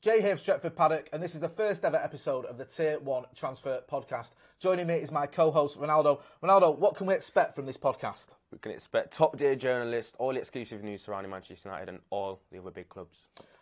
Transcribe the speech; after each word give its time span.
Jay 0.00 0.20
here, 0.20 0.36
Stretford 0.36 0.76
Paddock, 0.76 1.08
and 1.12 1.22
this 1.22 1.34
is 1.34 1.40
the 1.40 1.48
first 1.48 1.84
ever 1.84 1.96
episode 1.96 2.44
of 2.44 2.58
the 2.58 2.64
Tier 2.64 2.98
1 2.98 3.24
Transfer 3.34 3.80
Podcast. 3.90 4.32
Joining 4.58 4.86
me 4.86 4.94
is 4.94 5.10
my 5.10 5.26
co-host, 5.26 5.80
Ronaldo. 5.80 6.20
Ronaldo, 6.42 6.78
what 6.78 6.96
can 6.96 7.06
we 7.06 7.14
expect 7.14 7.54
from 7.54 7.66
this 7.66 7.76
podcast? 7.76 8.26
We 8.52 8.58
can 8.58 8.72
expect 8.72 9.12
top 9.12 9.38
tier 9.38 9.54
journalists, 9.54 10.14
all 10.18 10.32
the 10.32 10.38
exclusive 10.38 10.82
news 10.82 11.02
surrounding 11.02 11.30
Manchester 11.30 11.68
United 11.68 11.88
and 11.88 12.00
all 12.10 12.40
the 12.50 12.58
other 12.58 12.70
big 12.70 12.88
clubs. 12.88 13.16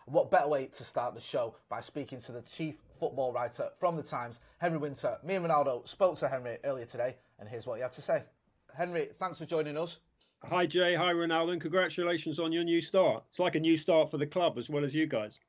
What 0.06 0.30
better 0.30 0.48
way 0.48 0.67
to 0.67 0.84
start 0.84 1.14
the 1.14 1.20
show 1.20 1.56
by 1.69 1.80
speaking 1.80 2.20
to 2.20 2.33
the 2.33 2.42
chief 2.42 2.77
football 2.98 3.33
writer 3.33 3.70
from 3.78 3.97
the 3.97 4.02
Times, 4.02 4.41
Henry 4.58 4.78
Winter. 4.78 5.19
Me 5.25 5.34
and 5.34 5.47
Ronaldo 5.47 5.86
spoke 5.89 6.17
to 6.17 6.28
Henry 6.28 6.58
earlier 6.64 6.86
today, 6.86 7.17
and 7.39 7.48
here's 7.48 7.67
what 7.67 7.77
he 7.77 7.83
had 7.83 7.92
to 7.92 8.02
say. 8.02 8.22
Henry, 8.77 9.08
thanks 9.19 9.39
for 9.39 9.47
joining 9.47 9.77
us. 9.77 10.00
Hi 10.50 10.67
Jay, 10.67 10.95
hi 10.95 11.12
Ronaldo, 11.12 11.52
and 11.52 11.61
congratulations 11.61 12.39
on 12.39 12.52
your 12.52 12.64
new 12.64 12.80
start. 12.80 13.25
It's 13.30 13.39
like 13.39 13.55
a 13.55 13.61
new 13.61 13.78
start 13.78 14.11
for 14.11 14.19
the 14.19 14.27
club 14.27 14.58
as 14.58 14.69
well 14.69 14.84
as 14.84 14.95
you 14.95 15.06
guys. 15.06 15.41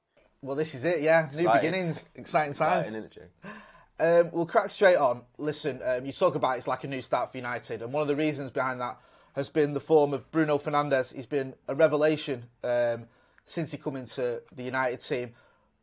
Well, 0.42 0.56
this 0.56 0.76
is 0.76 0.86
it, 0.86 1.02
yeah. 1.02 1.30
New 1.34 1.52
beginnings, 1.52 2.06
exciting 2.16 2.54
times. 2.54 2.88
Exciting, 2.88 3.02
Um, 3.98 4.30
we'll 4.34 4.46
crack 4.46 4.70
straight 4.70 4.98
on. 4.98 5.22
Listen, 5.38 5.82
um, 5.84 6.06
you 6.06 6.12
talk 6.12 6.36
about 6.36 6.58
it's 6.58 6.68
like 6.68 6.84
a 6.84 6.88
new 6.88 7.02
start 7.02 7.32
for 7.32 7.38
United, 7.38 7.82
and 7.82 7.94
one 7.94 8.02
of 8.02 8.08
the 8.08 8.16
reasons 8.16 8.52
behind 8.52 8.82
that 8.82 9.00
has 9.36 9.50
been 9.50 9.74
the 9.74 9.80
form 9.80 10.14
of 10.14 10.30
Bruno 10.32 10.58
Fernandes. 10.58 11.14
He's 11.14 11.26
been 11.26 11.54
a 11.68 11.76
revelation 11.76 12.44
um, 12.64 13.06
since 13.46 13.72
he 13.72 13.78
come 13.78 13.96
into 13.96 14.42
the 14.54 14.64
United 14.64 15.00
team. 15.00 15.32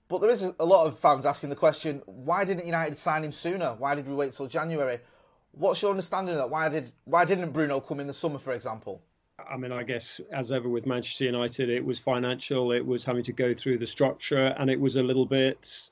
But 0.09 0.21
there 0.21 0.31
is 0.31 0.43
a 0.61 0.65
lot 0.65 0.87
of 0.87 0.99
fans 0.99 1.25
asking 1.25 1.51
the 1.51 1.57
question: 1.57 2.03
Why 2.05 2.45
didn't 2.45 2.67
United 2.67 2.99
sign 2.99 3.25
him 3.25 3.33
sooner? 3.33 3.75
Why 3.79 3.95
did 3.95 4.07
we 4.07 4.15
wait 4.15 4.33
till 4.33 4.47
January? 4.47 5.01
What's 5.53 5.81
your 5.81 5.91
understanding 5.91 6.35
of 6.35 6.39
that? 6.39 6.51
Why 6.51 6.69
did 6.69 6.93
why 7.05 7.25
didn't 7.25 7.51
Bruno 7.53 7.81
come 7.81 8.01
in 8.01 8.07
the 8.07 8.15
summer, 8.15 8.39
for 8.39 8.53
example? 8.53 9.03
I 9.51 9.57
mean, 9.57 9.73
I 9.73 9.83
guess 9.83 10.21
as 10.33 10.53
ever 10.53 10.69
with 10.69 10.87
Manchester 10.87 11.25
United, 11.25 11.69
it 11.69 11.85
was 11.85 11.99
financial, 11.99 12.73
it 12.73 12.85
was 12.85 13.05
having 13.05 13.25
to 13.25 13.33
go 13.33 13.55
through 13.55 13.79
the 13.79 13.87
structure, 13.87 14.55
and 14.59 14.71
it 14.71 14.81
was 14.81 14.97
a 14.97 15.03
little 15.03 15.27
bit 15.27 15.91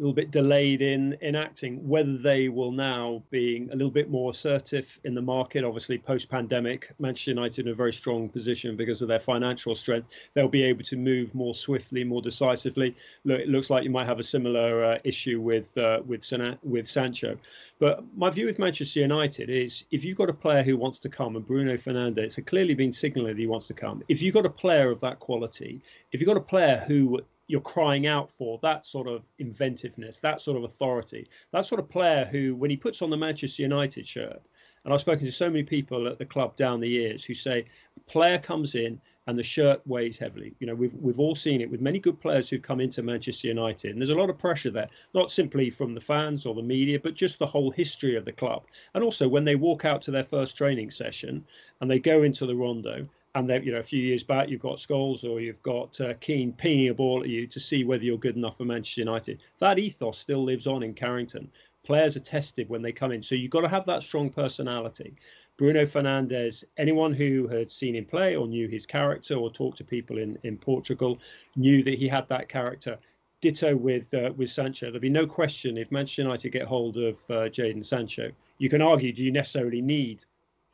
little 0.00 0.14
bit 0.14 0.30
delayed 0.30 0.80
in 0.80 1.16
in 1.20 1.36
acting. 1.36 1.86
Whether 1.86 2.16
they 2.16 2.48
will 2.48 2.72
now 2.72 3.22
being 3.30 3.70
a 3.70 3.76
little 3.76 3.90
bit 3.90 4.10
more 4.10 4.30
assertive 4.30 4.98
in 5.04 5.14
the 5.14 5.22
market, 5.22 5.62
obviously 5.62 5.98
post 5.98 6.28
pandemic, 6.28 6.90
Manchester 6.98 7.32
United 7.32 7.66
in 7.66 7.72
a 7.72 7.74
very 7.74 7.92
strong 7.92 8.28
position 8.28 8.76
because 8.76 9.02
of 9.02 9.08
their 9.08 9.18
financial 9.18 9.74
strength. 9.74 10.08
They'll 10.34 10.48
be 10.48 10.62
able 10.62 10.84
to 10.84 10.96
move 10.96 11.34
more 11.34 11.54
swiftly, 11.54 12.02
more 12.02 12.22
decisively. 12.22 12.96
Look, 13.24 13.40
it 13.40 13.48
looks 13.48 13.68
like 13.68 13.84
you 13.84 13.90
might 13.90 14.06
have 14.06 14.18
a 14.18 14.24
similar 14.24 14.84
uh, 14.84 14.98
issue 15.04 15.40
with 15.40 15.76
uh, 15.76 16.00
with 16.06 16.24
San- 16.24 16.58
with 16.62 16.88
Sancho. 16.88 17.36
But 17.78 18.02
my 18.16 18.30
view 18.30 18.46
with 18.46 18.58
Manchester 18.58 19.00
United 19.00 19.50
is 19.50 19.84
if 19.90 20.02
you've 20.04 20.18
got 20.18 20.30
a 20.30 20.34
player 20.34 20.62
who 20.62 20.76
wants 20.76 20.98
to 21.00 21.08
come, 21.08 21.36
and 21.36 21.46
Bruno 21.46 21.76
Fernandes 21.76 22.36
has 22.36 22.44
clearly 22.46 22.74
been 22.74 22.92
signalling 22.92 23.34
that 23.34 23.40
he 23.40 23.46
wants 23.46 23.66
to 23.68 23.74
come. 23.74 24.02
If 24.08 24.22
you've 24.22 24.34
got 24.34 24.46
a 24.46 24.50
player 24.50 24.90
of 24.90 25.00
that 25.00 25.20
quality, 25.20 25.80
if 26.12 26.20
you've 26.20 26.28
got 26.28 26.36
a 26.36 26.40
player 26.40 26.84
who 26.86 27.20
you're 27.50 27.60
crying 27.60 28.06
out 28.06 28.30
for 28.30 28.58
that 28.62 28.86
sort 28.86 29.08
of 29.08 29.24
inventiveness, 29.38 30.18
that 30.18 30.40
sort 30.40 30.56
of 30.56 30.64
authority, 30.64 31.28
that 31.52 31.66
sort 31.66 31.80
of 31.80 31.88
player 31.88 32.24
who, 32.24 32.54
when 32.54 32.70
he 32.70 32.76
puts 32.76 33.02
on 33.02 33.10
the 33.10 33.16
Manchester 33.16 33.62
United 33.62 34.06
shirt, 34.06 34.40
and 34.84 34.94
I've 34.94 35.00
spoken 35.00 35.26
to 35.26 35.32
so 35.32 35.50
many 35.50 35.62
people 35.62 36.08
at 36.08 36.18
the 36.18 36.24
club 36.24 36.56
down 36.56 36.80
the 36.80 36.88
years 36.88 37.24
who 37.24 37.34
say, 37.34 37.66
player 38.06 38.38
comes 38.38 38.74
in 38.74 39.00
and 39.26 39.38
the 39.38 39.42
shirt 39.42 39.86
weighs 39.86 40.18
heavily. 40.18 40.54
You 40.58 40.66
know, 40.66 40.74
we've 40.74 40.94
we've 40.94 41.20
all 41.20 41.34
seen 41.34 41.60
it 41.60 41.70
with 41.70 41.80
many 41.80 41.98
good 41.98 42.20
players 42.20 42.48
who've 42.48 42.62
come 42.62 42.80
into 42.80 43.02
Manchester 43.02 43.48
United, 43.48 43.92
and 43.92 44.00
there's 44.00 44.10
a 44.10 44.14
lot 44.14 44.30
of 44.30 44.38
pressure 44.38 44.70
there, 44.70 44.88
not 45.14 45.30
simply 45.30 45.70
from 45.70 45.94
the 45.94 46.00
fans 46.00 46.46
or 46.46 46.54
the 46.54 46.62
media, 46.62 46.98
but 46.98 47.14
just 47.14 47.38
the 47.38 47.46
whole 47.46 47.70
history 47.70 48.16
of 48.16 48.24
the 48.24 48.32
club. 48.32 48.64
And 48.94 49.04
also 49.04 49.28
when 49.28 49.44
they 49.44 49.54
walk 49.54 49.84
out 49.84 50.02
to 50.02 50.10
their 50.10 50.24
first 50.24 50.56
training 50.56 50.90
session 50.90 51.44
and 51.80 51.90
they 51.90 51.98
go 51.98 52.22
into 52.22 52.46
the 52.46 52.56
rondo 52.56 53.06
and 53.34 53.48
then 53.48 53.62
you 53.62 53.72
know 53.72 53.78
a 53.78 53.82
few 53.82 54.02
years 54.02 54.22
back 54.22 54.48
you've 54.48 54.60
got 54.60 54.78
Scholes 54.78 55.24
or 55.24 55.40
you've 55.40 55.62
got 55.62 56.00
uh, 56.00 56.14
Keane 56.20 56.52
pinging 56.52 56.88
a 56.88 56.94
ball 56.94 57.22
at 57.22 57.28
you 57.28 57.46
to 57.46 57.60
see 57.60 57.84
whether 57.84 58.02
you're 58.02 58.18
good 58.18 58.36
enough 58.36 58.56
for 58.56 58.64
Manchester 58.64 59.02
United. 59.02 59.40
That 59.58 59.78
ethos 59.78 60.18
still 60.18 60.42
lives 60.42 60.66
on 60.66 60.82
in 60.82 60.94
Carrington. 60.94 61.50
Players 61.84 62.16
are 62.16 62.20
tested 62.20 62.68
when 62.68 62.82
they 62.82 62.92
come 62.92 63.12
in, 63.12 63.22
so 63.22 63.34
you've 63.34 63.50
got 63.50 63.62
to 63.62 63.68
have 63.68 63.86
that 63.86 64.02
strong 64.02 64.30
personality. 64.30 65.14
Bruno 65.56 65.84
Fernandes, 65.84 66.64
anyone 66.76 67.12
who 67.12 67.46
had 67.46 67.70
seen 67.70 67.94
him 67.94 68.04
play 68.04 68.34
or 68.34 68.46
knew 68.46 68.66
his 68.66 68.86
character 68.86 69.34
or 69.34 69.50
talked 69.50 69.78
to 69.78 69.84
people 69.84 70.18
in, 70.18 70.38
in 70.42 70.56
Portugal 70.56 71.18
knew 71.56 71.82
that 71.82 71.98
he 71.98 72.08
had 72.08 72.28
that 72.28 72.48
character. 72.48 72.98
Ditto 73.40 73.74
with 73.74 74.12
uh, 74.12 74.32
with 74.36 74.50
Sancho. 74.50 74.90
There'd 74.90 75.00
be 75.00 75.08
no 75.08 75.26
question 75.26 75.78
if 75.78 75.90
Manchester 75.90 76.22
United 76.22 76.50
get 76.50 76.66
hold 76.66 76.98
of 76.98 77.16
uh, 77.30 77.48
Jadon 77.48 77.84
Sancho. 77.84 78.30
You 78.58 78.68
can 78.68 78.82
argue, 78.82 79.12
do 79.12 79.22
you 79.22 79.32
necessarily 79.32 79.80
need 79.80 80.24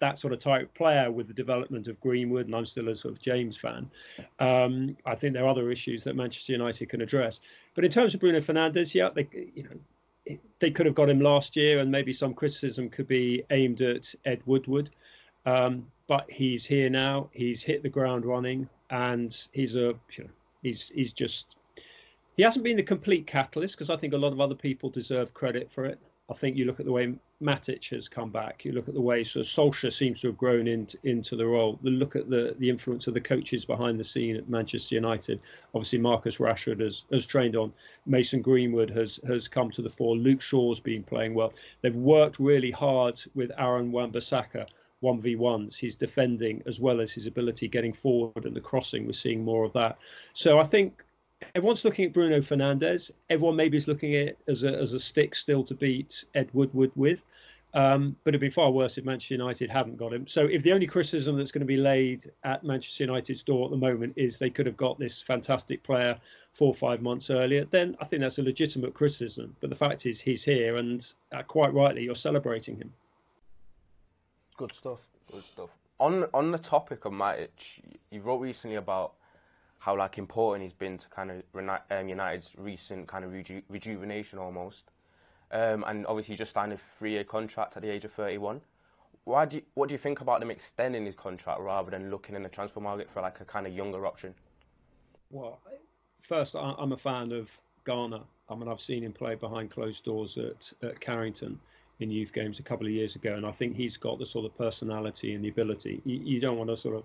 that 0.00 0.18
sort 0.18 0.32
of 0.32 0.38
type 0.38 0.72
player 0.74 1.10
with 1.10 1.26
the 1.26 1.34
development 1.34 1.88
of 1.88 2.00
Greenwood, 2.00 2.46
and 2.46 2.54
I'm 2.54 2.66
still 2.66 2.88
a 2.88 2.94
sort 2.94 3.14
of 3.14 3.20
James 3.20 3.56
fan. 3.56 3.90
Um, 4.38 4.96
I 5.06 5.14
think 5.14 5.32
there 5.32 5.44
are 5.44 5.48
other 5.48 5.70
issues 5.70 6.04
that 6.04 6.16
Manchester 6.16 6.52
United 6.52 6.88
can 6.88 7.00
address. 7.00 7.40
But 7.74 7.84
in 7.84 7.90
terms 7.90 8.14
of 8.14 8.20
Bruno 8.20 8.40
Fernandes, 8.40 8.94
yeah, 8.94 9.08
they 9.14 9.26
you 9.54 9.62
know 9.64 10.36
they 10.58 10.70
could 10.70 10.86
have 10.86 10.94
got 10.94 11.08
him 11.08 11.20
last 11.20 11.56
year, 11.56 11.78
and 11.78 11.90
maybe 11.90 12.12
some 12.12 12.34
criticism 12.34 12.88
could 12.90 13.08
be 13.08 13.42
aimed 13.50 13.80
at 13.80 14.14
Ed 14.24 14.42
Woodward. 14.46 14.90
Um, 15.46 15.86
but 16.08 16.30
he's 16.30 16.66
here 16.66 16.90
now. 16.90 17.28
He's 17.32 17.62
hit 17.62 17.82
the 17.82 17.88
ground 17.88 18.26
running, 18.26 18.68
and 18.90 19.36
he's 19.52 19.76
a 19.76 19.94
you 20.12 20.24
know, 20.24 20.30
he's 20.62 20.90
he's 20.90 21.12
just 21.12 21.56
he 22.36 22.42
hasn't 22.42 22.64
been 22.64 22.76
the 22.76 22.82
complete 22.82 23.26
catalyst 23.26 23.76
because 23.76 23.90
I 23.90 23.96
think 23.96 24.12
a 24.12 24.18
lot 24.18 24.32
of 24.32 24.40
other 24.40 24.54
people 24.54 24.90
deserve 24.90 25.32
credit 25.32 25.70
for 25.72 25.86
it. 25.86 25.98
I 26.30 26.34
think 26.34 26.56
you 26.56 26.64
look 26.66 26.80
at 26.80 26.86
the 26.86 26.92
way 26.92 27.14
Matic 27.42 27.90
has 27.90 28.08
come 28.08 28.30
back. 28.30 28.64
You 28.64 28.72
look 28.72 28.88
at 28.88 28.94
the 28.94 29.00
way 29.00 29.20
of 29.20 29.26
Solskjaer 29.26 29.92
seems 29.92 30.20
to 30.22 30.28
have 30.28 30.38
grown 30.38 30.66
into 30.66 30.96
into 31.04 31.36
the 31.36 31.46
role. 31.46 31.78
The 31.82 31.90
look 31.90 32.16
at 32.16 32.30
the 32.30 32.54
the 32.58 32.70
influence 32.70 33.06
of 33.06 33.14
the 33.14 33.20
coaches 33.20 33.64
behind 33.66 34.00
the 34.00 34.04
scene 34.04 34.36
at 34.36 34.48
Manchester 34.48 34.94
United. 34.94 35.40
Obviously, 35.74 35.98
Marcus 35.98 36.38
Rashford 36.38 36.80
has, 36.80 37.02
has 37.12 37.26
trained 37.26 37.54
on. 37.54 37.72
Mason 38.06 38.40
Greenwood 38.40 38.88
has 38.90 39.20
has 39.26 39.48
come 39.48 39.70
to 39.72 39.82
the 39.82 39.90
fore. 39.90 40.16
Luke 40.16 40.40
Shaw's 40.40 40.80
been 40.80 41.02
playing 41.02 41.34
well. 41.34 41.52
They've 41.82 41.94
worked 41.94 42.38
really 42.38 42.70
hard 42.70 43.20
with 43.34 43.50
Aaron 43.58 43.92
Wan-Bissaka. 43.92 44.66
1v1s, 45.02 45.76
his 45.78 45.94
defending 45.94 46.62
as 46.64 46.80
well 46.80 47.02
as 47.02 47.12
his 47.12 47.26
ability 47.26 47.68
getting 47.68 47.92
forward 47.92 48.46
and 48.46 48.56
the 48.56 48.60
crossing. 48.60 49.04
We're 49.04 49.12
seeing 49.12 49.44
more 49.44 49.62
of 49.62 49.74
that. 49.74 49.98
So 50.32 50.58
I 50.58 50.64
think 50.64 51.04
everyone's 51.54 51.84
looking 51.84 52.06
at 52.06 52.12
Bruno 52.12 52.40
Fernandes. 52.40 53.10
Everyone 53.30 53.56
maybe 53.56 53.76
is 53.76 53.88
looking 53.88 54.14
at 54.14 54.28
it 54.28 54.38
as 54.48 54.64
a 54.64 54.76
as 54.76 54.92
a 54.92 55.00
stick 55.00 55.34
still 55.34 55.62
to 55.64 55.74
beat 55.74 56.24
Ed 56.34 56.48
Woodward 56.52 56.92
with. 56.94 57.22
Um, 57.74 58.16
but 58.24 58.30
it'd 58.30 58.40
be 58.40 58.48
far 58.48 58.70
worse 58.70 58.96
if 58.96 59.04
Manchester 59.04 59.34
United 59.34 59.68
hadn't 59.68 59.98
got 59.98 60.10
him. 60.10 60.26
So 60.26 60.46
if 60.46 60.62
the 60.62 60.72
only 60.72 60.86
criticism 60.86 61.36
that's 61.36 61.52
going 61.52 61.60
to 61.60 61.66
be 61.66 61.76
laid 61.76 62.30
at 62.44 62.64
Manchester 62.64 63.04
United's 63.04 63.42
door 63.42 63.66
at 63.66 63.70
the 63.70 63.76
moment 63.76 64.14
is 64.16 64.38
they 64.38 64.48
could 64.48 64.64
have 64.64 64.78
got 64.78 64.98
this 64.98 65.20
fantastic 65.20 65.82
player 65.82 66.16
four 66.54 66.68
or 66.68 66.74
five 66.74 67.02
months 67.02 67.28
earlier, 67.28 67.66
then 67.66 67.94
I 68.00 68.06
think 68.06 68.22
that's 68.22 68.38
a 68.38 68.42
legitimate 68.42 68.94
criticism. 68.94 69.54
But 69.60 69.68
the 69.68 69.76
fact 69.76 70.06
is, 70.06 70.22
he's 70.22 70.42
here, 70.42 70.76
and 70.76 71.06
uh, 71.32 71.42
quite 71.42 71.74
rightly, 71.74 72.02
you're 72.04 72.14
celebrating 72.14 72.76
him. 72.76 72.90
Good 74.56 74.74
stuff. 74.74 75.06
Good 75.30 75.44
stuff. 75.44 75.70
On 76.00 76.24
on 76.32 76.52
the 76.52 76.58
topic 76.58 77.04
of 77.04 77.12
Matic, 77.12 77.48
you 78.10 78.22
wrote 78.22 78.40
recently 78.40 78.76
about 78.76 79.14
how 79.86 79.96
like 79.96 80.18
important 80.18 80.64
he's 80.64 80.72
been 80.72 80.98
to 80.98 81.06
kind 81.10 81.30
of 81.30 81.42
um, 81.92 82.08
United's 82.08 82.50
recent 82.58 83.06
kind 83.06 83.24
of 83.24 83.32
reju- 83.32 83.62
rejuvenation 83.68 84.36
almost. 84.36 84.90
Um, 85.52 85.84
and 85.86 86.04
obviously, 86.08 86.34
he 86.34 86.38
just 86.38 86.52
signed 86.52 86.72
a 86.72 86.78
three-year 86.98 87.22
contract 87.22 87.76
at 87.76 87.84
the 87.84 87.88
age 87.88 88.04
of 88.04 88.12
31. 88.12 88.60
Why 89.22 89.44
do 89.44 89.56
you, 89.56 89.62
what 89.74 89.88
do 89.88 89.94
you 89.94 89.98
think 89.98 90.20
about 90.20 90.40
them 90.40 90.50
extending 90.50 91.06
his 91.06 91.14
contract 91.14 91.60
rather 91.60 91.92
than 91.92 92.10
looking 92.10 92.34
in 92.34 92.42
the 92.42 92.48
transfer 92.48 92.80
market 92.80 93.08
for 93.14 93.22
like 93.22 93.40
a 93.40 93.44
kind 93.44 93.64
of 93.64 93.72
younger 93.72 94.04
option? 94.08 94.34
Well, 95.30 95.60
first, 96.20 96.56
I'm 96.56 96.90
a 96.90 96.96
fan 96.96 97.30
of 97.30 97.48
Garner. 97.84 98.22
I 98.48 98.56
mean, 98.56 98.68
I've 98.68 98.80
seen 98.80 99.04
him 99.04 99.12
play 99.12 99.36
behind 99.36 99.70
closed 99.70 100.02
doors 100.02 100.36
at, 100.36 100.72
at 100.82 100.98
Carrington 100.98 101.60
in 102.00 102.10
youth 102.10 102.32
games 102.32 102.58
a 102.58 102.64
couple 102.64 102.86
of 102.86 102.92
years 102.92 103.14
ago, 103.14 103.34
and 103.34 103.46
I 103.46 103.52
think 103.52 103.76
he's 103.76 103.96
got 103.96 104.18
the 104.18 104.26
sort 104.26 104.46
of 104.46 104.58
personality 104.58 105.34
and 105.34 105.44
the 105.44 105.48
ability. 105.48 106.02
You, 106.04 106.16
you 106.24 106.40
don't 106.40 106.58
want 106.58 106.70
to 106.70 106.76
sort 106.76 106.96
of 106.96 107.04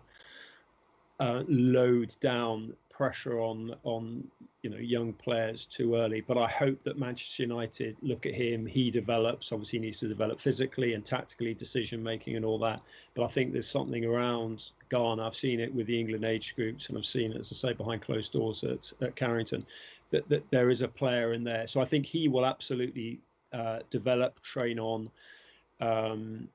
uh, 1.22 1.44
load 1.48 2.16
down 2.20 2.74
pressure 2.90 3.40
on 3.40 3.76
on 3.84 4.28
you 4.64 4.70
know 4.70 4.78
young 4.78 5.14
players 5.14 5.66
too 5.66 5.96
early. 5.96 6.22
But 6.22 6.38
I 6.38 6.48
hope 6.48 6.82
that 6.84 6.98
Manchester 6.98 7.44
United 7.44 7.96
look 8.02 8.26
at 8.26 8.34
him. 8.34 8.66
He 8.66 8.90
develops. 8.90 9.52
Obviously, 9.52 9.80
he 9.80 9.86
needs 9.86 10.00
to 10.00 10.08
develop 10.08 10.40
physically 10.40 10.94
and 10.96 11.06
tactically, 11.06 11.54
decision 11.54 12.02
making 12.02 12.36
and 12.38 12.44
all 12.44 12.58
that. 12.60 12.82
But 13.14 13.24
I 13.24 13.28
think 13.28 13.54
there's 13.54 13.70
something 13.70 14.04
around 14.04 14.72
Garner. 14.90 15.24
I've 15.24 15.36
seen 15.36 15.60
it 15.60 15.74
with 15.74 15.86
the 15.86 16.00
England 16.00 16.26
age 16.26 16.56
groups, 16.56 16.90
and 16.90 16.98
I've 16.98 17.06
seen 17.06 17.32
it, 17.32 17.38
as 17.38 17.52
I 17.52 17.56
say, 17.56 17.74
behind 17.74 18.02
closed 18.02 18.34
doors 18.34 18.64
at, 18.64 18.92
at 19.02 19.16
Carrington. 19.16 19.64
That, 20.10 20.28
that 20.28 20.44
there 20.50 20.72
is 20.72 20.82
a 20.82 20.88
player 20.88 21.34
in 21.34 21.44
there. 21.44 21.68
So 21.68 21.82
I 21.82 21.86
think 21.86 22.06
he 22.06 22.28
will 22.28 22.46
absolutely 22.46 23.20
uh, 23.54 23.80
develop, 23.92 24.42
train 24.42 24.80
on. 24.80 25.10
Um, 25.80 26.50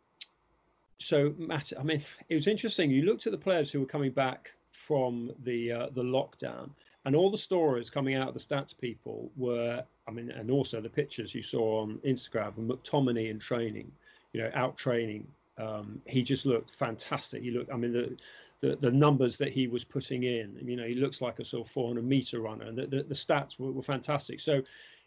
so 0.99 1.35
Matt, 1.39 1.73
I 1.79 1.83
mean, 1.83 2.03
it 2.29 2.35
was 2.35 2.49
interesting. 2.49 2.91
You 2.91 3.03
looked 3.03 3.27
at 3.27 3.33
the 3.33 3.39
players 3.39 3.71
who 3.71 3.81
were 3.81 3.87
coming 3.87 4.11
back 4.11 4.51
from 4.77 5.33
the 5.45 5.73
uh, 5.73 5.87
the 5.95 6.03
lockdown, 6.03 6.71
and 7.05 7.15
all 7.15 7.31
the 7.31 7.39
stories 7.39 7.89
coming 7.89 8.15
out 8.15 8.29
of 8.29 8.35
the 8.35 8.41
stats 8.41 8.77
people 8.77 9.31
were, 9.37 9.83
I 10.09 10.11
mean, 10.11 10.31
and 10.31 10.51
also 10.51 10.81
the 10.81 10.89
pictures 10.89 11.35
you 11.35 11.43
saw 11.43 11.83
on 11.83 11.99
Instagram 12.05 12.49
of 12.49 12.55
McTominay 12.57 13.31
in 13.31 13.39
training, 13.39 13.91
you 14.33 14.43
know, 14.43 14.51
out 14.55 14.77
training. 14.77 15.27
Um, 15.59 16.03
he 16.05 16.23
just 16.23 16.45
looked 16.45 16.75
fantastic. 16.75 17.43
He 17.43 17.51
looked, 17.51 17.73
I 17.73 17.77
mean, 17.77 17.93
the, 17.93 18.17
the, 18.61 18.77
the 18.77 18.91
numbers 18.91 19.37
that 19.37 19.53
he 19.53 19.69
was 19.69 19.85
putting 19.85 20.25
in, 20.25 20.59
you 20.63 20.77
know, 20.77 20.85
he 20.85 20.95
looks 20.95 21.21
like 21.21 21.39
a 21.39 21.45
sort 21.45 21.67
of 21.67 21.73
400 21.73 22.05
meter 22.05 22.41
runner, 22.41 22.65
and 22.67 22.77
the, 22.77 22.87
the, 22.87 23.03
the 23.05 23.15
stats 23.15 23.59
were, 23.59 23.71
were 23.71 23.83
fantastic. 23.83 24.41
So, 24.41 24.61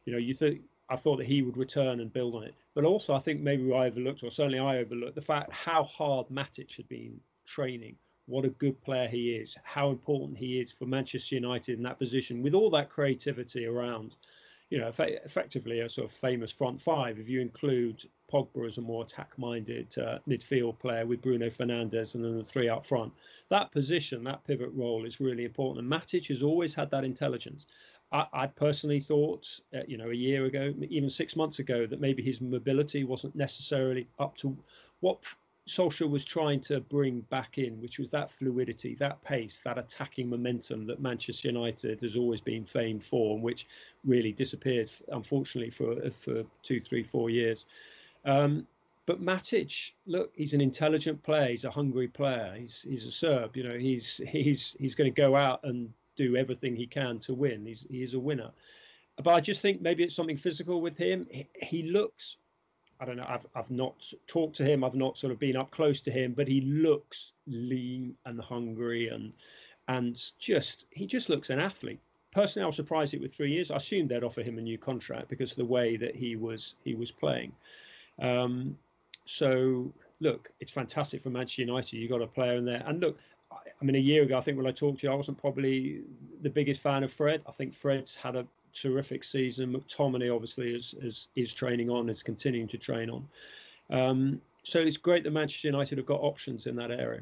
you 0.05 0.13
know, 0.13 0.17
you 0.17 0.33
think 0.33 0.61
I 0.89 0.95
thought 0.95 1.17
that 1.17 1.27
he 1.27 1.41
would 1.41 1.57
return 1.57 1.99
and 1.99 2.11
build 2.11 2.33
on 2.35 2.43
it. 2.43 2.55
But 2.73 2.83
also, 2.83 3.13
I 3.13 3.19
think 3.19 3.41
maybe 3.41 3.71
I 3.73 3.87
overlooked, 3.87 4.23
or 4.23 4.31
certainly 4.31 4.59
I 4.59 4.77
overlooked, 4.77 5.15
the 5.15 5.21
fact 5.21 5.51
how 5.51 5.83
hard 5.83 6.27
Matic 6.29 6.75
had 6.75 6.87
been 6.87 7.19
training. 7.45 7.95
What 8.29 8.45
a 8.45 8.49
good 8.49 8.79
player 8.83 9.07
he 9.07 9.31
is. 9.31 9.57
How 9.63 9.89
important 9.89 10.37
he 10.37 10.59
is 10.59 10.71
for 10.71 10.85
Manchester 10.85 11.35
United 11.35 11.77
in 11.77 11.83
that 11.83 11.97
position 11.97 12.43
with 12.43 12.53
all 12.53 12.69
that 12.71 12.89
creativity 12.89 13.65
around. 13.65 14.15
You 14.69 14.77
know, 14.77 14.91
effectively 14.99 15.79
a 15.79 15.89
sort 15.89 16.11
of 16.11 16.15
famous 16.15 16.51
front 16.51 16.79
five. 16.79 17.17
If 17.17 17.27
you 17.27 17.41
include 17.41 18.07
Pogba 18.31 18.67
as 18.67 18.77
a 18.77 18.81
more 18.81 19.03
attack-minded 19.03 19.97
uh, 19.97 20.19
midfield 20.27 20.77
player 20.77 21.07
with 21.07 21.23
Bruno 21.23 21.49
Fernandes 21.49 22.13
and 22.13 22.23
then 22.23 22.37
the 22.37 22.43
three 22.43 22.69
up 22.69 22.85
front, 22.85 23.11
that 23.49 23.71
position, 23.71 24.23
that 24.25 24.45
pivot 24.45 24.69
role 24.75 25.05
is 25.05 25.19
really 25.19 25.45
important. 25.45 25.79
And 25.79 25.91
Matic 25.91 26.27
has 26.27 26.43
always 26.43 26.75
had 26.75 26.91
that 26.91 27.03
intelligence. 27.03 27.65
I, 28.11 28.27
I 28.31 28.45
personally 28.45 28.99
thought, 28.99 29.47
uh, 29.73 29.79
you 29.87 29.97
know, 29.97 30.11
a 30.11 30.15
year 30.15 30.45
ago, 30.45 30.71
even 30.87 31.09
six 31.09 31.35
months 31.35 31.57
ago, 31.57 31.87
that 31.87 31.99
maybe 31.99 32.21
his 32.21 32.39
mobility 32.39 33.03
wasn't 33.03 33.35
necessarily 33.35 34.07
up 34.19 34.37
to 34.37 34.55
what 34.99 35.17
Solskjaer 35.69 36.09
was 36.09 36.25
trying 36.25 36.61
to 36.61 36.79
bring 36.79 37.21
back 37.29 37.57
in, 37.57 37.79
which 37.81 37.99
was 37.99 38.09
that 38.09 38.31
fluidity, 38.31 38.95
that 38.95 39.21
pace, 39.23 39.61
that 39.63 39.77
attacking 39.77 40.29
momentum 40.29 40.85
that 40.87 40.99
Manchester 40.99 41.49
United 41.49 42.01
has 42.01 42.15
always 42.15 42.41
been 42.41 42.65
famed 42.65 43.03
for, 43.03 43.35
and 43.35 43.43
which 43.43 43.67
really 44.03 44.31
disappeared, 44.31 44.89
unfortunately, 45.11 45.69
for 45.69 46.09
for 46.11 46.43
two, 46.63 46.79
three, 46.81 47.03
four 47.03 47.29
years. 47.29 47.65
Um, 48.25 48.67
but 49.05 49.21
Matic, 49.21 49.91
look, 50.05 50.31
he's 50.35 50.53
an 50.53 50.61
intelligent 50.61 51.21
player. 51.23 51.49
He's 51.49 51.65
a 51.65 51.71
hungry 51.71 52.07
player. 52.07 52.55
He's 52.57 52.85
he's 52.87 53.05
a 53.05 53.11
Serb. 53.11 53.55
You 53.55 53.63
know, 53.63 53.77
he's 53.77 54.21
he's 54.27 54.75
he's 54.79 54.95
going 54.95 55.13
to 55.13 55.21
go 55.21 55.35
out 55.35 55.61
and 55.63 55.91
do 56.15 56.35
everything 56.35 56.75
he 56.75 56.87
can 56.87 57.19
to 57.19 57.33
win. 57.33 57.65
He's 57.65 57.85
he 57.89 58.03
is 58.03 58.13
a 58.13 58.19
winner. 58.19 58.51
But 59.23 59.33
I 59.33 59.39
just 59.41 59.61
think 59.61 59.81
maybe 59.81 60.03
it's 60.03 60.15
something 60.15 60.37
physical 60.37 60.81
with 60.81 60.97
him. 60.97 61.27
He, 61.29 61.47
he 61.55 61.83
looks 61.83 62.37
I 62.99 63.05
don't 63.05 63.17
know. 63.17 63.25
I've 63.27 63.45
I've 63.55 63.71
not 63.71 64.11
talked 64.27 64.57
to 64.57 64.65
him. 64.65 64.83
I've 64.83 64.95
not 64.95 65.17
sort 65.17 65.31
of 65.31 65.39
been 65.39 65.55
up 65.55 65.71
close 65.71 66.01
to 66.01 66.11
him, 66.11 66.33
but 66.33 66.47
he 66.47 66.61
looks 66.61 67.33
lean 67.47 68.15
and 68.25 68.39
hungry 68.41 69.09
and 69.09 69.33
and 69.87 70.21
just 70.39 70.85
he 70.91 71.05
just 71.05 71.29
looks 71.29 71.49
an 71.49 71.59
athlete. 71.59 71.99
Personally, 72.31 72.63
I 72.63 72.67
was 72.67 72.75
surprised 72.75 73.13
it 73.13 73.21
was 73.21 73.33
three 73.33 73.51
years. 73.51 73.71
I 73.71 73.77
assumed 73.77 74.09
they'd 74.09 74.23
offer 74.23 74.41
him 74.41 74.59
a 74.59 74.61
new 74.61 74.77
contract 74.77 75.29
because 75.29 75.51
of 75.51 75.57
the 75.57 75.65
way 75.65 75.97
that 75.97 76.15
he 76.15 76.35
was 76.35 76.75
he 76.83 76.93
was 76.93 77.09
playing. 77.09 77.51
Um, 78.21 78.77
so 79.25 79.91
look, 80.19 80.51
it's 80.59 80.71
fantastic 80.71 81.23
for 81.23 81.29
Manchester 81.29 81.61
United. 81.61 81.97
You 81.97 82.09
got 82.09 82.21
a 82.21 82.27
player 82.27 82.55
in 82.55 82.65
there, 82.65 82.83
and 82.85 82.99
look, 82.99 83.17
I 83.51 83.85
mean, 83.85 83.95
a 83.95 83.99
year 83.99 84.23
ago, 84.23 84.37
I 84.37 84.41
think 84.41 84.57
when 84.57 84.67
I 84.67 84.71
talked 84.71 84.99
to 84.99 85.07
you, 85.07 85.13
I 85.13 85.15
wasn't 85.15 85.39
probably 85.39 86.01
the 86.41 86.49
biggest 86.49 86.81
fan 86.81 87.03
of 87.03 87.11
Fred. 87.11 87.41
I 87.47 87.51
think 87.51 87.73
Fred's 87.73 88.13
had 88.13 88.35
a 88.35 88.45
terrific 88.73 89.23
season. 89.23 89.73
McTominay 89.73 90.33
obviously 90.33 90.75
is 90.75 90.95
is, 91.01 91.27
is 91.35 91.53
training 91.53 91.89
on, 91.89 92.09
is 92.09 92.23
continuing 92.23 92.67
to 92.69 92.77
train 92.77 93.09
on. 93.09 93.27
Um, 93.89 94.41
so 94.63 94.79
it's 94.79 94.97
great 94.97 95.23
that 95.23 95.31
Manchester 95.31 95.67
United 95.67 95.97
have 95.97 96.05
got 96.05 96.21
options 96.21 96.67
in 96.67 96.75
that 96.75 96.91
area. 96.91 97.21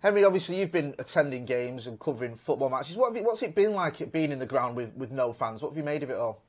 Henry, 0.00 0.24
obviously 0.24 0.58
you've 0.58 0.72
been 0.72 0.94
attending 0.98 1.44
games 1.44 1.86
and 1.86 1.98
covering 2.00 2.36
football 2.36 2.68
matches. 2.68 2.96
What 2.96 3.14
you, 3.14 3.22
what's 3.22 3.42
it 3.42 3.54
been 3.54 3.72
like 3.72 4.10
being 4.10 4.32
in 4.32 4.38
the 4.38 4.46
ground 4.46 4.76
with, 4.76 4.94
with 4.96 5.12
no 5.12 5.32
fans? 5.32 5.62
What 5.62 5.70
have 5.70 5.76
you 5.76 5.84
made 5.84 6.02
of 6.02 6.10
it 6.10 6.16
all? 6.16 6.42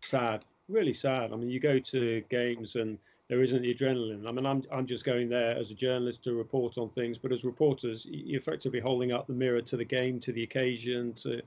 Sad, 0.00 0.44
really 0.68 0.92
sad. 0.92 1.32
I 1.32 1.36
mean, 1.36 1.50
you 1.50 1.60
go 1.60 1.78
to 1.78 2.22
games 2.30 2.76
and 2.76 2.98
there 3.28 3.42
isn't 3.42 3.62
the 3.62 3.74
adrenaline. 3.74 4.26
I 4.26 4.32
mean, 4.32 4.46
I'm 4.46 4.62
I'm 4.70 4.86
just 4.86 5.04
going 5.04 5.28
there 5.28 5.52
as 5.52 5.70
a 5.70 5.74
journalist 5.74 6.22
to 6.24 6.34
report 6.34 6.76
on 6.76 6.90
things, 6.90 7.16
but 7.18 7.32
as 7.32 7.42
reporters, 7.44 8.06
you're 8.08 8.38
effectively 8.38 8.80
holding 8.80 9.12
up 9.12 9.26
the 9.26 9.32
mirror 9.32 9.62
to 9.62 9.76
the 9.76 9.84
game, 9.84 10.20
to 10.20 10.32
the 10.32 10.42
occasion, 10.42 11.14
to 11.14 11.40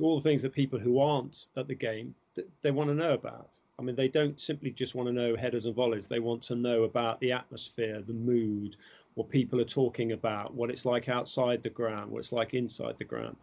to 0.00 0.06
all 0.06 0.16
the 0.16 0.22
things 0.22 0.42
that 0.42 0.52
people 0.52 0.78
who 0.78 0.98
aren't 0.98 1.46
at 1.56 1.68
the 1.68 1.74
game 1.74 2.14
they 2.62 2.70
want 2.70 2.88
to 2.88 2.94
know 2.94 3.12
about. 3.12 3.58
I 3.78 3.82
mean, 3.82 3.96
they 3.96 4.08
don't 4.08 4.40
simply 4.40 4.70
just 4.70 4.94
want 4.94 5.08
to 5.08 5.12
know 5.12 5.36
headers 5.36 5.66
and 5.66 5.74
volleys. 5.74 6.06
They 6.06 6.20
want 6.20 6.42
to 6.44 6.54
know 6.54 6.84
about 6.84 7.20
the 7.20 7.32
atmosphere, 7.32 8.02
the 8.06 8.12
mood, 8.12 8.76
what 9.14 9.28
people 9.28 9.60
are 9.60 9.64
talking 9.64 10.12
about, 10.12 10.54
what 10.54 10.70
it's 10.70 10.84
like 10.84 11.08
outside 11.08 11.62
the 11.62 11.70
ground, 11.70 12.10
what 12.10 12.20
it's 12.20 12.32
like 12.32 12.54
inside 12.54 12.96
the 12.98 13.04
ground. 13.04 13.36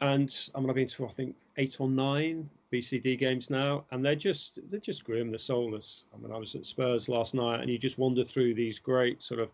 And 0.00 0.34
I 0.54 0.60
mean, 0.60 0.70
I've 0.70 0.76
been 0.76 0.88
to 0.88 1.06
I 1.06 1.10
think 1.10 1.36
eight 1.56 1.76
or 1.78 1.88
nine 1.88 2.48
BCD 2.72 3.18
games 3.18 3.50
now, 3.50 3.84
and 3.90 4.04
they're 4.04 4.16
just 4.16 4.58
they're 4.70 4.80
just 4.80 5.04
grim, 5.04 5.30
they're 5.30 5.38
soulless. 5.38 6.04
I 6.12 6.20
mean, 6.20 6.32
I 6.32 6.38
was 6.38 6.54
at 6.54 6.66
Spurs 6.66 7.08
last 7.08 7.34
night, 7.34 7.60
and 7.60 7.70
you 7.70 7.78
just 7.78 7.98
wander 7.98 8.24
through 8.24 8.54
these 8.54 8.78
great 8.78 9.22
sort 9.22 9.40
of 9.40 9.50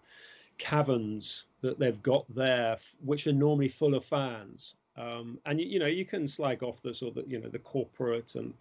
caverns 0.56 1.44
that 1.60 1.78
they've 1.78 2.02
got 2.02 2.24
there, 2.34 2.78
which 3.04 3.26
are 3.26 3.32
normally 3.32 3.68
full 3.68 3.94
of 3.94 4.04
fans. 4.04 4.74
Um, 4.98 5.38
and 5.46 5.60
you, 5.60 5.66
you 5.66 5.78
know, 5.78 5.86
you 5.86 6.04
can 6.04 6.26
slag 6.26 6.62
off 6.62 6.82
the 6.82 6.92
sort 6.92 7.16
of 7.16 7.30
you 7.30 7.40
know 7.40 7.48
the 7.48 7.58
corporate 7.58 8.34
and 8.34 8.52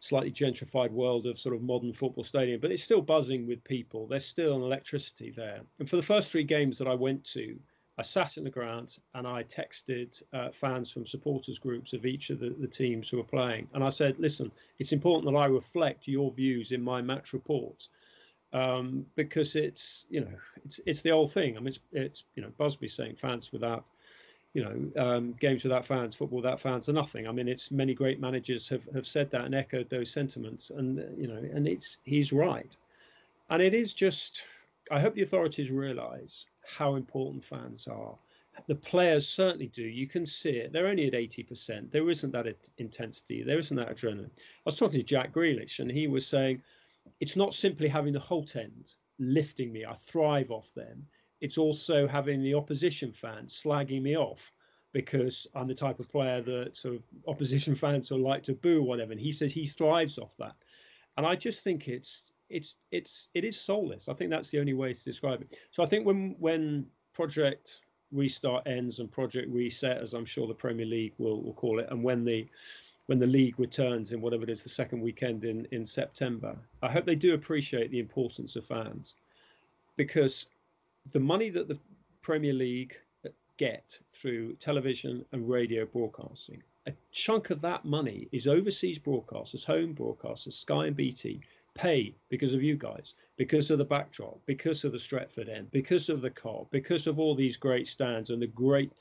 slightly 0.00 0.32
gentrified 0.32 0.90
world 0.90 1.26
of 1.26 1.38
sort 1.38 1.54
of 1.54 1.62
modern 1.62 1.92
football 1.92 2.24
stadium, 2.24 2.60
but 2.60 2.72
it's 2.72 2.82
still 2.82 3.00
buzzing 3.00 3.46
with 3.46 3.62
people. 3.62 4.08
There's 4.08 4.26
still 4.26 4.56
an 4.56 4.62
electricity 4.62 5.30
there. 5.30 5.60
And 5.78 5.88
for 5.88 5.94
the 5.94 6.02
first 6.02 6.28
three 6.28 6.42
games 6.42 6.76
that 6.78 6.88
I 6.88 6.94
went 6.94 7.24
to, 7.26 7.56
I 7.98 8.02
sat 8.02 8.36
in 8.36 8.42
the 8.42 8.50
ground 8.50 8.98
and 9.14 9.28
I 9.28 9.44
texted 9.44 10.20
uh, 10.32 10.50
fans 10.50 10.90
from 10.90 11.06
supporters 11.06 11.58
groups 11.58 11.92
of 11.92 12.04
each 12.04 12.30
of 12.30 12.40
the, 12.40 12.50
the 12.58 12.66
teams 12.66 13.08
who 13.08 13.18
were 13.18 13.22
playing. 13.22 13.68
And 13.74 13.84
I 13.84 13.90
said, 13.90 14.18
listen, 14.18 14.50
it's 14.80 14.92
important 14.92 15.32
that 15.32 15.38
I 15.38 15.46
reflect 15.46 16.08
your 16.08 16.32
views 16.32 16.72
in 16.72 16.82
my 16.82 17.00
match 17.00 17.32
reports. 17.32 17.90
Um, 18.54 19.06
because 19.16 19.56
it's 19.56 20.04
you 20.10 20.20
know 20.20 20.36
it's 20.62 20.78
it's 20.84 21.00
the 21.00 21.10
old 21.10 21.32
thing. 21.32 21.56
I 21.56 21.60
mean 21.60 21.68
it's, 21.68 21.80
it's 21.92 22.24
you 22.34 22.42
know 22.42 22.50
Busby 22.58 22.86
saying 22.86 23.16
fans 23.16 23.50
without 23.50 23.86
you 24.54 24.62
know 24.62 25.02
um, 25.02 25.32
games 25.40 25.62
without 25.62 25.86
fans, 25.86 26.14
football 26.14 26.38
without 26.38 26.60
fans 26.60 26.88
are 26.88 26.92
nothing. 26.92 27.26
I 27.26 27.32
mean 27.32 27.48
it's 27.48 27.70
many 27.70 27.94
great 27.94 28.20
managers 28.20 28.68
have, 28.68 28.86
have 28.94 29.06
said 29.06 29.30
that 29.30 29.44
and 29.44 29.54
echoed 29.54 29.88
those 29.88 30.10
sentiments, 30.10 30.70
and 30.70 30.98
you 31.16 31.28
know 31.28 31.36
and 31.36 31.66
it's 31.66 31.98
he's 32.04 32.32
right, 32.32 32.76
and 33.50 33.62
it 33.62 33.74
is 33.74 33.92
just 33.94 34.42
I 34.90 35.00
hope 35.00 35.14
the 35.14 35.22
authorities 35.22 35.70
realise 35.70 36.46
how 36.66 36.96
important 36.96 37.44
fans 37.44 37.86
are. 37.86 38.14
The 38.66 38.74
players 38.74 39.26
certainly 39.26 39.68
do. 39.68 39.82
You 39.82 40.06
can 40.06 40.26
see 40.26 40.50
it. 40.50 40.72
They're 40.72 40.88
only 40.88 41.06
at 41.06 41.14
80%. 41.14 41.90
There 41.90 42.10
isn't 42.10 42.32
that 42.32 42.46
intensity. 42.76 43.42
There 43.42 43.58
isn't 43.58 43.76
that 43.76 43.88
adrenaline. 43.88 44.26
I 44.26 44.66
was 44.66 44.76
talking 44.76 45.00
to 45.00 45.04
Jack 45.04 45.32
Grealish, 45.32 45.78
and 45.78 45.90
he 45.90 46.06
was 46.06 46.26
saying, 46.26 46.62
it's 47.20 47.34
not 47.34 47.54
simply 47.54 47.88
having 47.88 48.12
the 48.12 48.20
Holte 48.20 48.56
end 48.56 48.92
lifting 49.18 49.72
me. 49.72 49.84
I 49.84 49.94
thrive 49.94 50.50
off 50.50 50.72
them. 50.74 51.06
It's 51.42 51.58
also 51.58 52.06
having 52.06 52.40
the 52.40 52.54
opposition 52.54 53.12
fans 53.12 53.60
slagging 53.62 54.00
me 54.00 54.16
off 54.16 54.52
because 54.92 55.46
I'm 55.56 55.66
the 55.66 55.74
type 55.74 55.98
of 55.98 56.08
player 56.08 56.40
that 56.40 56.76
sort 56.76 56.94
of 56.94 57.02
opposition 57.26 57.74
fans 57.84 58.10
will 58.10 58.20
like 58.20 58.44
to 58.44 58.54
boo 58.54 58.78
or 58.78 58.82
whatever. 58.82 59.10
And 59.10 59.20
he 59.20 59.32
says 59.32 59.52
he 59.52 59.66
thrives 59.66 60.18
off 60.18 60.36
that. 60.38 60.54
And 61.16 61.26
I 61.26 61.34
just 61.34 61.62
think 61.62 61.88
it's 61.88 62.32
it's 62.48 62.76
it's 62.92 63.28
it 63.34 63.44
is 63.44 63.60
soulless. 63.60 64.08
I 64.08 64.14
think 64.14 64.30
that's 64.30 64.50
the 64.50 64.60
only 64.60 64.72
way 64.72 64.94
to 64.94 65.04
describe 65.04 65.42
it. 65.42 65.58
So 65.72 65.82
I 65.82 65.86
think 65.86 66.06
when 66.06 66.36
when 66.38 66.86
Project 67.12 67.80
Restart 68.12 68.66
ends 68.66 69.00
and 69.00 69.10
Project 69.10 69.50
Reset, 69.50 69.98
as 69.98 70.14
I'm 70.14 70.24
sure 70.24 70.46
the 70.46 70.54
Premier 70.54 70.86
League 70.86 71.14
will, 71.18 71.42
will 71.42 71.54
call 71.54 71.80
it, 71.80 71.88
and 71.90 72.04
when 72.04 72.24
the 72.24 72.46
when 73.06 73.18
the 73.18 73.26
league 73.26 73.58
returns 73.58 74.12
in 74.12 74.20
whatever 74.20 74.44
it 74.44 74.50
is 74.50 74.62
the 74.62 74.68
second 74.68 75.00
weekend 75.00 75.44
in 75.44 75.66
in 75.72 75.84
September, 75.84 76.56
I 76.82 76.88
hope 76.88 77.04
they 77.04 77.16
do 77.16 77.34
appreciate 77.34 77.90
the 77.90 77.98
importance 77.98 78.54
of 78.54 78.64
fans, 78.64 79.16
because 79.96 80.46
the 81.10 81.20
money 81.20 81.50
that 81.50 81.68
the 81.68 81.78
Premier 82.22 82.52
League 82.52 82.96
get 83.58 83.98
through 84.10 84.54
television 84.54 85.24
and 85.32 85.48
radio 85.48 85.84
broadcasting, 85.84 86.62
a 86.86 86.92
chunk 87.12 87.50
of 87.50 87.60
that 87.60 87.84
money 87.84 88.28
is 88.32 88.46
overseas 88.46 88.98
broadcasters, 88.98 89.64
home 89.64 89.94
broadcasters, 89.94 90.54
Sky 90.54 90.86
and 90.86 90.96
BT 90.96 91.40
pay 91.74 92.14
because 92.28 92.54
of 92.54 92.62
you 92.62 92.76
guys, 92.76 93.14
because 93.36 93.70
of 93.70 93.78
the 93.78 93.84
backdrop, 93.84 94.38
because 94.46 94.84
of 94.84 94.92
the 94.92 94.98
Stretford 94.98 95.48
end, 95.48 95.70
because 95.70 96.08
of 96.08 96.20
the 96.20 96.30
car, 96.30 96.66
because 96.70 97.06
of 97.06 97.18
all 97.18 97.34
these 97.34 97.56
great 97.56 97.86
stands 97.86 98.30
and 98.30 98.42
the 98.42 98.46
great 98.48 98.92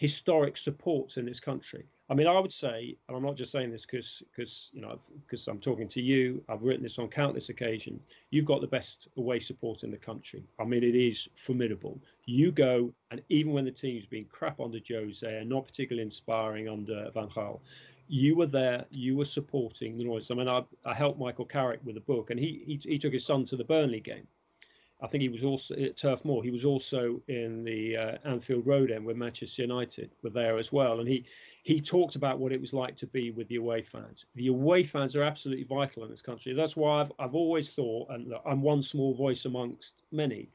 historic 0.00 0.56
supports 0.56 1.18
in 1.18 1.26
this 1.26 1.38
country. 1.38 1.84
I 2.08 2.14
mean, 2.14 2.26
I 2.26 2.40
would 2.40 2.54
say, 2.54 2.96
and 3.06 3.14
I'm 3.14 3.22
not 3.22 3.36
just 3.36 3.52
saying 3.52 3.70
this 3.70 3.84
because 3.84 4.22
because 4.34 4.70
you 4.72 4.80
know 4.80 4.98
because 5.26 5.46
I'm 5.46 5.60
talking 5.60 5.88
to 5.88 6.00
you. 6.00 6.42
I've 6.48 6.62
written 6.62 6.82
this 6.82 6.98
on 6.98 7.08
countless 7.08 7.50
occasions. 7.50 8.00
You've 8.30 8.46
got 8.46 8.62
the 8.62 8.66
best 8.66 9.08
away 9.18 9.40
support 9.40 9.82
in 9.84 9.90
the 9.90 9.98
country. 9.98 10.42
I 10.58 10.64
mean, 10.64 10.82
it 10.82 10.94
is 10.94 11.28
formidable. 11.36 12.00
You 12.24 12.50
go, 12.50 12.90
and 13.10 13.20
even 13.28 13.52
when 13.52 13.66
the 13.66 13.70
team's 13.70 14.06
been 14.06 14.24
crap 14.24 14.58
under 14.58 14.78
Jose 14.88 15.38
and 15.38 15.50
not 15.50 15.66
particularly 15.66 16.06
inspiring 16.06 16.66
under 16.66 17.10
Van 17.12 17.28
Gaal, 17.28 17.60
you 18.08 18.36
were 18.36 18.46
there. 18.46 18.86
You 18.90 19.18
were 19.18 19.26
supporting 19.26 19.98
the 19.98 20.04
noise. 20.04 20.30
I 20.30 20.34
mean, 20.34 20.48
I, 20.48 20.64
I 20.86 20.94
helped 20.94 21.20
Michael 21.20 21.44
Carrick 21.44 21.80
with 21.84 21.94
the 21.94 22.00
book, 22.00 22.30
and 22.30 22.40
he, 22.40 22.62
he 22.66 22.80
he 22.92 22.98
took 22.98 23.12
his 23.12 23.26
son 23.26 23.44
to 23.44 23.56
the 23.56 23.64
Burnley 23.64 24.00
game 24.00 24.26
I 25.02 25.06
think 25.06 25.22
he 25.22 25.28
was 25.28 25.44
also 25.44 25.74
at 25.74 25.96
Turf 25.96 26.24
Moor. 26.24 26.42
He 26.42 26.50
was 26.50 26.64
also 26.64 27.20
in 27.28 27.64
the 27.64 27.96
uh, 27.96 28.18
Anfield 28.24 28.66
Road 28.66 28.90
end 28.90 29.04
where 29.04 29.14
Manchester 29.14 29.62
United 29.62 30.10
were 30.22 30.30
there 30.30 30.58
as 30.58 30.72
well. 30.72 31.00
And 31.00 31.08
he 31.08 31.24
he 31.62 31.80
talked 31.80 32.16
about 32.16 32.38
what 32.38 32.52
it 32.52 32.60
was 32.60 32.72
like 32.72 32.96
to 32.98 33.06
be 33.06 33.30
with 33.30 33.48
the 33.48 33.56
away 33.56 33.82
fans. 33.82 34.26
The 34.34 34.48
away 34.48 34.82
fans 34.82 35.16
are 35.16 35.22
absolutely 35.22 35.64
vital 35.64 36.04
in 36.04 36.10
this 36.10 36.22
country. 36.22 36.52
That's 36.52 36.76
why 36.76 37.00
I've 37.00 37.12
I've 37.18 37.34
always 37.34 37.70
thought, 37.70 38.10
and 38.10 38.34
I'm 38.44 38.62
one 38.62 38.82
small 38.82 39.14
voice 39.14 39.44
amongst 39.46 40.02
many, 40.12 40.50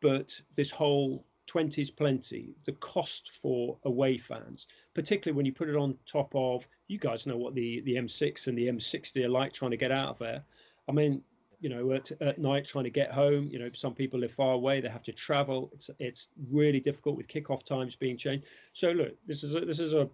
but 0.00 0.40
this 0.56 0.70
whole 0.70 1.24
20s 1.50 1.94
plenty, 1.94 2.54
the 2.64 2.72
cost 2.72 3.32
for 3.42 3.76
away 3.84 4.16
fans, 4.16 4.66
particularly 4.94 5.36
when 5.36 5.46
you 5.46 5.52
put 5.52 5.68
it 5.68 5.76
on 5.76 5.96
top 6.06 6.32
of, 6.34 6.66
you 6.86 6.98
guys 6.98 7.26
know 7.26 7.36
what 7.36 7.54
the, 7.54 7.80
the 7.80 7.96
M6 7.96 8.46
and 8.46 8.56
the 8.56 8.68
M60 8.68 9.24
are 9.24 9.28
like 9.28 9.52
trying 9.52 9.72
to 9.72 9.76
get 9.76 9.90
out 9.90 10.10
of 10.10 10.18
there. 10.18 10.44
I 10.88 10.92
mean, 10.92 11.22
you 11.60 11.68
know, 11.68 11.92
at, 11.92 12.10
at 12.20 12.38
night 12.38 12.64
trying 12.64 12.84
to 12.84 12.90
get 12.90 13.10
home. 13.10 13.48
You 13.50 13.58
know, 13.58 13.70
some 13.74 13.94
people 13.94 14.20
live 14.20 14.32
far 14.32 14.52
away; 14.52 14.80
they 14.80 14.88
have 14.88 15.02
to 15.04 15.12
travel. 15.12 15.70
It's 15.72 15.90
it's 15.98 16.28
really 16.52 16.80
difficult 16.80 17.16
with 17.16 17.28
kickoff 17.28 17.64
times 17.64 17.96
being 17.96 18.16
changed. 18.16 18.46
So 18.72 18.90
look, 18.90 19.14
this 19.26 19.44
is 19.44 19.54
a, 19.54 19.60
this 19.60 19.80
is 19.80 19.92
a 19.92 20.08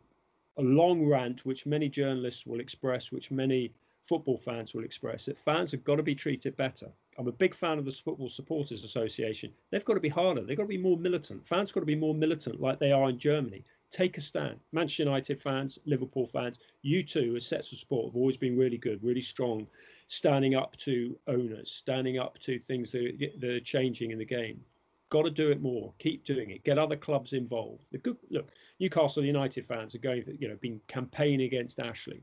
a 0.59 0.63
long 0.63 1.07
rant 1.07 1.45
which 1.45 1.67
many 1.67 1.89
journalists 1.89 2.47
will 2.47 2.61
express, 2.61 3.13
which 3.13 3.31
many 3.31 3.73
football 4.09 4.39
fans 4.39 4.73
will 4.73 4.85
express. 4.85 5.27
That 5.27 5.39
fans 5.39 5.73
have 5.73 5.85
got 5.85 5.97
to 5.97 6.03
be 6.03 6.15
treated 6.15 6.57
better. 6.57 6.89
I'm 7.19 7.29
a 7.29 7.33
big 7.33 7.55
fan 7.55 7.79
of 7.79 7.85
the 7.85 7.93
Football 7.93 8.29
Supporters 8.29 8.85
Association. 8.85 9.53
They've 9.71 9.85
got 9.85 9.95
to 9.95 10.01
be 10.01 10.09
harder. 10.09 10.43
They've 10.43 10.57
got 10.57 10.65
to 10.65 10.69
be 10.69 10.79
more 10.79 10.97
militant. 10.97 11.47
Fans 11.47 11.73
got 11.73 11.81
to 11.81 11.87
be 11.87 11.97
more 11.97 12.15
militant, 12.15 12.61
like 12.61 12.79
they 12.79 12.93
are 12.93 13.09
in 13.09 13.19
Germany 13.19 13.65
take 13.91 14.19
a 14.19 14.21
stand. 14.21 14.59
Manchester 14.73 15.05
United 15.05 15.41
fans, 15.41 15.79
Liverpool 15.87 16.27
fans, 16.27 16.57
you 16.83 17.03
two 17.03 17.37
as 17.37 17.47
sets 17.47 17.73
of 17.73 17.79
sport 17.79 18.07
have 18.07 18.17
always 18.17 18.37
been 18.37 18.57
really 18.57 18.79
good, 18.79 19.03
really 19.03 19.23
strong, 19.23 19.67
standing 20.09 20.55
up 20.55 20.77
to 20.79 21.19
owners, 21.27 21.71
standing 21.71 22.19
up 22.19 22.39
to 22.41 22.59
things 22.59 22.93
that, 22.93 23.33
that 23.41 23.51
are 23.51 23.61
changing 23.61 24.11
in 24.11 24.19
the 24.19 24.25
game. 24.25 24.61
Got 25.09 25.23
to 25.23 25.31
do 25.31 25.51
it 25.51 25.63
more. 25.63 25.93
Keep 25.99 26.25
doing 26.25 26.51
it. 26.51 26.65
Get 26.65 26.79
other 26.79 26.97
clubs 26.97 27.33
involved. 27.33 27.87
The 27.93 27.99
good 27.99 28.17
look. 28.31 28.49
Newcastle 28.81 29.25
United 29.25 29.67
fans 29.67 29.95
are 29.95 29.99
going, 29.99 30.25
you 30.41 30.49
know, 30.49 30.57
been 30.57 30.81
campaigning 30.89 31.47
against 31.47 31.79
Ashley. 31.79 32.23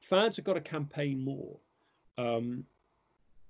Fans 0.00 0.36
have 0.36 0.44
got 0.44 0.54
to 0.54 0.60
campaign 0.62 1.22
more, 1.22 1.58
um, 2.16 2.64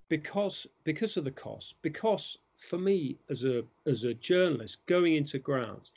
because 0.09 0.67
because 0.83 1.17
of 1.17 1.25
the 1.25 1.31
cost. 1.31 1.75
Because 1.83 2.39
for 2.57 2.79
me 2.79 3.19
as 3.31 3.45
a 3.45 3.63
as 3.87 4.03
a 4.03 4.15
journalist, 4.15 4.79
going 4.87 5.15
into 5.15 5.39
grounds, 5.39 5.93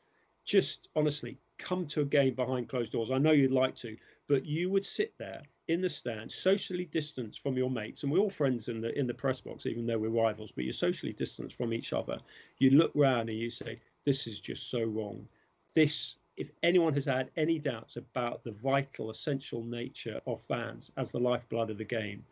just 0.49 0.87
honestly 0.95 1.37
come 1.59 1.85
to 1.85 2.01
a 2.01 2.05
game 2.05 2.33
behind 2.33 2.67
closed 2.67 2.91
doors. 2.91 3.11
I 3.11 3.19
know 3.19 3.33
you'd 3.33 3.51
like 3.51 3.75
to, 3.77 3.95
but 4.27 4.45
you 4.45 4.71
would 4.71 4.85
sit 4.85 5.13
there 5.19 5.43
in 5.67 5.79
the 5.79 5.89
stand, 5.89 6.31
socially 6.31 6.85
distanced 6.85 7.43
from 7.43 7.55
your 7.55 7.69
mates, 7.69 8.01
and 8.01 8.11
we're 8.11 8.17
all 8.17 8.31
friends 8.31 8.67
in 8.67 8.81
the 8.81 8.97
in 8.97 9.05
the 9.05 9.13
press 9.13 9.39
box, 9.39 9.67
even 9.67 9.85
though 9.85 9.99
we're 9.99 10.09
rivals. 10.09 10.51
But 10.51 10.63
you're 10.63 10.73
socially 10.73 11.13
distanced 11.13 11.55
from 11.55 11.71
each 11.71 11.93
other. 11.93 12.17
You 12.57 12.71
look 12.71 12.91
round 12.95 13.29
and 13.29 13.37
you 13.37 13.51
say, 13.51 13.79
"This 14.03 14.25
is 14.25 14.39
just 14.39 14.71
so 14.71 14.81
wrong." 14.81 15.27
This, 15.75 16.15
if 16.35 16.49
anyone 16.63 16.95
has 16.95 17.05
had 17.05 17.29
any 17.37 17.59
doubts 17.59 17.95
about 17.97 18.43
the 18.43 18.53
vital, 18.53 19.11
essential 19.11 19.63
nature 19.63 20.19
of 20.25 20.41
fans 20.41 20.91
as 20.97 21.11
the 21.11 21.19
lifeblood 21.19 21.69
of 21.69 21.77
the 21.77 21.85
game, 21.85 22.25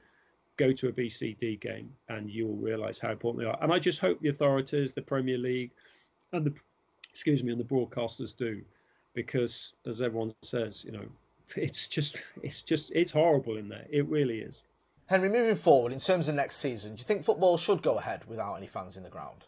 go 0.58 0.72
to 0.72 0.88
a 0.88 0.92
BCD 0.92 1.60
game 1.60 1.96
and 2.10 2.32
you 2.32 2.48
will 2.48 2.56
realise 2.56 2.98
how 2.98 3.12
important 3.12 3.44
they 3.44 3.48
are. 3.48 3.60
And 3.62 3.72
I 3.72 3.78
just 3.78 4.00
hope 4.00 4.20
the 4.20 4.30
authorities, 4.30 4.96
the 4.96 5.04
Premier 5.04 5.38
League, 5.38 5.70
and 6.34 6.44
the 6.44 6.56
excuse 7.18 7.44
me, 7.44 7.52
and 7.52 7.60
the 7.60 7.66
broadcasters 7.66 8.38
do, 8.38 8.62
because 9.16 9.74
as 9.88 10.04
everyone 10.04 10.32
says, 10.44 10.84
you 10.86 10.92
know, 10.92 11.06
it's 11.56 11.88
just, 11.88 12.22
it's 12.44 12.62
just, 12.62 12.92
it's 12.94 13.10
horrible 13.10 13.58
in 13.58 13.68
there. 13.68 13.88
It 13.90 14.08
really 14.08 14.38
is. 14.38 14.62
Henry, 15.08 15.28
moving 15.28 15.56
forward 15.56 15.92
in 15.92 15.98
terms 15.98 16.28
of 16.28 16.36
next 16.36 16.58
season, 16.58 16.94
do 16.94 17.00
you 17.00 17.06
think 17.06 17.24
football 17.24 17.58
should 17.58 17.82
go 17.82 17.98
ahead 17.98 18.24
without 18.28 18.54
any 18.54 18.68
fans 18.68 18.98
in 18.98 19.04
the 19.04 19.10
ground? 19.10 19.46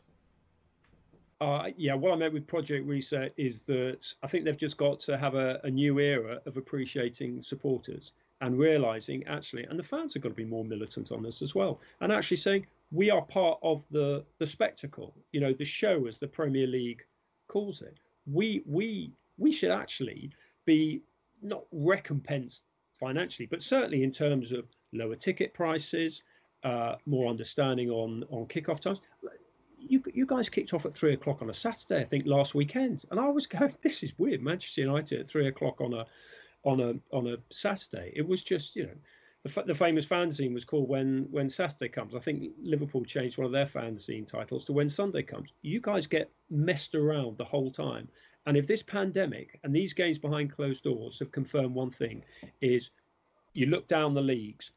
Uh, 1.40 1.68
yeah, 1.78 1.94
what 1.94 2.12
I 2.12 2.16
meant 2.16 2.34
with 2.34 2.48
Project 2.48 2.88
Reset 2.88 3.34
is 3.38 3.60
that 3.62 4.04
I 4.24 4.28
think 4.28 4.46
they've 4.46 4.58
just 4.58 4.78
got 4.78 5.00
to 5.02 5.16
have 5.16 5.36
a, 5.36 5.62
a 5.64 5.70
new 5.70 6.00
era 6.00 6.42
of 6.48 6.58
appreciating 6.58 7.44
supporters 7.44 8.14
and 8.42 8.58
realizing 8.58 9.24
actually, 9.28 9.66
and 9.66 9.78
the 9.78 9.84
fans 9.84 10.16
have 10.16 10.24
got 10.24 10.30
to 10.30 10.36
be 10.36 10.44
more 10.44 10.66
militant 10.66 11.12
on 11.12 11.22
this 11.22 11.44
as 11.44 11.54
well, 11.54 11.80
and 12.02 12.12
actually 12.12 12.38
saying 12.38 12.66
we 12.92 13.12
are 13.12 13.22
part 13.22 13.60
of 13.62 13.84
the 13.92 14.26
the 14.40 14.48
spectacle. 14.48 15.14
You 15.34 15.42
know, 15.42 15.54
the 15.54 15.66
show 15.66 16.08
as 16.08 16.18
the 16.18 16.28
Premier 16.28 16.66
League 16.66 17.06
calls 17.50 17.82
it. 17.82 17.98
We 18.26 18.64
we 18.66 19.12
we 19.38 19.52
should 19.52 19.72
actually 19.72 20.32
be 20.66 21.02
not 21.42 21.64
recompensed 21.72 22.64
financially, 22.94 23.48
but 23.48 23.62
certainly 23.62 24.04
in 24.04 24.12
terms 24.12 24.52
of 24.54 24.66
lower 24.94 25.16
ticket 25.16 25.54
prices, 25.54 26.22
uh, 26.64 26.96
more 27.06 27.30
understanding 27.30 27.90
on 27.90 28.24
on 28.30 28.46
kickoff 28.46 28.80
times. 28.80 29.00
You 29.78 30.02
you 30.14 30.26
guys 30.26 30.48
kicked 30.50 30.74
off 30.74 30.86
at 30.86 30.94
three 30.94 31.14
o'clock 31.14 31.42
on 31.42 31.50
a 31.50 31.54
Saturday, 31.54 32.02
I 32.02 32.06
think, 32.06 32.26
last 32.26 32.56
weekend, 32.56 33.04
and 33.12 33.20
I 33.20 33.28
was 33.28 33.48
going, 33.48 33.76
"This 33.82 34.04
is 34.04 34.14
weird." 34.18 34.42
Manchester 34.42 34.82
United 34.82 35.20
at 35.20 35.28
three 35.28 35.48
o'clock 35.48 35.82
on 35.82 35.94
a 35.94 36.06
on 36.64 36.80
a 36.82 37.16
on 37.16 37.28
a 37.28 37.38
Saturday. 37.52 38.12
It 38.16 38.28
was 38.28 38.42
just 38.42 38.76
you 38.76 38.84
know 38.84 38.98
the, 39.44 39.64
the 39.64 39.76
famous 39.76 40.06
fanzine 40.06 40.54
was 40.54 40.66
called 40.66 40.90
when 40.90 41.28
when 41.32 41.50
Saturday 41.50 41.90
comes. 41.90 42.14
I 42.16 42.20
think 42.20 42.52
Liverpool 42.62 43.06
changed 43.06 43.38
one 43.38 43.46
of 43.46 43.52
their 43.52 43.66
fanzine 43.66 44.28
titles 44.28 44.66
to 44.66 44.74
when 44.74 44.90
Sunday 44.90 45.24
comes. 45.24 45.54
You 45.62 45.80
guys 45.80 46.08
get 46.08 46.32
messed 46.50 46.96
around 46.96 47.38
the 47.38 47.46
whole 47.46 47.72
time, 47.72 48.10
and 48.46 48.58
if 48.58 48.68
this 48.68 48.84
pandemic 48.84 49.60
and 49.64 49.74
these 49.74 49.94
games 49.94 50.18
behind 50.18 50.52
closed 50.52 50.84
doors 50.84 51.20
have 51.20 51.32
confirmed 51.32 51.74
one 51.74 51.92
thing, 51.92 52.24
is 52.62 52.90
you 53.54 53.68
look 53.68 53.88
down 53.88 54.14
the 54.14 54.22
leagues, 54.22 54.72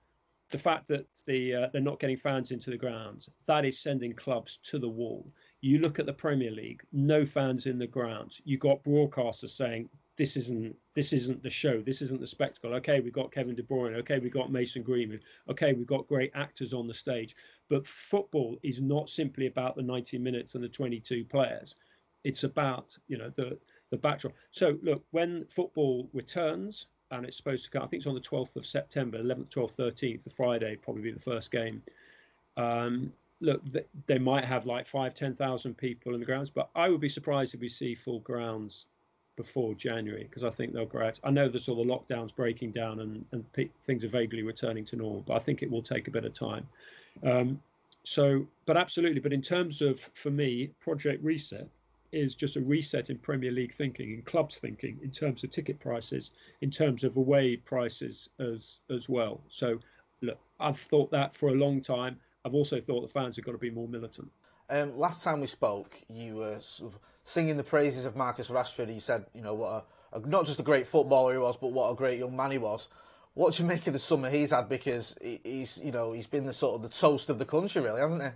the 0.50 0.58
fact 0.58 0.86
that 0.88 1.06
the 1.26 1.54
uh, 1.54 1.68
they're 1.72 1.80
not 1.80 1.98
getting 1.98 2.16
fans 2.16 2.52
into 2.52 2.70
the 2.70 2.76
grounds, 2.76 3.28
that 3.46 3.64
is 3.64 3.80
sending 3.80 4.12
clubs 4.12 4.60
to 4.64 4.78
the 4.78 4.88
wall. 4.88 5.26
You 5.60 5.78
look 5.78 5.98
at 5.98 6.06
the 6.06 6.12
Premier 6.12 6.52
League, 6.52 6.82
no 6.92 7.26
fans 7.26 7.66
in 7.66 7.78
the 7.78 7.86
grounds. 7.86 8.40
You 8.44 8.58
got 8.58 8.84
broadcasters 8.84 9.50
saying 9.50 9.88
this 10.16 10.36
isn't 10.36 10.76
this 10.94 11.12
isn't 11.12 11.42
the 11.42 11.50
show. 11.50 11.80
This 11.80 12.02
isn't 12.02 12.20
the 12.20 12.26
spectacle. 12.26 12.74
Okay, 12.74 13.00
we've 13.00 13.12
got 13.12 13.32
Kevin 13.32 13.54
De 13.54 13.62
Bruyne. 13.62 13.96
Okay, 13.96 14.18
we've 14.18 14.32
got 14.32 14.52
Mason 14.52 14.82
Greenwood. 14.82 15.22
Okay, 15.48 15.72
we've 15.72 15.86
got 15.86 16.06
great 16.06 16.30
actors 16.34 16.74
on 16.74 16.86
the 16.86 16.94
stage. 16.94 17.34
But 17.70 17.86
football 17.86 18.58
is 18.62 18.80
not 18.80 19.08
simply 19.08 19.46
about 19.46 19.74
the 19.74 19.82
90 19.82 20.18
minutes 20.18 20.54
and 20.54 20.62
the 20.62 20.68
22 20.68 21.24
players. 21.24 21.76
It's 22.24 22.44
about 22.44 22.96
you 23.08 23.16
know 23.16 23.30
the 23.30 23.58
the 23.90 23.96
backdrop. 23.96 24.34
So 24.50 24.78
look, 24.82 25.02
when 25.12 25.46
football 25.46 26.08
returns, 26.12 26.88
and 27.10 27.24
it's 27.24 27.36
supposed 27.36 27.64
to 27.64 27.70
come, 27.70 27.82
I 27.82 27.86
think 27.86 28.00
it's 28.00 28.06
on 28.06 28.14
the 28.14 28.20
12th 28.20 28.56
of 28.56 28.66
September, 28.66 29.18
11th, 29.18 29.48
12th, 29.48 29.76
13th, 29.76 30.24
the 30.24 30.30
Friday, 30.30 30.76
probably 30.76 31.02
be 31.02 31.12
the 31.12 31.20
first 31.20 31.50
game. 31.50 31.82
Um, 32.56 33.12
look, 33.40 33.60
they 34.06 34.18
might 34.18 34.44
have 34.44 34.66
like 34.66 34.86
five, 34.86 35.14
10,000 35.14 35.76
people 35.76 36.14
in 36.14 36.20
the 36.20 36.26
grounds, 36.26 36.48
but 36.48 36.70
I 36.74 36.88
would 36.88 37.00
be 37.00 37.08
surprised 37.08 37.54
if 37.54 37.60
we 37.60 37.68
see 37.68 37.94
full 37.94 38.20
grounds 38.20 38.86
before 39.42 39.74
January 39.74 40.24
because 40.24 40.44
I 40.44 40.50
think 40.50 40.72
they'll 40.72 40.86
grow 40.86 41.08
out. 41.08 41.20
I 41.24 41.30
know 41.30 41.48
that 41.48 41.68
all 41.68 41.76
the 41.76 41.90
lockdowns 41.94 42.34
breaking 42.34 42.70
down 42.70 43.00
and, 43.00 43.24
and 43.32 43.44
things 43.82 44.04
are 44.04 44.08
vaguely 44.08 44.42
returning 44.42 44.84
to 44.86 44.96
normal, 44.96 45.24
but 45.26 45.34
I 45.34 45.40
think 45.40 45.62
it 45.62 45.70
will 45.70 45.82
take 45.82 46.06
a 46.08 46.10
bit 46.10 46.24
of 46.24 46.32
time. 46.32 46.66
Um, 47.24 47.60
so, 48.04 48.46
but 48.66 48.76
absolutely. 48.76 49.20
But 49.20 49.32
in 49.32 49.42
terms 49.42 49.82
of, 49.82 50.00
for 50.14 50.30
me, 50.30 50.70
Project 50.80 51.22
Reset 51.24 51.68
is 52.12 52.34
just 52.34 52.56
a 52.56 52.60
reset 52.60 53.10
in 53.10 53.18
Premier 53.18 53.50
League 53.50 53.72
thinking, 53.72 54.12
in 54.12 54.22
clubs 54.22 54.56
thinking, 54.58 54.98
in 55.02 55.10
terms 55.10 55.42
of 55.44 55.50
ticket 55.50 55.80
prices, 55.80 56.30
in 56.60 56.70
terms 56.70 57.04
of 57.04 57.16
away 57.16 57.56
prices 57.56 58.28
as 58.38 58.80
as 58.90 59.08
well. 59.08 59.40
So, 59.48 59.78
look, 60.20 60.38
I've 60.60 60.78
thought 60.78 61.10
that 61.10 61.34
for 61.34 61.48
a 61.48 61.54
long 61.54 61.80
time. 61.80 62.16
I've 62.44 62.54
also 62.54 62.80
thought 62.80 63.02
the 63.02 63.08
fans 63.20 63.36
have 63.36 63.44
got 63.44 63.52
to 63.52 63.58
be 63.58 63.70
more 63.70 63.88
militant. 63.88 64.30
Um, 64.72 64.98
last 64.98 65.22
time 65.22 65.40
we 65.40 65.46
spoke, 65.46 66.00
you 66.08 66.36
were 66.36 66.56
sort 66.60 66.94
of 66.94 66.98
singing 67.24 67.58
the 67.58 67.62
praises 67.62 68.06
of 68.06 68.16
Marcus 68.16 68.48
Rashford. 68.48 68.92
You 68.92 69.00
said, 69.00 69.26
you 69.34 69.42
know, 69.42 69.52
what 69.52 69.86
a, 70.12 70.16
a, 70.16 70.26
not 70.26 70.46
just 70.46 70.60
a 70.60 70.62
great 70.62 70.86
footballer 70.86 71.34
he 71.34 71.38
was, 71.38 71.58
but 71.58 71.72
what 71.72 71.90
a 71.90 71.94
great 71.94 72.18
young 72.18 72.34
man 72.34 72.52
he 72.52 72.56
was. 72.56 72.88
What 73.34 73.52
do 73.52 73.62
you 73.62 73.68
make 73.68 73.86
of 73.86 73.92
the 73.92 73.98
summer 73.98 74.30
he's 74.30 74.50
had? 74.50 74.70
Because 74.70 75.14
he's, 75.20 75.78
you 75.84 75.92
know, 75.92 76.12
he's 76.12 76.26
been 76.26 76.46
the 76.46 76.54
sort 76.54 76.76
of 76.76 76.82
the 76.82 76.88
toast 76.88 77.28
of 77.28 77.38
the 77.38 77.44
country, 77.44 77.82
really, 77.82 78.00
hasn't 78.00 78.22
he? 78.22 78.28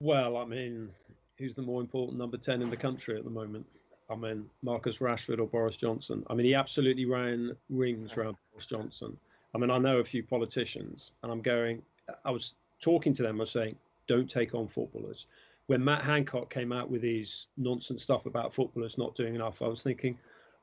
Well, 0.00 0.36
I 0.36 0.44
mean, 0.44 0.90
who's 1.38 1.56
the 1.56 1.62
more 1.62 1.80
important 1.80 2.18
number 2.18 2.36
ten 2.36 2.60
in 2.60 2.68
the 2.68 2.76
country 2.76 3.16
at 3.16 3.24
the 3.24 3.30
moment? 3.30 3.64
I 4.10 4.16
mean, 4.16 4.44
Marcus 4.62 4.98
Rashford 4.98 5.38
or 5.38 5.46
Boris 5.46 5.78
Johnson? 5.78 6.22
I 6.28 6.34
mean, 6.34 6.44
he 6.44 6.54
absolutely 6.54 7.06
ran 7.06 7.56
rings 7.70 8.14
around 8.14 8.36
Boris 8.52 8.66
Johnson. 8.66 9.16
I 9.54 9.58
mean, 9.58 9.70
I 9.70 9.78
know 9.78 10.00
a 10.00 10.04
few 10.04 10.22
politicians, 10.22 11.12
and 11.22 11.32
I'm 11.32 11.40
going. 11.40 11.80
I 12.26 12.30
was 12.30 12.52
talking 12.80 13.14
to 13.14 13.22
them. 13.22 13.36
I 13.36 13.40
was 13.40 13.52
saying, 13.52 13.76
don't 14.10 14.28
take 14.28 14.54
on 14.56 14.66
footballers. 14.66 15.26
When 15.66 15.84
Matt 15.84 16.02
Hancock 16.02 16.50
came 16.50 16.72
out 16.72 16.90
with 16.90 17.00
his 17.00 17.46
nonsense 17.56 18.02
stuff 18.02 18.26
about 18.26 18.52
footballers 18.52 18.98
not 18.98 19.14
doing 19.14 19.36
enough, 19.36 19.62
I 19.62 19.68
was 19.68 19.84
thinking, 19.84 20.18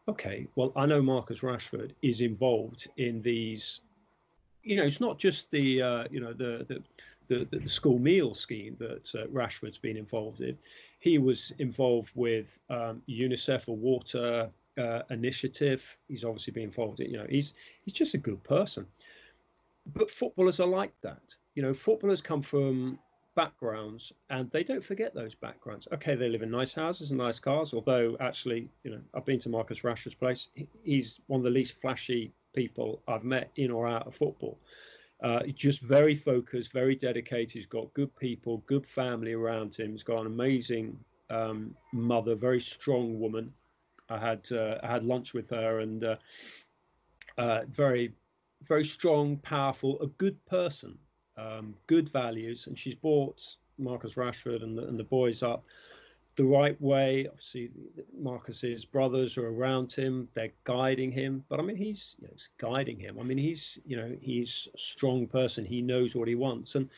okay, 0.09 0.45
well, 0.55 0.73
I 0.75 0.85
know 0.85 1.01
Marcus 1.01 1.39
Rashford 1.39 1.91
is 2.01 2.19
involved 2.19 2.89
in 2.97 3.21
these. 3.21 3.79
You 4.63 4.75
know, 4.75 4.83
it's 4.83 4.99
not 4.99 5.17
just 5.17 5.49
the 5.51 5.81
uh, 5.81 6.03
you 6.11 6.19
know 6.19 6.33
the 6.33 6.65
the 6.67 6.83
the, 7.29 7.47
the, 7.57 7.69
school 7.69 7.99
meal 7.99 8.33
scheme 8.33 8.75
that 8.79 9.13
uh, 9.15 9.27
Rashford's 9.27 9.77
been 9.77 9.97
involved 9.97 10.41
in. 10.41 10.57
He 10.99 11.17
was 11.17 11.53
involved 11.59 12.11
with 12.15 12.57
um, 12.69 13.01
UNICEF, 13.09 13.67
a 13.67 13.71
water 13.71 14.49
uh, 14.77 15.01
initiative. 15.09 15.97
He's 16.07 16.23
obviously 16.23 16.51
been 16.51 16.63
involved 16.63 16.99
in. 16.99 17.11
You 17.11 17.17
know, 17.19 17.27
he's 17.29 17.53
he's 17.85 17.93
just 17.93 18.13
a 18.13 18.17
good 18.17 18.43
person. 18.43 18.85
But 19.93 20.11
footballers 20.11 20.59
are 20.59 20.67
like 20.67 20.93
that. 21.01 21.35
You 21.55 21.63
know, 21.63 21.73
footballers 21.73 22.21
come 22.21 22.41
from 22.41 22.99
backgrounds 23.38 24.12
and 24.32 24.50
they 24.50 24.63
don't 24.63 24.84
forget 24.84 25.13
those 25.13 25.36
backgrounds. 25.36 25.88
Okay, 25.94 26.15
they 26.15 26.27
live 26.27 26.41
in 26.41 26.50
nice 26.50 26.74
houses 26.74 27.12
and 27.12 27.20
nice 27.20 27.38
cars, 27.38 27.72
although 27.72 28.17
actually, 28.20 28.67
you 28.84 28.89
know, 28.89 29.00
I've 29.13 29.25
been 29.25 29.39
to 29.41 29.50
Marcus 29.50 29.82
Rashford's 29.84 30.15
place. 30.15 30.50
He's 30.84 31.22
one 31.27 31.41
of 31.41 31.44
the 31.44 31.51
least 31.51 31.79
flashy 31.79 32.34
people 32.56 33.03
I've 33.08 33.24
met 33.24 33.51
in 33.56 33.70
or 33.70 33.88
out 33.88 34.08
of 34.08 34.15
football. 34.15 34.58
Uh, 35.22 35.44
just 35.53 35.82
very 35.82 36.15
focused, 36.15 36.74
very 36.74 36.96
dedicated. 36.96 37.51
He's 37.51 37.67
got 37.67 37.94
good 37.94 38.13
people, 38.15 38.63
good 38.65 38.88
family 38.88 39.34
around 39.34 39.75
him. 39.75 39.91
He's 39.91 40.03
got 40.03 40.22
an 40.22 40.27
amazing 40.27 40.98
um, 41.29 41.75
mother, 41.94 42.34
very 42.34 42.60
strong 42.60 43.20
woman. 43.20 43.53
I 44.10 44.17
had 44.17 44.51
uh, 44.51 44.79
I 44.82 44.88
had 44.88 45.03
lunch 45.03 45.34
with 45.36 45.50
her 45.51 45.79
and 45.82 46.03
uh, 46.03 46.15
uh 47.38 47.62
very 47.67 48.13
very 48.63 48.86
strong, 48.86 49.38
powerful, 49.38 50.01
a 50.01 50.08
good 50.08 50.44
person 50.48 50.98
um, 51.38 51.75
good 51.88 52.10
values, 52.10 52.67
and 52.67 52.77
she's 52.77 52.96
bought 52.96 53.41
Marcus 53.77 54.15
Rashford 54.15 54.63
and 54.63 54.77
the, 54.77 54.88
and 54.88 55.00
the 55.00 55.03
boys 55.03 55.44
up 55.44 55.63
the 56.36 56.46
right 56.46 56.79
way. 56.82 57.27
Obviously, 57.27 57.72
Marcus's 58.17 58.86
brothers 58.86 59.38
are 59.38 59.48
around 59.48 59.94
him; 59.94 60.27
they're 60.34 60.53
guiding 60.63 61.12
him. 61.12 61.44
But 61.50 61.60
I 61.60 61.63
mean, 61.63 61.75
he's 61.75 62.15
you 62.22 62.27
know, 62.27 62.34
guiding 62.58 63.00
him. 63.00 63.17
I 63.20 63.24
mean, 63.24 63.38
he's 63.38 63.79
you 63.86 63.98
know 63.98 64.15
he's 64.22 64.67
a 64.74 64.77
strong 64.77 65.27
person. 65.27 65.65
He 65.65 65.82
knows 65.82 66.15
what 66.15 66.27
he 66.27 66.36
wants, 66.36 66.75
and 66.75 66.89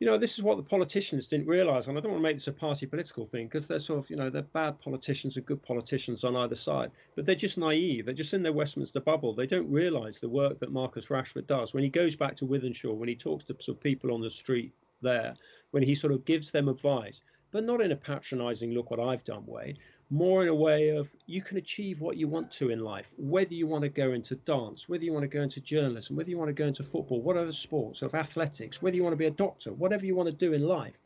you 0.00 0.06
know, 0.06 0.16
this 0.16 0.38
is 0.38 0.44
what 0.44 0.56
the 0.56 0.62
politicians 0.62 1.26
didn't 1.26 1.48
realize. 1.48 1.88
And 1.88 1.98
I 1.98 2.00
don't 2.00 2.12
want 2.12 2.22
to 2.22 2.28
make 2.28 2.36
this 2.36 2.46
a 2.46 2.52
party 2.52 2.86
political 2.86 3.26
thing 3.26 3.46
because 3.46 3.66
they're 3.66 3.80
sort 3.80 3.98
of, 3.98 4.08
you 4.08 4.16
know, 4.16 4.30
they're 4.30 4.42
bad 4.42 4.80
politicians 4.80 5.36
and 5.36 5.44
good 5.44 5.62
politicians 5.62 6.22
on 6.22 6.36
either 6.36 6.54
side, 6.54 6.92
but 7.16 7.26
they're 7.26 7.34
just 7.34 7.58
naive. 7.58 8.04
They're 8.04 8.14
just 8.14 8.34
in 8.34 8.42
their 8.42 8.52
Westminster 8.52 9.00
bubble. 9.00 9.34
They 9.34 9.46
don't 9.46 9.68
realize 9.70 10.18
the 10.18 10.28
work 10.28 10.60
that 10.60 10.70
Marcus 10.70 11.06
Rashford 11.06 11.48
does. 11.48 11.74
When 11.74 11.82
he 11.82 11.88
goes 11.88 12.14
back 12.14 12.36
to 12.36 12.46
Wythenshawe, 12.46 12.94
when 12.94 13.08
he 13.08 13.16
talks 13.16 13.44
to 13.46 13.56
sort 13.58 13.76
of 13.76 13.82
people 13.82 14.12
on 14.12 14.20
the 14.20 14.30
street 14.30 14.72
there, 15.02 15.34
when 15.72 15.82
he 15.82 15.96
sort 15.96 16.12
of 16.12 16.24
gives 16.24 16.52
them 16.52 16.68
advice, 16.68 17.20
but 17.50 17.64
not 17.64 17.80
in 17.80 17.92
a 17.92 17.96
patronizing 17.96 18.72
look 18.72 18.90
what 18.90 19.00
I've 19.00 19.24
done 19.24 19.46
way, 19.46 19.74
more 20.10 20.42
in 20.42 20.48
a 20.48 20.54
way 20.54 20.88
of 20.88 21.10
you 21.26 21.42
can 21.42 21.58
achieve 21.58 22.00
what 22.00 22.16
you 22.16 22.28
want 22.28 22.50
to 22.52 22.70
in 22.70 22.80
life, 22.80 23.06
whether 23.18 23.52
you 23.52 23.66
want 23.66 23.82
to 23.82 23.88
go 23.88 24.12
into 24.12 24.36
dance, 24.36 24.88
whether 24.88 25.04
you 25.04 25.12
want 25.12 25.22
to 25.22 25.28
go 25.28 25.42
into 25.42 25.60
journalism, 25.60 26.16
whether 26.16 26.30
you 26.30 26.38
want 26.38 26.48
to 26.48 26.54
go 26.54 26.66
into 26.66 26.82
football, 26.82 27.20
whatever 27.20 27.52
sports, 27.52 28.00
of 28.02 28.14
athletics, 28.14 28.80
whether 28.80 28.96
you 28.96 29.02
want 29.02 29.12
to 29.12 29.18
be 29.18 29.26
a 29.26 29.30
doctor, 29.30 29.72
whatever 29.72 30.06
you 30.06 30.14
want 30.14 30.28
to 30.28 30.34
do 30.34 30.54
in 30.54 30.62
life, 30.62 30.98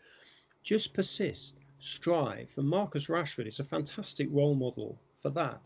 just 0.63 0.95
persist, 0.95 1.55
strive. 1.79 2.49
And 2.57 2.69
Marcus 2.69 3.07
Rashford 3.09 3.49
is 3.49 3.59
a 3.59 3.65
fantastic 3.65 4.29
role 4.31 4.55
model 4.55 4.97
for 5.21 5.31
that. 5.31 5.61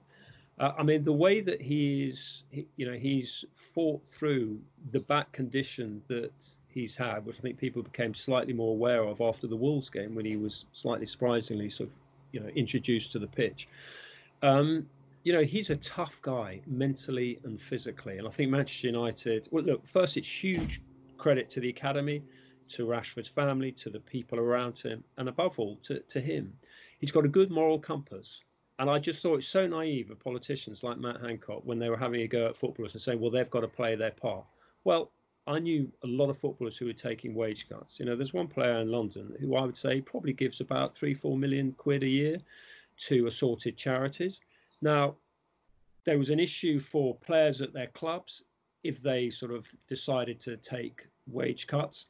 Uh, 0.58 0.72
I 0.78 0.82
mean, 0.82 1.04
the 1.04 1.12
way 1.12 1.42
that 1.42 1.60
he's, 1.60 2.44
he, 2.50 2.66
you 2.76 2.90
know, 2.90 2.96
he's 2.96 3.44
fought 3.54 4.02
through 4.02 4.58
the 4.90 5.00
back 5.00 5.30
condition 5.32 6.00
that 6.08 6.32
he's 6.68 6.96
had, 6.96 7.26
which 7.26 7.36
I 7.36 7.40
think 7.40 7.58
people 7.58 7.82
became 7.82 8.14
slightly 8.14 8.54
more 8.54 8.72
aware 8.72 9.02
of 9.02 9.20
after 9.20 9.46
the 9.46 9.56
Wolves 9.56 9.90
game 9.90 10.14
when 10.14 10.24
he 10.24 10.36
was 10.36 10.64
slightly 10.72 11.04
surprisingly 11.04 11.68
sort 11.68 11.90
of 11.90 11.94
you 12.36 12.42
know 12.42 12.50
introduced 12.50 13.12
to 13.12 13.18
the 13.18 13.26
pitch. 13.26 13.66
Um, 14.42 14.86
you 15.24 15.32
know, 15.32 15.42
he's 15.42 15.70
a 15.70 15.76
tough 15.76 16.20
guy 16.22 16.60
mentally 16.66 17.40
and 17.44 17.58
physically, 17.60 18.18
and 18.18 18.28
I 18.28 18.30
think 18.30 18.50
Manchester 18.50 18.88
United. 18.88 19.48
Well, 19.50 19.64
look, 19.64 19.86
first 19.86 20.16
it's 20.16 20.44
huge 20.44 20.82
credit 21.16 21.50
to 21.50 21.60
the 21.60 21.70
academy, 21.70 22.22
to 22.68 22.86
Rashford's 22.86 23.28
family, 23.28 23.72
to 23.72 23.90
the 23.90 24.00
people 24.00 24.38
around 24.38 24.78
him, 24.78 25.02
and 25.16 25.28
above 25.28 25.58
all 25.58 25.78
to, 25.84 26.00
to 26.00 26.20
him. 26.20 26.52
He's 27.00 27.10
got 27.10 27.24
a 27.24 27.28
good 27.28 27.50
moral 27.50 27.78
compass. 27.78 28.42
And 28.78 28.90
I 28.90 28.98
just 28.98 29.20
thought 29.20 29.38
it's 29.38 29.48
so 29.48 29.66
naive 29.66 30.10
of 30.10 30.20
politicians 30.20 30.82
like 30.82 30.98
Matt 30.98 31.20
Hancock 31.22 31.62
when 31.64 31.78
they 31.78 31.88
were 31.88 31.96
having 31.96 32.20
a 32.20 32.28
go 32.28 32.46
at 32.48 32.56
footballers 32.56 32.92
and 32.92 33.00
saying, 33.00 33.18
well, 33.18 33.30
they've 33.30 33.50
got 33.50 33.60
to 33.60 33.68
play 33.68 33.96
their 33.96 34.10
part. 34.10 34.44
Well, 34.84 35.10
I 35.46 35.60
knew 35.60 35.90
a 36.02 36.06
lot 36.06 36.28
of 36.28 36.38
footballers 36.38 36.76
who 36.76 36.86
were 36.86 36.92
taking 36.92 37.34
wage 37.34 37.68
cuts. 37.68 38.00
You 38.00 38.06
know, 38.06 38.16
there's 38.16 38.34
one 38.34 38.48
player 38.48 38.78
in 38.78 38.90
London 38.90 39.32
who 39.40 39.54
I 39.54 39.64
would 39.64 39.76
say 39.76 40.00
probably 40.00 40.32
gives 40.32 40.60
about 40.60 40.94
three, 40.94 41.14
four 41.14 41.38
million 41.38 41.72
quid 41.72 42.02
a 42.02 42.08
year 42.08 42.38
to 43.06 43.26
assorted 43.26 43.76
charities. 43.76 44.40
Now, 44.82 45.16
there 46.04 46.18
was 46.18 46.30
an 46.30 46.40
issue 46.40 46.80
for 46.80 47.14
players 47.14 47.60
at 47.60 47.72
their 47.72 47.88
clubs 47.88 48.42
if 48.82 49.02
they 49.02 49.30
sort 49.30 49.52
of 49.52 49.66
decided 49.88 50.40
to 50.40 50.56
take 50.56 51.06
wage 51.26 51.66
cuts. 51.66 52.06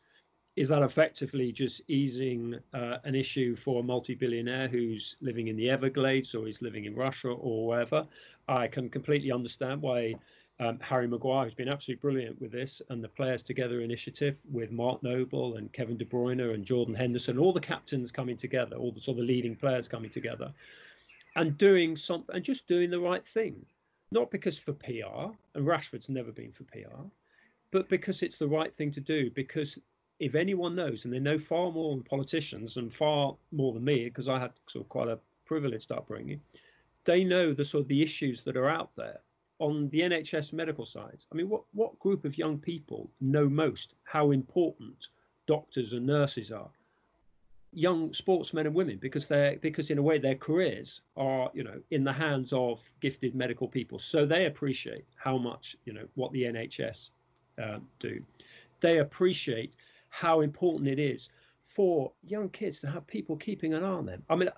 Is 0.56 0.68
that 0.68 0.82
effectively 0.82 1.52
just 1.52 1.82
easing 1.88 2.58
uh, 2.72 2.98
an 3.04 3.14
issue 3.14 3.54
for 3.56 3.80
a 3.80 3.82
multi 3.82 4.14
billionaire 4.14 4.68
who's 4.68 5.16
living 5.20 5.48
in 5.48 5.56
the 5.56 5.68
Everglades 5.68 6.34
or 6.34 6.46
he's 6.46 6.62
living 6.62 6.86
in 6.86 6.94
Russia 6.94 7.28
or 7.28 7.66
wherever? 7.66 8.06
I 8.48 8.66
can 8.66 8.88
completely 8.88 9.30
understand 9.30 9.82
why 9.82 10.14
um, 10.58 10.78
Harry 10.80 11.06
Maguire 11.06 11.44
has 11.44 11.54
been 11.54 11.68
absolutely 11.68 12.00
brilliant 12.00 12.40
with 12.40 12.50
this, 12.50 12.80
and 12.88 13.04
the 13.04 13.08
Players 13.08 13.42
Together 13.42 13.80
initiative 13.80 14.38
with 14.50 14.70
Mark 14.70 15.02
Noble 15.02 15.56
and 15.56 15.70
Kevin 15.72 15.98
De 15.98 16.04
Bruyne 16.04 16.54
and 16.54 16.64
Jordan 16.64 16.94
Henderson, 16.94 17.38
all 17.38 17.52
the 17.52 17.60
captains 17.60 18.10
coming 18.10 18.38
together, 18.38 18.76
all 18.76 18.90
the 18.90 19.00
sort 19.00 19.18
of 19.18 19.24
leading 19.24 19.54
players 19.54 19.86
coming 19.86 20.08
together, 20.08 20.52
and 21.34 21.58
doing 21.58 21.94
something 21.94 22.34
and 22.34 22.44
just 22.44 22.66
doing 22.66 22.88
the 22.88 22.98
right 22.98 23.26
thing, 23.26 23.66
not 24.10 24.30
because 24.30 24.58
for 24.58 24.72
PR, 24.72 25.30
and 25.54 25.66
Rashford's 25.66 26.08
never 26.08 26.32
been 26.32 26.52
for 26.52 26.64
PR, 26.64 27.02
but 27.70 27.88
because 27.90 28.22
it's 28.22 28.38
the 28.38 28.48
right 28.48 28.74
thing 28.74 28.90
to 28.92 29.00
do. 29.00 29.30
Because 29.30 29.78
if 30.20 30.34
anyone 30.34 30.74
knows, 30.74 31.04
and 31.04 31.12
they 31.12 31.18
know 31.18 31.38
far 31.38 31.70
more 31.70 31.94
than 31.94 32.02
politicians 32.02 32.78
and 32.78 32.94
far 32.94 33.36
more 33.52 33.74
than 33.74 33.84
me, 33.84 34.04
because 34.04 34.28
I 34.28 34.38
had 34.38 34.52
sort 34.68 34.86
of 34.86 34.88
quite 34.88 35.08
a 35.08 35.18
privileged 35.44 35.92
upbringing, 35.92 36.40
they 37.04 37.24
know 37.24 37.52
the 37.52 37.64
sort 37.64 37.82
of 37.82 37.88
the 37.88 38.02
issues 38.02 38.42
that 38.44 38.56
are 38.56 38.70
out 38.70 38.96
there 38.96 39.20
on 39.58 39.88
the 39.88 40.00
NHS 40.00 40.52
medical 40.52 40.84
side, 40.84 41.24
I 41.32 41.34
mean, 41.34 41.48
what, 41.48 41.62
what 41.72 41.98
group 41.98 42.24
of 42.24 42.36
young 42.36 42.58
people 42.58 43.10
know 43.20 43.48
most 43.48 43.94
how 44.04 44.30
important 44.30 45.08
doctors 45.46 45.92
and 45.92 46.06
nurses 46.06 46.50
are? 46.50 46.68
Young 47.72 48.12
sportsmen 48.12 48.66
and 48.66 48.74
women, 48.74 48.98
because 49.00 49.26
they're 49.26 49.56
because 49.56 49.90
in 49.90 49.98
a 49.98 50.02
way 50.02 50.18
their 50.18 50.34
careers 50.34 51.02
are 51.16 51.50
you 51.52 51.62
know 51.62 51.78
in 51.90 52.04
the 52.04 52.12
hands 52.12 52.52
of 52.52 52.80
gifted 53.00 53.34
medical 53.34 53.68
people, 53.68 53.98
so 53.98 54.24
they 54.24 54.46
appreciate 54.46 55.04
how 55.16 55.36
much 55.36 55.76
you 55.84 55.92
know 55.92 56.06
what 56.14 56.32
the 56.32 56.44
NHS 56.44 57.10
um, 57.62 57.86
do. 58.00 58.22
They 58.80 58.98
appreciate 58.98 59.74
how 60.08 60.40
important 60.40 60.88
it 60.88 60.98
is 60.98 61.28
for 61.64 62.12
young 62.22 62.48
kids 62.48 62.80
to 62.80 62.90
have 62.90 63.06
people 63.06 63.36
keeping 63.36 63.74
an 63.74 63.84
eye 63.84 63.88
on 63.88 64.06
them. 64.06 64.22
I 64.30 64.36
mean, 64.36 64.48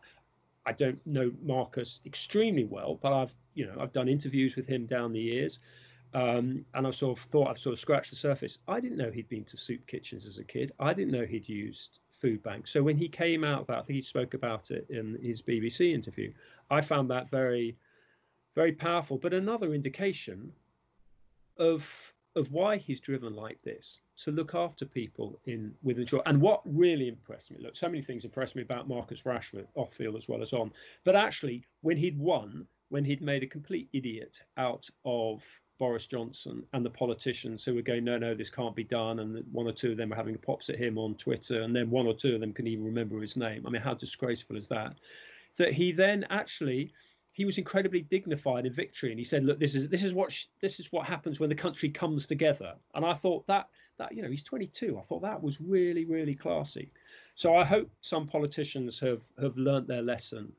I 0.67 0.73
don't 0.73 1.05
know 1.07 1.33
Marcus 1.43 2.01
extremely 2.05 2.65
well, 2.65 2.99
but 3.03 3.13
I've 3.13 3.35
you 3.59 3.67
know 3.67 3.77
I've 3.81 3.93
done 3.93 4.09
interviews 4.09 4.55
with 4.55 4.67
him 4.67 4.87
down 4.87 5.13
the 5.13 5.21
years, 5.21 5.59
um, 6.15 6.65
and 6.75 6.87
I 6.87 6.91
sort 6.91 7.19
of 7.19 7.25
thought 7.25 7.49
I've 7.49 7.59
sort 7.59 7.73
of 7.73 7.81
scratched 7.81 8.11
the 8.11 8.17
surface. 8.17 8.59
I 8.69 8.79
didn't 8.81 8.99
know 8.99 9.11
he'd 9.11 9.29
been 9.29 9.45
to 9.45 9.57
soup 9.57 9.85
kitchens 9.87 10.25
as 10.25 10.39
a 10.39 10.45
kid. 10.45 10.73
I 10.79 10.95
didn't 10.95 11.13
know 11.13 11.27
he'd 11.27 11.49
used 11.49 11.99
food 12.13 12.43
banks. 12.43 12.71
So 12.71 12.83
when 12.83 12.97
he 12.97 13.09
came 13.09 13.45
out, 13.45 13.67
that 13.67 13.79
I 13.79 13.83
think 13.83 13.97
he 13.97 14.03
spoke 14.03 14.35
about 14.35 14.71
it 14.71 14.87
in 14.91 15.19
his 15.23 15.43
BBC 15.43 15.93
interview. 15.93 16.33
I 16.71 16.81
found 16.81 17.11
that 17.11 17.31
very 17.31 17.77
very 18.55 18.73
powerful, 18.73 19.19
but 19.19 19.35
another 19.35 19.75
indication 19.75 20.53
of 21.59 21.87
of 22.37 22.53
why 22.53 22.77
he's 22.77 23.01
driven 23.01 23.35
like 23.35 23.61
this 23.63 24.01
to 24.25 24.31
look 24.31 24.55
after 24.55 24.85
people 24.85 25.41
in 25.47 25.73
Wythenshawe. 25.85 26.23
And 26.27 26.41
what 26.41 26.61
really 26.65 27.09
impressed 27.09 27.51
me, 27.51 27.59
look, 27.61 27.77
so 27.77 27.89
many 27.89 28.03
things 28.03 28.25
impressed 28.25 28.57
me 28.57 28.63
about 28.63 28.89
Marcus 28.89 29.23
Rashford 29.23 29.67
off 29.75 29.93
field 29.93 30.17
as 30.17 30.29
well 30.29 30.43
as 30.43 30.53
on, 30.53 30.73
but 31.05 31.17
actually 31.17 31.65
when 31.83 31.97
he'd 31.97 32.19
won, 32.19 32.67
when 32.89 33.05
he'd 33.05 33.23
made 33.23 33.43
a 33.43 33.47
complete 33.47 33.89
idiot 33.93 34.41
out 34.57 34.89
of 35.05 35.43
Boris 35.79 36.07
Johnson 36.07 36.65
and 36.73 36.85
the 36.85 36.91
politicians 36.91 37.65
who 37.65 37.75
were 37.75 37.83
going, 37.83 38.05
no, 38.05 38.19
no, 38.19 38.35
this 38.35 38.51
can't 38.51 38.75
be 38.75 38.85
done, 38.85 39.21
and 39.21 39.45
one 39.53 39.67
or 39.67 39.73
two 39.73 39.93
of 39.93 39.97
them 39.97 40.11
were 40.11 40.17
having 40.17 40.37
pops 40.39 40.69
at 40.71 40.79
him 40.79 40.99
on 40.99 41.15
Twitter, 41.15 41.63
and 41.63 41.75
then 41.75 41.91
one 41.91 42.07
or 42.07 42.15
two 42.15 42.35
of 42.35 42.41
them 42.41 42.53
can 42.53 42.67
even 42.67 42.85
remember 42.85 43.21
his 43.21 43.37
name. 43.37 43.67
I 43.67 43.71
mean, 43.71 43.83
how 43.83 43.95
disgraceful 43.95 44.57
is 44.57 44.69
that? 44.69 44.97
That 45.57 45.73
he 45.73 45.93
then 45.93 46.27
actually 46.31 46.93
he 47.39 47.45
was 47.45 47.57
incredibly 47.57 48.01
dignified 48.01 48.67
in 48.67 48.73
victory, 48.73 49.11
and 49.11 49.19
he 49.19 49.25
said, 49.25 49.45
"Look, 49.45 49.61
this 49.61 49.77
is 49.77 49.89
this 49.89 50.03
is 50.03 50.13
what 50.13 50.33
sh- 50.33 50.47
this 50.61 50.81
is 50.81 50.91
what 50.91 51.07
happens 51.07 51.39
when 51.39 51.49
the 51.49 51.55
country 51.55 51.89
comes 51.89 52.27
together." 52.27 52.75
And 52.97 53.05
I 53.05 53.15
thought 53.15 53.47
that 53.47 53.69
that 53.97 54.13
you 54.13 54.23
know 54.23 54.29
he's 54.29 54.43
22. 54.43 54.99
I 54.99 55.03
thought 55.03 55.23
that 55.23 55.41
was 55.41 55.61
really 55.61 56.05
really 56.05 56.35
classy. 56.35 56.91
So 57.37 57.55
I 57.55 57.65
hope 57.65 57.89
some 58.01 58.27
politicians 58.27 58.99
have 58.99 59.23
have 59.41 59.57
learnt 59.57 59.87
their 59.87 60.03
lesson 60.03 60.53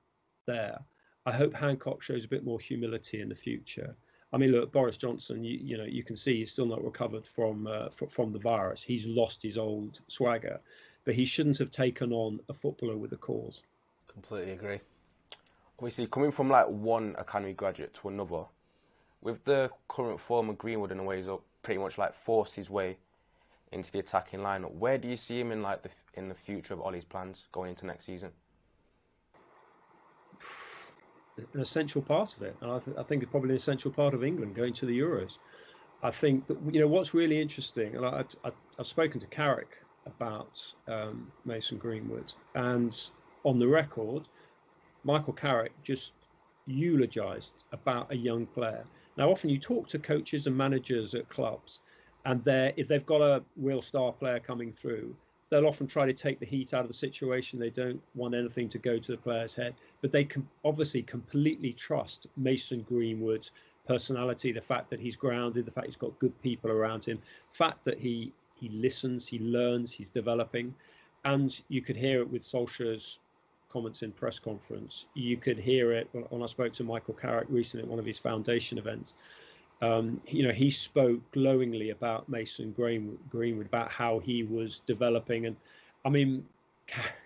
there. 0.46 0.80
I 1.26 1.32
hope 1.32 1.54
Hancock 1.54 2.02
shows 2.02 2.26
a 2.26 2.28
bit 2.28 2.44
more 2.44 2.60
humility 2.60 3.22
in 3.22 3.30
the 3.30 3.36
future. 3.36 3.96
I 4.32 4.38
mean, 4.38 4.52
look, 4.52 4.72
Boris 4.72 4.98
Johnson, 4.98 5.44
you, 5.44 5.60
you 5.62 5.78
know, 5.78 5.86
you 5.86 6.04
can 6.04 6.16
see 6.16 6.38
he's 6.38 6.52
still 6.52 6.66
not 6.66 6.84
recovered 6.84 7.26
from 7.26 7.68
uh, 7.68 7.90
from 7.90 8.32
the 8.32 8.40
virus. 8.40 8.84
He's 8.84 9.06
lost 9.06 9.42
his 9.42 9.58
old 9.58 10.00
swagger, 10.08 10.60
but 11.04 11.16
he 11.16 11.26
shouldn't 11.26 11.58
have 11.58 11.72
taken 11.72 12.14
on 12.14 12.40
a 12.50 12.54
footballer 12.54 12.98
with 12.98 13.12
a 13.14 13.18
cause. 13.18 13.64
Completely 14.08 14.54
agree 14.54 14.80
obviously 15.80 16.06
coming 16.08 16.32
from 16.32 16.50
like 16.50 16.68
one 16.68 17.16
academy 17.18 17.54
graduate 17.54 17.94
to 17.94 18.10
another, 18.10 18.44
with 19.22 19.44
the 19.46 19.70
current 19.88 20.20
form 20.20 20.50
of 20.50 20.58
Greenwood 20.58 20.92
in 20.92 21.00
a 21.00 21.04
way, 21.04 21.18
he's 21.18 21.30
pretty 21.64 21.80
much 21.80 21.98
like 21.98 22.14
forced 22.14 22.56
his 22.56 22.70
way 22.70 22.98
into 23.72 23.92
the 23.92 24.00
attacking 24.00 24.42
lineup. 24.42 24.74
Where 24.74 24.98
do 24.98 25.08
you 25.08 25.16
see 25.16 25.40
him 25.40 25.52
in 25.52 25.62
like 25.62 25.84
the 25.84 25.90
in 26.16 26.28
the 26.28 26.36
future 26.36 26.74
of 26.74 26.82
Ole's 26.82 27.06
plans 27.06 27.46
going 27.52 27.70
into 27.70 27.86
next 27.86 28.06
season? 28.06 28.32
An 31.54 31.62
essential 31.62 32.02
part 32.02 32.36
of 32.36 32.44
it, 32.44 32.56
and 32.62 32.72
I, 32.72 32.80
th- 32.80 32.98
I 32.98 33.04
think 33.04 33.24
it's 33.24 33.32
probably 33.32 33.52
an 33.52 33.56
essential 33.56 33.92
part 33.92 34.14
of 34.14 34.24
England 34.24 34.56
going 34.56 34.74
to 34.76 34.86
the 34.86 34.98
Euros. 35.00 35.38
I 36.02 36.12
think 36.12 36.48
that 36.48 36.58
you 36.72 36.80
know 36.80 36.88
what's 36.88 37.14
really 37.14 37.42
interesting, 37.42 37.96
and 37.96 38.06
I, 38.06 38.24
have 38.44 38.88
spoken 38.88 39.20
to 39.20 39.28
Carrick 39.28 39.76
about 40.06 40.60
um, 40.88 41.28
Mason 41.46 41.78
Greenwood, 41.78 42.32
and 42.56 42.96
on 43.44 43.60
the 43.60 43.68
record, 43.68 44.28
Michael 45.04 45.34
Carrick 45.34 45.74
just 45.84 46.14
eulogized 46.66 47.64
about 47.72 48.12
a 48.12 48.16
young 48.16 48.46
player. 48.46 48.86
Now, 49.18 49.32
often 49.32 49.50
you 49.50 49.60
talk 49.60 49.90
to 49.90 50.00
coaches 50.00 50.48
and 50.48 50.56
managers 50.56 51.14
at 51.14 51.28
clubs, 51.30 51.80
and 52.26 52.44
they're, 52.44 52.74
if 52.78 52.88
they've 52.88 53.06
got 53.06 53.22
a 53.22 53.44
real 53.58 53.82
star 53.82 54.12
player 54.12 54.40
coming 54.40 54.72
through, 54.72 55.16
they'll 55.50 55.68
often 55.68 55.88
try 55.88 56.06
to 56.06 56.14
take 56.14 56.40
the 56.40 56.46
heat 56.46 56.74
out 56.74 56.82
of 56.82 56.88
the 56.88 56.94
situation. 56.94 57.60
They 57.60 57.70
don't 57.70 58.02
want 58.16 58.36
anything 58.36 58.70
to 58.70 58.78
go 58.78 59.00
to 59.00 59.12
the 59.12 59.18
player's 59.18 59.54
head, 59.56 59.76
but 60.02 60.12
they 60.12 60.24
can 60.24 60.48
obviously 60.64 61.02
completely 61.02 61.74
trust 61.74 62.28
Mason 62.38 62.86
Greenwood's 62.88 63.52
personality, 63.88 64.52
the 64.52 64.62
fact 64.62 64.90
that 64.92 65.00
he's 65.00 65.16
grounded, 65.16 65.66
the 65.66 65.72
fact 65.72 65.88
he's 65.88 65.96
got 65.96 66.18
good 66.20 66.40
people 66.42 66.70
around 66.70 67.04
him, 67.04 67.20
the 67.52 67.58
fact 67.58 67.84
that 67.86 67.98
he 68.00 68.32
he 68.54 68.70
listens, 68.70 69.26
he 69.26 69.40
learns, 69.40 69.92
he's 69.92 70.10
developing, 70.10 70.76
and 71.24 71.62
you 71.70 71.82
could 71.82 71.96
hear 71.96 72.20
it 72.20 72.30
with 72.30 72.44
Solskjaer's 72.44 73.20
comments 73.70 74.02
in 74.04 74.12
press 74.12 74.38
conference. 74.38 75.06
You 75.14 75.38
could 75.38 75.58
hear 75.58 75.94
it 75.94 76.10
when 76.12 76.44
I 76.44 76.46
spoke 76.46 76.74
to 76.74 76.84
Michael 76.84 77.14
Carrick 77.14 77.48
recently 77.50 77.84
at 77.84 77.90
one 77.90 78.00
of 78.00 78.06
his 78.06 78.18
foundation 78.18 78.78
events. 78.78 79.14
Um, 79.82 80.22
you 80.28 80.44
know, 80.46 80.52
he 80.52 80.70
spoke 80.70 81.20
glowingly 81.32 81.92
about 81.92 82.28
Mason 82.28 82.72
Green, 82.74 83.18
Greenwood, 83.30 83.68
about 83.68 83.92
how 83.92 84.20
he 84.20 84.44
was 84.44 84.82
developing. 84.86 85.46
And 85.46 85.56
I 86.06 86.10
mean, 86.10 86.46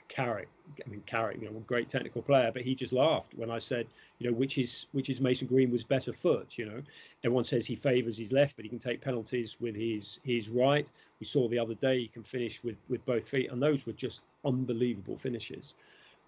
Carrick, 0.08 0.50
I 0.86 0.89
mean, 0.89 1.02
Carrick, 1.08 1.42
you 1.42 1.50
know, 1.50 1.60
great 1.66 1.89
technical 1.89 2.22
player, 2.22 2.52
but 2.54 2.62
he 2.62 2.76
just 2.76 2.94
laughed 2.94 3.34
when 3.36 3.50
I 3.50 3.58
said, 3.58 3.88
you 4.20 4.30
know, 4.30 4.36
which 4.36 4.58
is 4.58 4.86
which 4.92 5.10
is 5.10 5.20
Mason 5.20 5.48
Greenwood's 5.48 5.84
better 5.84 6.13
foot. 6.13 6.58
You 6.58 6.66
know, 6.66 6.82
everyone 7.24 7.44
says 7.44 7.66
he 7.66 7.76
favours 7.76 8.18
his 8.18 8.32
left, 8.32 8.56
but 8.56 8.66
he 8.66 8.70
can 8.70 8.80
take 8.80 9.02
penalties 9.02 9.58
with 9.60 9.76
his 9.76 10.20
his 10.24 10.50
right. 10.50 10.88
We 11.20 11.26
saw 11.26 11.48
the 11.48 11.58
other 11.60 11.76
day 11.76 12.02
he 12.02 12.08
can 12.08 12.24
finish 12.24 12.63
with 12.63 12.78
with 12.89 13.04
both 13.06 13.28
feet, 13.28 13.52
and 13.52 13.62
those 13.62 13.86
were 13.86 13.94
just 13.94 14.22
unbelievable 14.46 15.18
finishes. 15.18 15.74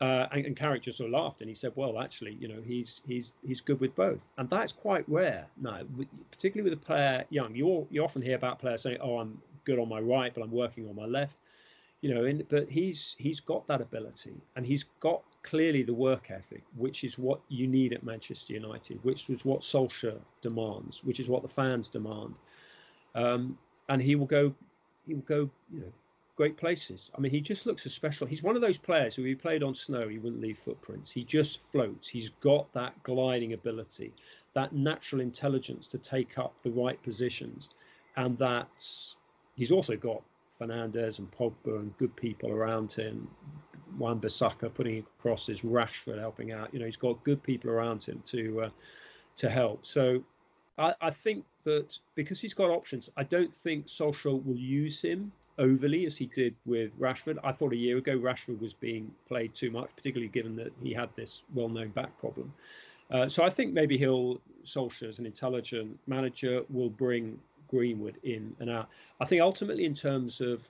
Uh, 0.02 0.28
and, 0.34 0.46
and 0.46 0.58
Carrick 0.58 0.82
just 0.82 0.98
sort 0.98 1.08
of 1.08 1.14
laughed 1.14 1.40
and 1.40 1.50
he 1.50 1.56
said, 1.56 1.72
"Well, 1.76 2.00
actually, 2.00 2.34
you 2.34 2.50
know, 2.50 2.62
he's 2.66 3.02
he's 3.08 3.32
he's 3.48 3.62
good 3.62 3.80
with 3.80 3.96
both, 3.96 4.26
and 4.38 4.50
that's 4.50 4.74
quite 4.74 5.08
rare 5.08 5.48
now, 5.56 5.80
particularly 6.32 6.70
with 6.70 6.78
a 6.78 6.86
player 6.86 7.24
young. 7.30 7.56
You 7.56 7.88
you 7.90 8.04
often 8.04 8.22
hear 8.22 8.36
about 8.36 8.60
players 8.60 8.82
saying, 8.82 8.98
"Oh, 9.02 9.20
I'm 9.20 9.42
good 9.64 9.80
on 9.80 9.88
my 9.88 10.00
right, 10.00 10.34
but 10.34 10.44
I'm 10.44 10.52
working 10.52 10.90
on 10.90 10.96
my 10.96 11.06
left," 11.06 11.38
you 12.02 12.14
know. 12.14 12.30
But 12.50 12.70
he's 12.70 13.16
he's 13.20 13.40
got 13.40 13.66
that 13.68 13.80
ability, 13.80 14.34
and 14.58 14.66
he's 14.66 14.84
got 15.00 15.22
clearly 15.44 15.84
the 15.84 15.94
work 15.94 16.30
ethic, 16.30 16.64
which 16.76 17.06
is 17.06 17.18
what 17.18 17.40
you 17.48 17.66
need 17.66 17.94
at 17.94 18.04
Manchester 18.04 18.52
United, 18.52 19.02
which 19.04 19.30
was 19.30 19.46
what 19.46 19.62
Solskjaer 19.62 20.20
demands, 20.42 21.06
which 21.06 21.22
is 21.22 21.30
what 21.30 21.42
the 21.42 21.48
fans 21.48 21.88
demand, 21.88 22.36
um, 23.14 23.58
and 23.88 24.02
he 24.02 24.16
will 24.16 24.26
go, 24.26 24.54
he 25.08 25.14
will 25.14 25.22
go, 25.22 25.50
you 25.72 25.80
know, 25.80 25.94
great 26.36 26.58
places. 26.58 27.12
I 27.18 27.22
mean, 27.22 27.32
he 27.32 27.42
just 27.42 27.66
looks 27.66 27.86
a 27.86 27.90
special. 27.90 28.28
He's 28.28 28.44
one 28.44 28.56
of 28.56 28.62
those 28.62 28.78
players 28.78 29.16
who, 29.16 29.24
if 29.24 29.28
he 29.28 29.36
played 29.36 29.64
on 29.64 29.74
snow, 29.74 30.08
he 30.08 30.18
wouldn't 30.18 30.42
leave 30.42 30.58
footprints. 30.58 31.12
He 31.12 31.24
just 31.24 31.60
floats. 31.72 32.08
He's 32.08 32.30
got 32.42 32.72
that 32.74 33.02
gliding 33.04 33.54
ability, 33.54 34.14
that 34.54 34.74
natural 34.74 35.22
intelligence 35.22 35.88
to 35.88 35.98
take 35.98 36.38
up 36.38 36.54
the 36.64 36.72
right 36.72 37.02
positions, 37.04 37.70
and 38.18 38.38
that's 38.38 39.16
he's 39.56 39.72
also 39.72 39.96
got 39.96 40.22
Fernandes 40.60 41.20
and 41.20 41.30
Pogba 41.32 41.80
and 41.80 41.98
good 41.98 42.16
people 42.16 42.52
around 42.52 42.92
him. 42.92 43.28
Wan-Bissaka 43.98 44.74
putting 44.74 45.06
crosses, 45.22 45.62
Rashford 45.62 46.20
helping 46.20 46.52
out. 46.52 46.74
You 46.74 46.80
know, 46.80 46.86
he's 46.86 46.98
got 46.98 47.24
good 47.24 47.42
people 47.44 47.70
around 47.70 48.04
him 48.04 48.22
to 48.28 48.64
uh, 48.64 48.70
to 49.38 49.50
help. 49.50 49.86
So 49.86 50.22
I, 50.78 50.94
I 51.02 51.10
think 51.12 51.46
that 51.64 51.98
because 52.16 52.42
he's 52.42 52.54
got 52.54 52.70
options, 52.70 53.10
I 53.16 53.24
don't 53.24 53.54
think 53.54 53.88
Solskjaer 53.88 54.44
will 54.46 54.58
use 54.58 55.02
him 55.02 55.32
overly 55.58 56.06
as 56.06 56.18
he 56.18 56.26
did 56.28 56.56
with 56.66 56.98
Rashford. 57.00 57.38
I 57.44 57.52
thought 57.52 57.74
a 57.74 57.78
year 57.78 57.98
ago 57.98 58.18
Rashford 58.18 58.60
was 58.60 58.74
being 58.74 59.12
played 59.28 59.54
too 59.56 59.72
much, 59.72 59.90
particularly 59.96 60.30
given 60.30 60.56
that 60.58 60.72
he 60.82 60.94
had 60.94 61.10
this 61.16 61.44
well-known 61.54 61.90
back 61.90 62.18
problem. 62.20 62.54
Uh, 63.12 63.30
so 63.30 63.44
I 63.44 63.50
think 63.50 63.74
maybe 63.74 63.98
he'll 63.98 64.42
Solskjaer 64.66 65.10
as 65.10 65.20
an 65.20 65.26
intelligent 65.26 65.98
manager 66.08 66.64
will 66.70 66.90
bring 66.90 67.40
Greenwood 67.68 68.18
in 68.24 68.56
and 68.60 68.70
out. 68.70 68.90
I 69.20 69.26
think 69.26 69.42
ultimately 69.42 69.86
in 69.86 69.94
terms 69.94 70.42
of 70.42 70.68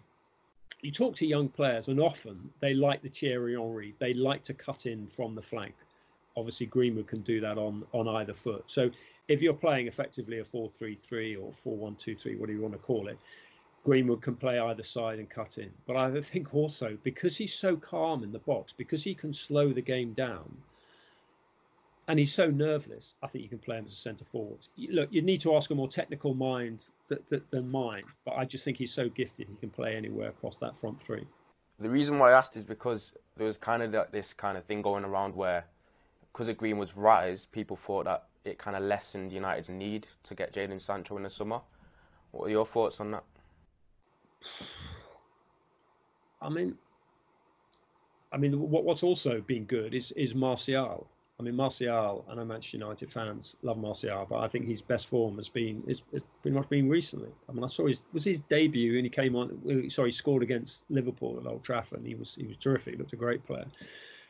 you 0.81 0.91
talk 0.91 1.15
to 1.15 1.25
young 1.25 1.47
players 1.49 1.87
and 1.87 1.99
often 1.99 2.49
they 2.59 2.73
like 2.73 3.01
the 3.01 3.09
Thierry 3.09 3.53
Henry. 3.53 3.95
They 3.99 4.13
like 4.13 4.43
to 4.43 4.53
cut 4.53 4.85
in 4.85 5.07
from 5.07 5.33
the 5.33 5.41
flank. 5.41 5.73
Obviously 6.37 6.65
Greenwood 6.65 7.07
can 7.07 7.21
do 7.21 7.39
that 7.41 7.57
on 7.57 7.85
on 7.93 8.07
either 8.07 8.33
foot. 8.33 8.65
So 8.67 8.91
if 9.27 9.41
you're 9.41 9.53
playing 9.53 9.87
effectively 9.87 10.39
a 10.39 10.43
4-3-3 10.43 11.37
or 11.41 11.51
4-1-2-3, 11.65 12.39
whatever 12.39 12.55
you 12.55 12.61
want 12.61 12.73
to 12.73 12.79
call 12.79 13.07
it, 13.07 13.17
Greenwood 13.85 14.23
can 14.23 14.35
play 14.35 14.57
either 14.57 14.83
side 14.83 15.19
and 15.19 15.29
cut 15.29 15.59
in. 15.59 15.71
But 15.85 15.95
I 15.95 16.19
think 16.19 16.53
also 16.53 16.97
because 17.03 17.37
he's 17.37 17.53
so 17.53 17.77
calm 17.77 18.23
in 18.23 18.31
the 18.31 18.39
box, 18.39 18.73
because 18.75 19.03
he 19.03 19.13
can 19.13 19.31
slow 19.31 19.71
the 19.71 19.81
game 19.81 20.13
down, 20.13 20.57
and 22.07 22.19
he's 22.19 22.33
so 22.33 22.49
nerveless, 22.49 23.13
I 23.23 23.27
think 23.27 23.43
you 23.43 23.49
can 23.49 23.59
play 23.59 23.77
him 23.77 23.85
as 23.85 23.93
a 23.93 23.95
centre 23.97 24.25
forward. 24.25 24.59
Look, 24.77 25.09
you 25.11 25.21
need 25.21 25.39
to 25.41 25.55
ask 25.55 25.69
a 25.69 25.75
more 25.75 25.87
technical 25.87 26.33
mind 26.33 26.85
that, 27.07 27.27
that, 27.29 27.49
than 27.51 27.69
mine, 27.69 28.03
but 28.25 28.33
I 28.33 28.45
just 28.45 28.63
think 28.63 28.77
he's 28.77 28.91
so 28.91 29.07
gifted 29.07 29.47
he 29.47 29.55
can 29.55 29.69
play 29.69 29.95
anywhere 29.95 30.29
across 30.29 30.57
that 30.57 30.77
front 30.79 31.01
three. 31.01 31.25
The 31.79 31.89
reason 31.89 32.17
why 32.17 32.31
I 32.31 32.37
asked 32.37 32.57
is 32.57 32.63
because 32.63 33.13
there 33.37 33.45
was 33.45 33.57
kind 33.57 33.83
of 33.83 34.11
this 34.11 34.33
kind 34.33 34.57
of 34.57 34.65
thing 34.65 34.81
going 34.81 35.05
around 35.05 35.35
where, 35.35 35.65
because 36.33 36.47
of 36.47 36.57
Greenwood's 36.57 36.97
rise, 36.97 37.45
people 37.45 37.75
thought 37.75 38.05
that 38.05 38.25
it 38.45 38.57
kind 38.57 38.75
of 38.75 38.83
lessened 38.83 39.31
United's 39.31 39.69
need 39.69 40.07
to 40.23 40.33
get 40.33 40.53
Jadon 40.53 40.81
Sancho 40.81 41.17
in 41.17 41.23
the 41.23 41.29
summer. 41.29 41.61
What 42.31 42.47
are 42.47 42.51
your 42.51 42.65
thoughts 42.65 42.99
on 42.99 43.11
that? 43.11 43.23
I 46.41 46.49
mean, 46.49 46.77
I 48.31 48.37
mean, 48.37 48.59
what, 48.59 48.83
what's 48.83 49.03
also 49.03 49.41
been 49.41 49.65
good 49.65 49.93
is 49.93 50.11
is 50.11 50.35
Martial. 50.35 51.07
I 51.39 51.43
mean, 51.43 51.55
Martial. 51.55 52.25
and 52.29 52.39
I 52.39 52.43
Manchester 52.43 52.77
United 52.77 53.11
fans 53.11 53.55
love 53.61 53.77
Martial, 53.77 54.25
but 54.29 54.39
I 54.39 54.47
think 54.47 54.67
his 54.67 54.81
best 54.81 55.07
form 55.07 55.37
has 55.37 55.49
been 55.49 55.83
is, 55.87 56.01
is 56.13 56.21
pretty 56.41 56.55
much 56.55 56.69
been 56.69 56.87
recently. 56.87 57.29
I 57.49 57.51
mean, 57.51 57.63
I 57.63 57.67
saw 57.67 57.87
his 57.87 58.03
was 58.13 58.23
his 58.23 58.39
debut, 58.41 58.95
and 58.97 59.05
he 59.05 59.09
came 59.09 59.35
on. 59.35 59.89
Sorry, 59.89 60.09
he 60.09 60.15
scored 60.15 60.43
against 60.43 60.83
Liverpool 60.89 61.37
at 61.39 61.47
Old 61.47 61.63
Trafford, 61.63 61.99
and 61.99 62.07
he 62.07 62.15
was 62.15 62.35
he 62.35 62.47
was 62.47 62.57
terrific. 62.57 62.93
He 62.93 62.97
looked 62.97 63.13
a 63.13 63.17
great 63.17 63.45
player, 63.45 63.67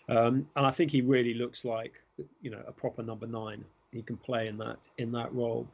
um, 0.10 0.48
and 0.56 0.66
I 0.66 0.72
think 0.72 0.92
he 0.92 1.02
really 1.02 1.34
looks 1.34 1.66
like 1.66 1.94
you 2.42 2.50
know 2.50 2.62
a 2.68 2.72
proper 2.72 3.04
number 3.04 3.28
nine. 3.28 3.64
He 3.92 4.02
can 4.02 4.18
play 4.18 4.48
in 4.48 4.58
that 4.60 4.88
in 4.98 5.12
that 5.12 5.34
role. 5.34 5.68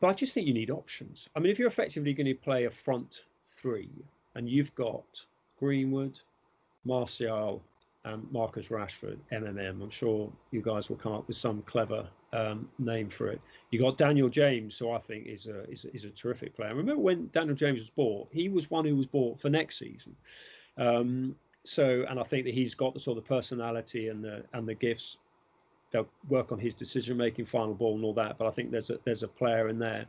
But 0.00 0.08
I 0.08 0.12
just 0.14 0.32
think 0.32 0.48
you 0.48 0.54
need 0.54 0.70
options. 0.70 1.28
I 1.36 1.40
mean, 1.40 1.52
if 1.52 1.58
you're 1.60 1.68
effectively 1.68 2.12
going 2.12 2.26
to 2.26 2.34
play 2.34 2.64
a 2.64 2.70
front 2.70 3.22
three, 3.56 3.90
and 4.34 4.48
you've 4.48 4.74
got 4.74 5.04
Greenwood, 5.58 6.18
Martial, 6.84 7.62
and 8.04 8.26
Marcus 8.32 8.68
Rashford, 8.68 9.18
MMM. 9.30 9.82
I'm 9.82 9.90
sure 9.90 10.30
you 10.50 10.60
guys 10.60 10.88
will 10.88 10.96
come 10.96 11.12
up 11.12 11.28
with 11.28 11.36
some 11.36 11.62
clever 11.62 12.06
um, 12.32 12.68
name 12.78 13.08
for 13.08 13.28
it. 13.28 13.40
You 13.70 13.78
got 13.78 13.96
Daniel 13.96 14.28
James, 14.28 14.78
who 14.78 14.90
I 14.90 14.98
think 14.98 15.26
is 15.26 15.46
a, 15.46 15.70
is 15.70 15.84
a, 15.84 15.94
is 15.94 16.04
a 16.04 16.10
terrific 16.10 16.56
player. 16.56 16.74
Remember 16.74 17.00
when 17.00 17.28
Daniel 17.32 17.54
James 17.54 17.80
was 17.80 17.90
bought? 17.90 18.28
He 18.32 18.48
was 18.48 18.70
one 18.70 18.84
who 18.84 18.96
was 18.96 19.06
bought 19.06 19.40
for 19.40 19.50
next 19.50 19.78
season. 19.78 20.16
Um, 20.78 21.36
so, 21.64 22.04
and 22.08 22.18
I 22.18 22.24
think 22.24 22.44
that 22.46 22.54
he's 22.54 22.74
got 22.74 22.94
the 22.94 23.00
sort 23.00 23.18
of 23.18 23.24
personality 23.24 24.08
and 24.08 24.24
the 24.24 24.44
and 24.52 24.66
the 24.66 24.74
gifts. 24.74 25.18
They'll 25.90 26.08
work 26.28 26.52
on 26.52 26.58
his 26.58 26.74
decision 26.74 27.16
making, 27.16 27.44
final 27.44 27.74
ball, 27.74 27.94
and 27.94 28.04
all 28.04 28.14
that. 28.14 28.38
But 28.38 28.48
I 28.48 28.50
think 28.50 28.70
there's 28.70 28.90
a 28.90 28.98
there's 29.04 29.22
a 29.22 29.28
player 29.28 29.68
in 29.68 29.78
there. 29.78 30.06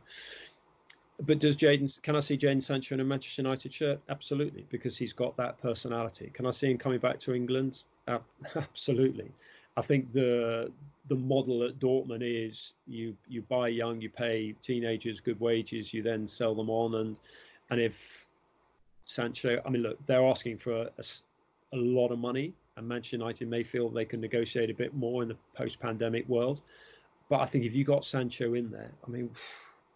But 1.22 1.38
does 1.38 1.56
Jadon? 1.56 2.02
Can 2.02 2.16
I 2.16 2.20
see 2.20 2.36
Jadon 2.36 2.62
Sancho 2.62 2.94
in 2.94 3.00
a 3.00 3.04
Manchester 3.04 3.42
United 3.42 3.72
shirt? 3.72 4.00
Absolutely, 4.08 4.66
because 4.70 4.96
he's 4.96 5.12
got 5.12 5.36
that 5.36 5.60
personality. 5.62 6.30
Can 6.34 6.46
I 6.46 6.50
see 6.50 6.70
him 6.70 6.78
coming 6.78 6.98
back 6.98 7.20
to 7.20 7.34
England? 7.34 7.82
Uh, 8.08 8.18
absolutely. 8.56 9.30
I 9.76 9.82
think 9.82 10.12
the 10.12 10.72
the 11.08 11.14
model 11.14 11.64
at 11.64 11.78
Dortmund 11.78 12.22
is 12.22 12.72
you 12.86 13.16
you 13.28 13.42
buy 13.42 13.68
young, 13.68 14.00
you 14.00 14.10
pay 14.10 14.54
teenagers 14.62 15.20
good 15.20 15.38
wages, 15.40 15.94
you 15.94 16.02
then 16.02 16.26
sell 16.26 16.54
them 16.54 16.70
on, 16.70 16.96
and 16.96 17.16
and 17.70 17.80
if 17.80 18.24
Sancho, 19.04 19.60
I 19.64 19.70
mean, 19.70 19.82
look, 19.82 20.04
they're 20.06 20.24
asking 20.24 20.58
for 20.58 20.82
a, 20.82 21.04
a, 21.72 21.76
lot 21.76 22.10
of 22.10 22.18
money, 22.18 22.52
and 22.76 22.88
Manchester 22.88 23.16
United 23.16 23.48
may 23.48 23.62
feel 23.62 23.88
they 23.88 24.04
can 24.04 24.20
negotiate 24.20 24.70
a 24.70 24.74
bit 24.74 24.94
more 24.94 25.22
in 25.22 25.28
the 25.28 25.36
post-pandemic 25.54 26.28
world. 26.28 26.60
But 27.28 27.40
I 27.40 27.46
think 27.46 27.64
if 27.64 27.74
you 27.74 27.84
got 27.84 28.04
Sancho 28.04 28.54
in 28.54 28.70
there, 28.70 28.90
I 29.06 29.10
mean, 29.10 29.30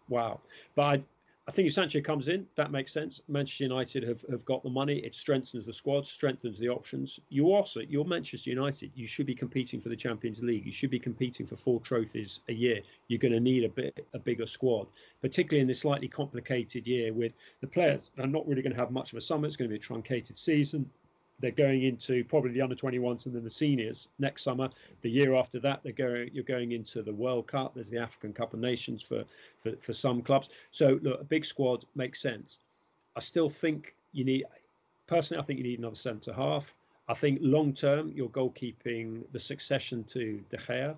wow. 0.09 0.41
But 0.75 0.83
I, 0.83 1.03
I 1.49 1.51
think 1.51 1.67
if 1.67 1.73
Sancho 1.73 2.03
comes 2.03 2.29
in, 2.29 2.47
that 2.57 2.71
makes 2.71 2.93
sense. 2.93 3.23
Manchester 3.27 3.65
United 3.65 4.03
have, 4.03 4.23
have 4.31 4.45
got 4.45 4.63
the 4.63 4.69
money. 4.69 4.99
It 4.99 5.15
strengthens 5.15 5.65
the 5.65 5.73
squad, 5.73 6.07
strengthens 6.07 6.59
the 6.59 6.69
options. 6.69 7.19
You 7.31 7.55
also, 7.55 7.81
you're 7.81 8.05
Manchester 8.05 8.51
United. 8.51 8.91
You 8.95 9.07
should 9.07 9.25
be 9.25 9.35
competing 9.35 9.81
for 9.81 9.89
the 9.89 9.97
Champions 9.97 10.43
League. 10.43 10.67
You 10.67 10.73
should 10.73 10.91
be 10.91 10.99
competing 10.99 11.47
for 11.47 11.57
four 11.57 11.81
trophies 11.81 12.41
a 12.51 12.53
year. 12.53 12.81
You're 13.09 13.19
going 13.19 13.33
to 13.33 13.41
need 13.41 13.65
a 13.65 13.71
bit 13.71 14.07
a 14.13 14.19
bigger 14.19 14.47
squad, 14.47 14.89
particularly 15.23 15.63
in 15.63 15.69
this 15.69 15.81
slightly 15.81 16.09
complicated 16.09 16.87
year 16.87 17.15
with 17.15 17.33
the 17.63 17.67
players 17.67 18.11
are 18.19 18.27
not 18.27 18.47
really 18.47 18.61
going 18.61 18.75
to 18.75 18.79
have 18.79 18.91
much 18.91 19.13
of 19.13 19.19
a 19.19 19.23
summer. 19.23 19.47
It's 19.47 19.57
going 19.57 19.71
to 19.71 19.73
be 19.75 19.79
a 19.79 19.83
truncated 19.83 20.39
season 20.39 20.91
they're 21.41 21.51
going 21.51 21.85
into 21.85 22.25
probably 22.25 22.51
the 22.51 22.61
under 22.61 22.75
21s 22.75 23.27
and 23.27 23.35
then 23.35 23.45
the 23.45 23.51
seniors 23.51 24.09
next 24.19 24.43
summer. 24.43 24.69
The 25.03 25.11
year 25.11 25.35
after 25.35 25.61
that, 25.61 25.83
they're 25.83 25.93
going. 25.93 26.31
You're 26.33 26.45
going 26.45 26.73
into 26.73 27.03
the 27.03 27.13
World 27.13 27.47
Cup. 27.47 27.75
There's 27.75 27.91
the 27.91 27.99
African 27.99 28.33
Cup 28.33 28.55
of 28.55 28.61
Nations 28.61 29.03
for 29.03 29.25
for, 29.63 29.77
for 29.77 29.95
some 29.95 30.23
clubs. 30.23 30.49
So 30.71 30.99
look, 31.03 31.21
a 31.21 31.25
big 31.25 31.45
squad 31.45 31.85
makes 31.95 32.21
sense. 32.21 32.59
I 33.17 33.21
still 33.21 33.49
think 33.49 33.95
you 34.13 34.25
need. 34.25 34.45
Personally, 35.07 35.43
I 35.43 35.47
think 35.47 35.59
you 35.59 35.65
need 35.65 35.79
another 35.79 35.97
centre 35.97 36.33
half. 36.33 36.75
I 37.09 37.15
think 37.15 37.39
long 37.41 37.73
term, 37.73 38.13
your 38.15 38.29
goalkeeping, 38.31 39.23
the 39.33 39.41
succession 39.41 40.05
to 40.05 40.43
De 40.51 40.57
Gea. 40.57 40.97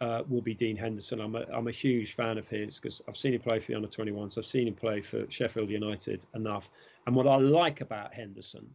Uh, 0.00 0.22
will 0.28 0.40
be 0.40 0.54
Dean 0.54 0.76
Henderson. 0.76 1.20
I'm 1.20 1.34
a, 1.34 1.44
I'm 1.52 1.66
a 1.66 1.72
huge 1.72 2.14
fan 2.14 2.38
of 2.38 2.46
his 2.46 2.78
because 2.78 3.02
I've 3.08 3.16
seen 3.16 3.34
him 3.34 3.40
play 3.40 3.58
for 3.58 3.72
the 3.72 3.74
under 3.74 3.88
21s. 3.88 4.38
I've 4.38 4.46
seen 4.46 4.68
him 4.68 4.74
play 4.74 5.00
for 5.00 5.28
Sheffield 5.28 5.70
United 5.70 6.24
enough. 6.36 6.70
And 7.08 7.16
what 7.16 7.26
I 7.26 7.34
like 7.34 7.80
about 7.80 8.14
Henderson 8.14 8.72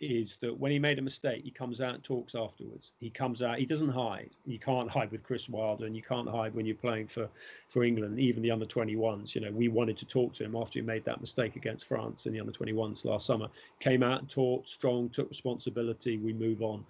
is 0.00 0.36
that 0.40 0.58
when 0.58 0.70
he 0.70 0.78
made 0.78 0.98
a 0.98 1.02
mistake, 1.02 1.42
he 1.42 1.50
comes 1.50 1.80
out 1.80 1.94
and 1.94 2.02
talks 2.02 2.34
afterwards. 2.34 2.92
He 3.00 3.08
comes 3.08 3.40
out, 3.40 3.58
he 3.58 3.64
doesn't 3.64 3.88
hide. 3.88 4.36
You 4.44 4.58
can't 4.58 4.90
hide 4.90 5.10
with 5.10 5.22
Chris 5.22 5.48
Wilder, 5.48 5.86
and 5.86 5.96
you 5.96 6.02
can't 6.02 6.28
hide 6.28 6.54
when 6.54 6.66
you're 6.66 6.76
playing 6.76 7.06
for, 7.06 7.28
for 7.68 7.82
England, 7.82 8.18
even 8.18 8.42
the 8.42 8.50
under 8.50 8.66
21s. 8.66 9.34
You 9.34 9.40
know, 9.40 9.50
we 9.50 9.68
wanted 9.68 9.96
to 9.98 10.06
talk 10.06 10.34
to 10.34 10.44
him 10.44 10.54
after 10.54 10.78
he 10.78 10.84
made 10.84 11.04
that 11.06 11.20
mistake 11.20 11.56
against 11.56 11.86
France 11.86 12.26
in 12.26 12.34
the 12.34 12.40
under 12.40 12.52
21s 12.52 13.04
last 13.04 13.26
summer. 13.26 13.48
Came 13.80 14.02
out 14.02 14.20
and 14.20 14.28
talked 14.28 14.68
strong, 14.68 15.08
took 15.08 15.28
responsibility. 15.30 16.18
We 16.18 16.34
move 16.34 16.60
on. 16.62 16.84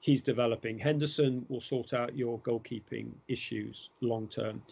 He's 0.00 0.20
developing. 0.20 0.78
Henderson 0.78 1.46
will 1.48 1.60
sort 1.60 1.94
out 1.94 2.16
your 2.16 2.38
goalkeeping 2.40 3.08
issues 3.28 3.88
long 4.02 4.28
term. 4.28 4.62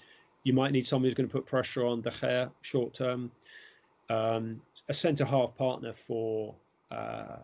You 0.44 0.52
might 0.52 0.72
need 0.72 0.86
somebody 0.86 1.08
who's 1.08 1.16
going 1.16 1.28
to 1.28 1.32
put 1.32 1.46
pressure 1.46 1.86
on 1.86 2.02
De 2.02 2.10
Gea 2.10 2.50
short 2.60 2.94
term. 2.94 3.30
Um, 4.10 4.60
a 4.88 4.94
centre 4.94 5.24
half 5.24 5.56
partner 5.56 5.94
for. 6.06 6.54
Uh, 6.90 7.36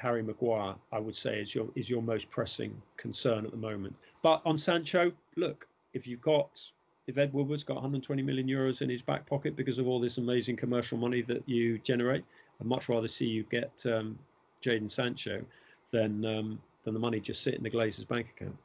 Harry 0.00 0.22
Maguire, 0.22 0.74
I 0.92 0.98
would 0.98 1.14
say, 1.14 1.40
is 1.40 1.54
your 1.54 1.68
is 1.74 1.90
your 1.90 2.02
most 2.02 2.30
pressing 2.30 2.74
concern 2.96 3.44
at 3.44 3.50
the 3.50 3.56
moment. 3.56 3.94
But 4.22 4.42
on 4.44 4.58
Sancho, 4.58 5.12
look, 5.36 5.66
if 5.92 6.06
you've 6.06 6.22
got 6.22 6.60
if 7.06 7.18
Ed 7.18 7.32
Woodward's 7.32 7.64
got 7.64 7.74
120 7.74 8.22
million 8.22 8.46
euros 8.46 8.82
in 8.82 8.88
his 8.88 9.02
back 9.02 9.26
pocket 9.26 9.56
because 9.56 9.78
of 9.78 9.86
all 9.86 10.00
this 10.00 10.18
amazing 10.18 10.56
commercial 10.56 10.96
money 10.96 11.22
that 11.22 11.46
you 11.48 11.78
generate, 11.78 12.24
I'd 12.60 12.66
much 12.66 12.88
rather 12.88 13.08
see 13.08 13.26
you 13.26 13.42
get 13.50 13.72
um, 13.86 14.18
Jadon 14.62 14.90
Sancho 14.90 15.42
than 15.90 16.24
um, 16.24 16.60
than 16.84 16.94
the 16.94 17.00
money 17.00 17.20
just 17.20 17.42
sit 17.42 17.54
in 17.54 17.62
the 17.62 17.70
Glazers' 17.70 18.08
bank 18.08 18.28
account. 18.36 18.56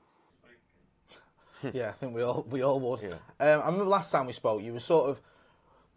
yeah, 1.74 1.90
I 1.90 1.94
think 1.94 2.16
we 2.16 2.22
all 2.22 2.46
we 2.50 2.62
all 2.62 2.80
would. 2.80 3.02
Yeah. 3.02 3.14
Um, 3.40 3.62
I 3.62 3.66
remember 3.66 3.86
last 3.86 4.12
time 4.12 4.28
we 4.28 4.34
spoke, 4.34 4.62
you 4.62 4.74
were 4.74 4.80
sort 4.80 5.10
of 5.10 5.22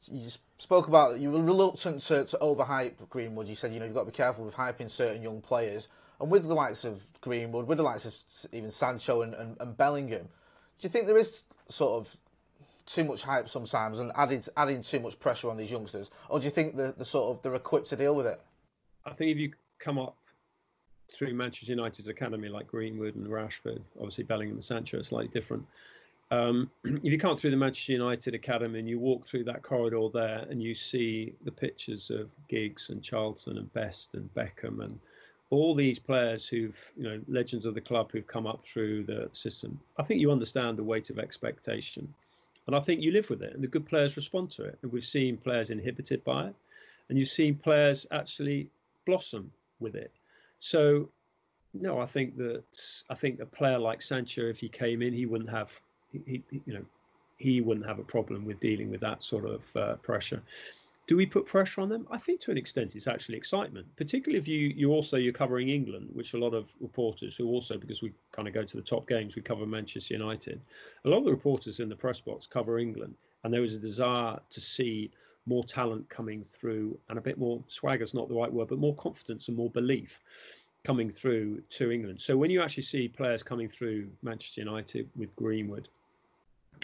you 0.06 0.30
spoke 0.58 0.88
about 0.88 1.18
you 1.18 1.30
were 1.30 1.42
reluctant 1.42 2.02
to, 2.02 2.24
to 2.24 2.38
overhype 2.38 2.94
Greenwood. 3.10 3.48
You 3.48 3.54
said 3.54 3.72
you 3.72 3.80
know 3.80 3.86
you've 3.86 3.94
got 3.94 4.04
to 4.04 4.10
be 4.10 4.16
careful 4.16 4.44
with 4.44 4.54
hyping 4.54 4.90
certain 4.90 5.22
young 5.22 5.40
players, 5.40 5.88
and 6.20 6.30
with 6.30 6.46
the 6.46 6.54
likes 6.54 6.84
of 6.84 7.02
Greenwood, 7.20 7.66
with 7.66 7.78
the 7.78 7.84
likes 7.84 8.04
of 8.04 8.14
even 8.52 8.70
Sancho 8.70 9.22
and, 9.22 9.34
and, 9.34 9.56
and 9.60 9.76
Bellingham, 9.76 10.22
do 10.22 10.28
you 10.80 10.88
think 10.88 11.06
there 11.06 11.18
is 11.18 11.42
sort 11.68 12.00
of 12.00 12.16
too 12.86 13.04
much 13.04 13.22
hype 13.22 13.48
sometimes 13.48 13.98
and 13.98 14.10
adding 14.16 14.42
adding 14.56 14.82
too 14.82 15.00
much 15.00 15.18
pressure 15.20 15.50
on 15.50 15.56
these 15.56 15.70
youngsters, 15.70 16.10
or 16.28 16.38
do 16.38 16.44
you 16.44 16.50
think 16.50 16.76
the 16.76 16.94
the 16.96 17.04
sort 17.04 17.36
of 17.36 17.42
they're 17.42 17.54
equipped 17.54 17.88
to 17.88 17.96
deal 17.96 18.14
with 18.14 18.26
it? 18.26 18.40
I 19.04 19.12
think 19.12 19.32
if 19.32 19.38
you 19.38 19.52
come 19.78 19.98
up 19.98 20.16
through 21.14 21.34
Manchester 21.34 21.72
United's 21.72 22.08
academy 22.08 22.48
like 22.48 22.66
Greenwood 22.66 23.14
and 23.14 23.26
Rashford, 23.26 23.80
obviously 23.96 24.24
Bellingham 24.24 24.56
and 24.56 24.64
Sancho 24.64 24.98
are 24.98 25.02
slightly 25.02 25.28
different. 25.28 25.66
Um, 26.30 26.70
if 26.84 27.12
you 27.12 27.18
come 27.18 27.36
through 27.36 27.50
the 27.50 27.56
Manchester 27.56 27.92
United 27.92 28.34
Academy 28.34 28.78
and 28.78 28.88
you 28.88 28.98
walk 28.98 29.26
through 29.26 29.44
that 29.44 29.62
corridor 29.62 30.08
there 30.12 30.46
and 30.50 30.62
you 30.62 30.74
see 30.74 31.34
the 31.44 31.52
pictures 31.52 32.10
of 32.10 32.28
Giggs 32.48 32.90
and 32.90 33.02
Charlton 33.02 33.58
and 33.58 33.72
Best 33.72 34.10
and 34.14 34.32
Beckham 34.34 34.82
and 34.82 34.98
all 35.50 35.74
these 35.74 35.98
players 35.98 36.46
who've, 36.46 36.78
you 36.96 37.04
know, 37.04 37.20
legends 37.26 37.64
of 37.64 37.74
the 37.74 37.80
club 37.80 38.10
who've 38.12 38.26
come 38.26 38.46
up 38.46 38.62
through 38.62 39.04
the 39.04 39.30
system, 39.32 39.80
I 39.96 40.02
think 40.02 40.20
you 40.20 40.30
understand 40.30 40.76
the 40.76 40.84
weight 40.84 41.08
of 41.08 41.18
expectation. 41.18 42.12
And 42.66 42.76
I 42.76 42.80
think 42.80 43.02
you 43.02 43.12
live 43.12 43.30
with 43.30 43.42
it 43.42 43.54
and 43.54 43.62
the 43.62 43.68
good 43.68 43.86
players 43.86 44.16
respond 44.16 44.50
to 44.52 44.64
it. 44.64 44.78
And 44.82 44.92
we've 44.92 45.04
seen 45.04 45.38
players 45.38 45.70
inhibited 45.70 46.22
by 46.24 46.48
it 46.48 46.54
and 47.08 47.18
you've 47.18 47.28
seen 47.28 47.54
players 47.54 48.06
actually 48.10 48.68
blossom 49.06 49.50
with 49.80 49.94
it. 49.94 50.12
So 50.60 51.08
no, 51.72 51.98
I 51.98 52.06
think 52.06 52.36
that 52.36 52.62
I 53.08 53.14
think 53.14 53.40
a 53.40 53.46
player 53.46 53.78
like 53.78 54.02
Sancho, 54.02 54.42
if 54.48 54.60
he 54.60 54.68
came 54.68 55.02
in, 55.02 55.12
he 55.12 55.26
wouldn't 55.26 55.50
have 55.50 55.72
he, 56.26 56.42
you 56.66 56.74
know, 56.74 56.84
he 57.36 57.60
wouldn't 57.60 57.86
have 57.86 57.98
a 57.98 58.04
problem 58.04 58.44
with 58.44 58.60
dealing 58.60 58.90
with 58.90 59.00
that 59.00 59.22
sort 59.22 59.44
of 59.44 59.76
uh, 59.76 59.94
pressure. 59.96 60.42
Do 61.06 61.16
we 61.16 61.24
put 61.24 61.46
pressure 61.46 61.80
on 61.80 61.88
them? 61.88 62.06
I 62.10 62.18
think 62.18 62.40
to 62.42 62.50
an 62.50 62.58
extent 62.58 62.94
it's 62.94 63.06
actually 63.06 63.38
excitement, 63.38 63.86
particularly 63.96 64.38
if 64.38 64.46
you 64.46 64.74
you 64.76 64.90
also 64.90 65.16
you're 65.16 65.32
covering 65.32 65.70
England, 65.70 66.10
which 66.12 66.34
a 66.34 66.38
lot 66.38 66.52
of 66.52 66.68
reporters 66.80 67.34
who 67.36 67.46
also 67.46 67.78
because 67.78 68.02
we 68.02 68.12
kind 68.32 68.46
of 68.46 68.52
go 68.52 68.62
to 68.62 68.76
the 68.76 68.82
top 68.82 69.08
games, 69.08 69.34
we 69.34 69.40
cover 69.40 69.64
Manchester 69.64 70.14
United. 70.14 70.60
A 71.06 71.08
lot 71.08 71.18
of 71.18 71.24
the 71.24 71.30
reporters 71.30 71.80
in 71.80 71.88
the 71.88 71.96
press 71.96 72.20
box 72.20 72.46
cover 72.46 72.78
England, 72.78 73.14
and 73.42 73.54
there 73.54 73.62
was 73.62 73.74
a 73.74 73.78
desire 73.78 74.38
to 74.50 74.60
see 74.60 75.10
more 75.46 75.64
talent 75.64 76.06
coming 76.10 76.44
through 76.44 76.98
and 77.08 77.18
a 77.18 77.22
bit 77.22 77.38
more 77.38 77.62
swagger's 77.68 78.12
not 78.12 78.28
the 78.28 78.34
right 78.34 78.52
word, 78.52 78.68
but 78.68 78.78
more 78.78 78.94
confidence 78.96 79.48
and 79.48 79.56
more 79.56 79.70
belief 79.70 80.20
coming 80.84 81.10
through 81.10 81.62
to 81.70 81.90
England. 81.90 82.20
So 82.20 82.36
when 82.36 82.50
you 82.50 82.62
actually 82.62 82.82
see 82.82 83.08
players 83.08 83.42
coming 83.42 83.68
through 83.68 84.08
Manchester 84.22 84.60
United 84.60 85.08
with 85.16 85.34
Greenwood, 85.36 85.88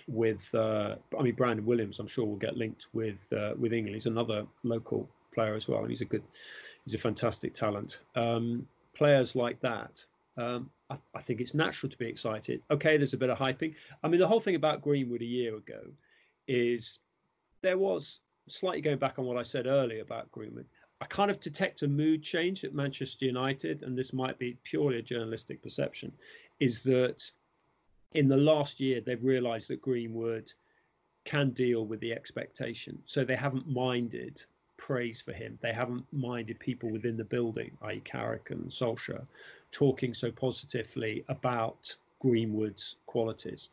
with 0.09 0.55
uh, 0.55 0.97
I 1.19 1.23
mean 1.23 1.35
Brandon 1.35 1.67
Williams, 1.67 1.99
I'm 1.99 2.07
sure 2.07 2.25
will 2.25 2.37
get 2.37 2.57
linked 2.57 2.87
with 2.93 3.19
uh, 3.33 3.55
with 3.59 3.73
England. 3.73 3.95
He's 3.95 4.07
another 4.07 4.47
local 4.63 5.09
player 5.35 5.55
as 5.55 5.69
well. 5.69 5.81
and 5.81 5.91
He's 5.91 6.01
a 6.01 6.07
good, 6.07 6.23
he's 6.85 6.95
a 6.95 6.99
fantastic 6.99 7.53
talent. 7.53 8.01
Um, 8.15 8.67
players 8.95 9.35
like 9.35 9.61
that, 9.61 10.05
um, 10.37 10.71
I, 10.89 10.97
I, 11.15 11.21
think 11.21 11.41
it's 11.41 11.55
natural 11.55 11.91
to 11.91 11.99
be 11.99 12.07
excited. 12.07 12.63
Okay, 12.71 12.97
there's 12.97 13.15
a 13.15 13.19
bit 13.19 13.31
of 13.31 13.39
hyping. 13.39 13.75
I 14.03 14.09
mean, 14.09 14.21
the 14.21 14.29
whole 14.29 14.41
thing 14.41 14.55
about 14.55 14.83
Greenwood 14.83 15.23
a 15.23 15.27
year 15.27 15.57
ago 15.57 15.81
is 16.49 17.01
there 17.63 17.79
was 17.79 18.21
slightly 18.49 18.81
going 18.81 18.99
back 18.99 19.19
on 19.19 19.25
what 19.25 19.37
I 19.37 19.43
said 19.43 19.67
earlier 19.67 20.03
about 20.03 20.31
Greenwood. 20.33 20.67
I 21.01 21.07
kind 21.07 21.31
of 21.31 21.41
detect 21.41 21.83
a 21.83 21.89
mood 21.89 22.23
change 22.23 22.65
at 22.65 22.75
Manchester 22.75 23.27
United, 23.27 23.83
and 23.83 23.99
this 23.99 24.13
might 24.13 24.39
be 24.39 24.57
purely 24.65 24.99
a 24.99 25.03
journalistic 25.03 25.63
perception, 25.63 26.13
is 26.61 26.81
that 26.83 27.31
in 28.15 28.29
the 28.29 28.37
last 28.37 28.81
year, 28.81 29.01
they've 29.01 29.23
realised 29.23 29.69
that 29.69 29.83
Greenwood 29.83 30.53
can 31.25 31.51
deal 31.51 31.87
with 31.87 32.01
the 32.01 32.13
expectation. 32.13 32.99
So 33.07 33.25
they 33.25 33.37
haven't 33.37 33.69
minded 33.69 34.43
praise 34.77 35.21
for 35.21 35.33
him. 35.33 35.59
They 35.63 35.73
haven't 35.73 36.05
minded 36.13 36.59
people 36.59 36.91
within 36.91 37.17
the 37.17 37.25
building, 37.25 37.77
i.e., 37.83 38.01
Carrick 38.05 38.51
and 38.51 38.71
Solskjaer, 38.71 39.27
talking 39.73 40.15
so 40.15 40.31
positively 40.31 41.25
about 41.29 41.95
Greenwood's 42.21 42.97
qualities. 43.07 43.69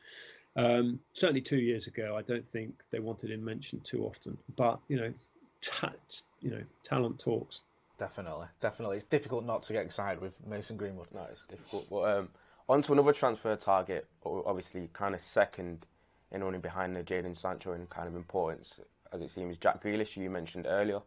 Um, 0.55 0.99
certainly, 1.13 1.41
two 1.41 1.57
years 1.57 1.87
ago, 1.87 2.15
I 2.17 2.21
don't 2.21 2.47
think 2.51 2.73
they 2.91 2.99
wanted 2.99 3.31
him 3.31 3.43
mentioned 3.43 3.85
too 3.85 4.03
often. 4.05 4.37
But 4.57 4.79
you 4.89 4.97
know, 4.97 5.13
ta- 5.61 5.93
you 6.41 6.51
know, 6.51 6.63
talent 6.83 7.19
talks. 7.19 7.61
Definitely, 7.97 8.47
definitely. 8.59 8.97
It's 8.97 9.05
difficult 9.05 9.45
not 9.45 9.63
to 9.63 9.73
get 9.73 9.85
excited 9.85 10.21
with 10.21 10.33
Mason 10.45 10.75
Greenwood. 10.75 11.07
No, 11.13 11.25
it's 11.31 11.43
difficult. 11.47 11.89
But 11.89 12.17
um, 12.17 12.29
on 12.71 12.81
to 12.83 12.93
another 12.93 13.11
transfer 13.11 13.55
target, 13.55 14.07
obviously 14.25 14.89
kind 14.93 15.13
of 15.13 15.21
second 15.21 15.85
in 16.31 16.41
only 16.41 16.57
behind 16.57 16.95
the 16.95 17.03
Jadon 17.03 17.37
Sancho 17.37 17.73
in 17.73 17.85
kind 17.87 18.07
of 18.07 18.15
importance, 18.15 18.79
as 19.11 19.21
it 19.21 19.29
seems. 19.29 19.57
Jack 19.57 19.83
Grealish, 19.83 20.15
you 20.15 20.29
mentioned 20.29 20.65
earlier, 20.67 21.01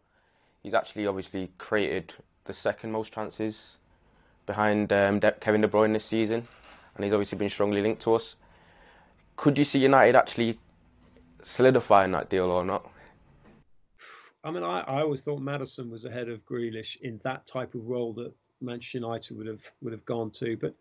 he's 0.63 0.75
actually 0.75 1.07
obviously 1.07 1.51
created 1.57 2.13
the 2.45 2.53
second 2.53 2.93
most 2.93 3.15
chances 3.15 3.79
behind 4.45 4.93
um, 4.93 5.19
De- 5.19 5.33
Kevin 5.33 5.63
De 5.63 5.69
Bruyne 5.69 5.95
this 5.95 6.05
season, 6.05 6.47
and 6.95 7.05
he's 7.05 7.15
obviously 7.15 7.39
been 7.39 7.49
strongly 7.49 7.81
linked 7.81 8.03
to 8.03 8.15
us. 8.15 8.37
Could 9.37 9.57
you 9.57 9.65
see 9.65 9.79
United 9.79 10.17
actually 10.17 10.59
solidifying 11.41 12.13
that 12.13 12.29
deal 12.29 12.51
or 12.51 12.65
not? 12.65 12.87
I 14.45 14.51
mean, 14.51 14.63
I, 14.63 14.81
I 14.81 15.01
always 15.01 15.23
thought 15.23 15.41
Maddison 15.41 15.91
was 15.91 16.05
ahead 16.05 16.29
of 16.29 16.45
Grealish 16.45 17.01
in 17.01 17.19
that 17.25 17.47
type 17.47 17.75
of 17.75 17.87
role 17.87 18.13
that 18.15 18.35
Manchester 18.61 18.99
United 18.99 19.35
would 19.39 19.47
have 19.47 19.63
would 19.81 19.95
have 19.95 20.05
gone 20.05 20.31
to, 20.33 20.59
but 20.59 20.75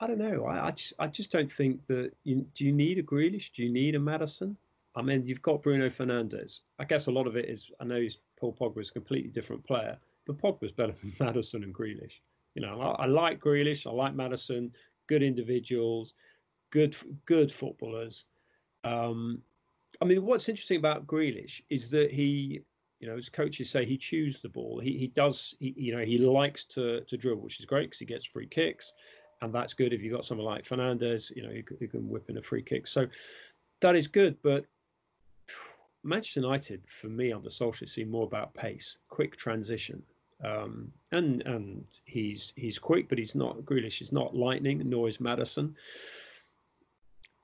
I 0.00 0.06
don't 0.06 0.18
know. 0.18 0.46
I, 0.46 0.68
I 0.68 0.70
just 0.70 0.94
I 0.98 1.06
just 1.06 1.30
don't 1.30 1.52
think 1.52 1.86
that. 1.88 2.12
You, 2.24 2.46
do 2.54 2.64
you 2.64 2.72
need 2.72 2.98
a 2.98 3.02
Grealish? 3.02 3.52
Do 3.54 3.62
you 3.62 3.70
need 3.70 3.94
a 3.94 4.00
Maddison? 4.00 4.56
I 4.96 5.02
mean, 5.02 5.26
you've 5.26 5.42
got 5.42 5.62
Bruno 5.62 5.88
Fernandes. 5.88 6.60
I 6.78 6.84
guess 6.84 7.06
a 7.06 7.12
lot 7.12 7.26
of 7.26 7.36
it 7.36 7.48
is 7.48 7.70
I 7.80 7.84
know 7.84 8.06
Paul 8.38 8.56
Pogba 8.58 8.80
is 8.80 8.88
a 8.88 8.92
completely 8.92 9.30
different 9.30 9.64
player, 9.64 9.98
but 10.26 10.38
Pogba's 10.38 10.72
better 10.72 10.92
than 10.92 11.12
Maddison 11.20 11.62
and 11.62 11.74
Grealish. 11.74 12.20
You 12.54 12.62
know, 12.62 12.80
I, 12.80 13.04
I 13.04 13.06
like 13.06 13.40
Grealish. 13.40 13.86
I 13.86 13.90
like 13.90 14.14
Maddison. 14.14 14.72
Good 15.06 15.22
individuals, 15.22 16.14
good 16.70 16.96
good 17.26 17.52
footballers. 17.52 18.24
Um, 18.84 19.42
I 20.00 20.06
mean, 20.06 20.24
what's 20.24 20.48
interesting 20.48 20.78
about 20.78 21.06
Grealish 21.06 21.60
is 21.68 21.90
that 21.90 22.10
he, 22.10 22.60
you 23.00 23.08
know, 23.08 23.16
as 23.16 23.28
coaches 23.28 23.68
say, 23.68 23.84
he 23.84 23.98
chews 23.98 24.40
the 24.40 24.48
ball. 24.48 24.80
He 24.80 24.96
he 24.96 25.08
does, 25.08 25.54
he, 25.60 25.74
you 25.76 25.94
know, 25.94 26.04
he 26.04 26.16
likes 26.16 26.64
to 26.66 27.02
to 27.02 27.16
dribble, 27.18 27.42
which 27.42 27.60
is 27.60 27.66
great 27.66 27.90
because 27.90 27.98
he 27.98 28.06
gets 28.06 28.24
free 28.24 28.46
kicks, 28.46 28.94
and 29.42 29.54
that's 29.54 29.74
good 29.74 29.92
if 29.92 30.02
you've 30.02 30.14
got 30.14 30.24
someone 30.24 30.46
like 30.46 30.64
Fernandes, 30.64 31.34
you 31.34 31.42
know, 31.42 31.50
you, 31.50 31.64
who 31.78 31.88
can 31.88 32.08
whip 32.08 32.28
in 32.28 32.38
a 32.38 32.42
free 32.42 32.62
kick. 32.62 32.86
So 32.86 33.06
that 33.80 33.96
is 33.96 34.06
good, 34.08 34.36
but 34.42 34.64
Manchester 36.02 36.40
United, 36.40 36.82
for 36.88 37.08
me, 37.08 37.32
under 37.32 37.48
Solskjaer, 37.48 37.88
seem 37.88 38.10
more 38.10 38.24
about 38.24 38.54
pace, 38.54 38.96
quick 39.08 39.36
transition. 39.36 40.02
Um, 40.42 40.90
and 41.12 41.42
and 41.42 41.84
he's 42.06 42.54
he's 42.56 42.78
quick, 42.78 43.08
but 43.08 43.18
he's 43.18 43.34
not. 43.34 43.58
Grealish 43.58 44.00
is 44.00 44.10
not 44.10 44.34
lightning, 44.34 44.82
nor 44.86 45.08
is 45.08 45.20
Maddison. 45.20 45.76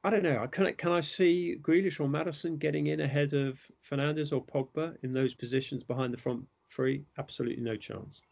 I 0.02 0.10
don't 0.10 0.22
know. 0.22 0.46
Can 0.50 0.66
I, 0.66 0.72
can 0.72 0.92
I 0.92 1.00
see 1.00 1.56
Grealish 1.60 2.00
or 2.00 2.08
Maddison 2.08 2.56
getting 2.56 2.86
in 2.86 3.00
ahead 3.00 3.32
of 3.32 3.58
Fernandes 3.90 4.32
or 4.32 4.42
Pogba 4.42 4.96
in 5.02 5.12
those 5.12 5.34
positions 5.34 5.82
behind 5.82 6.14
the 6.14 6.18
front 6.18 6.46
three? 6.70 7.04
Absolutely 7.18 7.62
no 7.62 7.76
chance. 7.76 8.22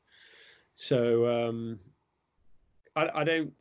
So 0.77 1.27
um, 1.27 1.79
I, 2.97 3.09
I, 3.15 3.25
don't. 3.25 3.53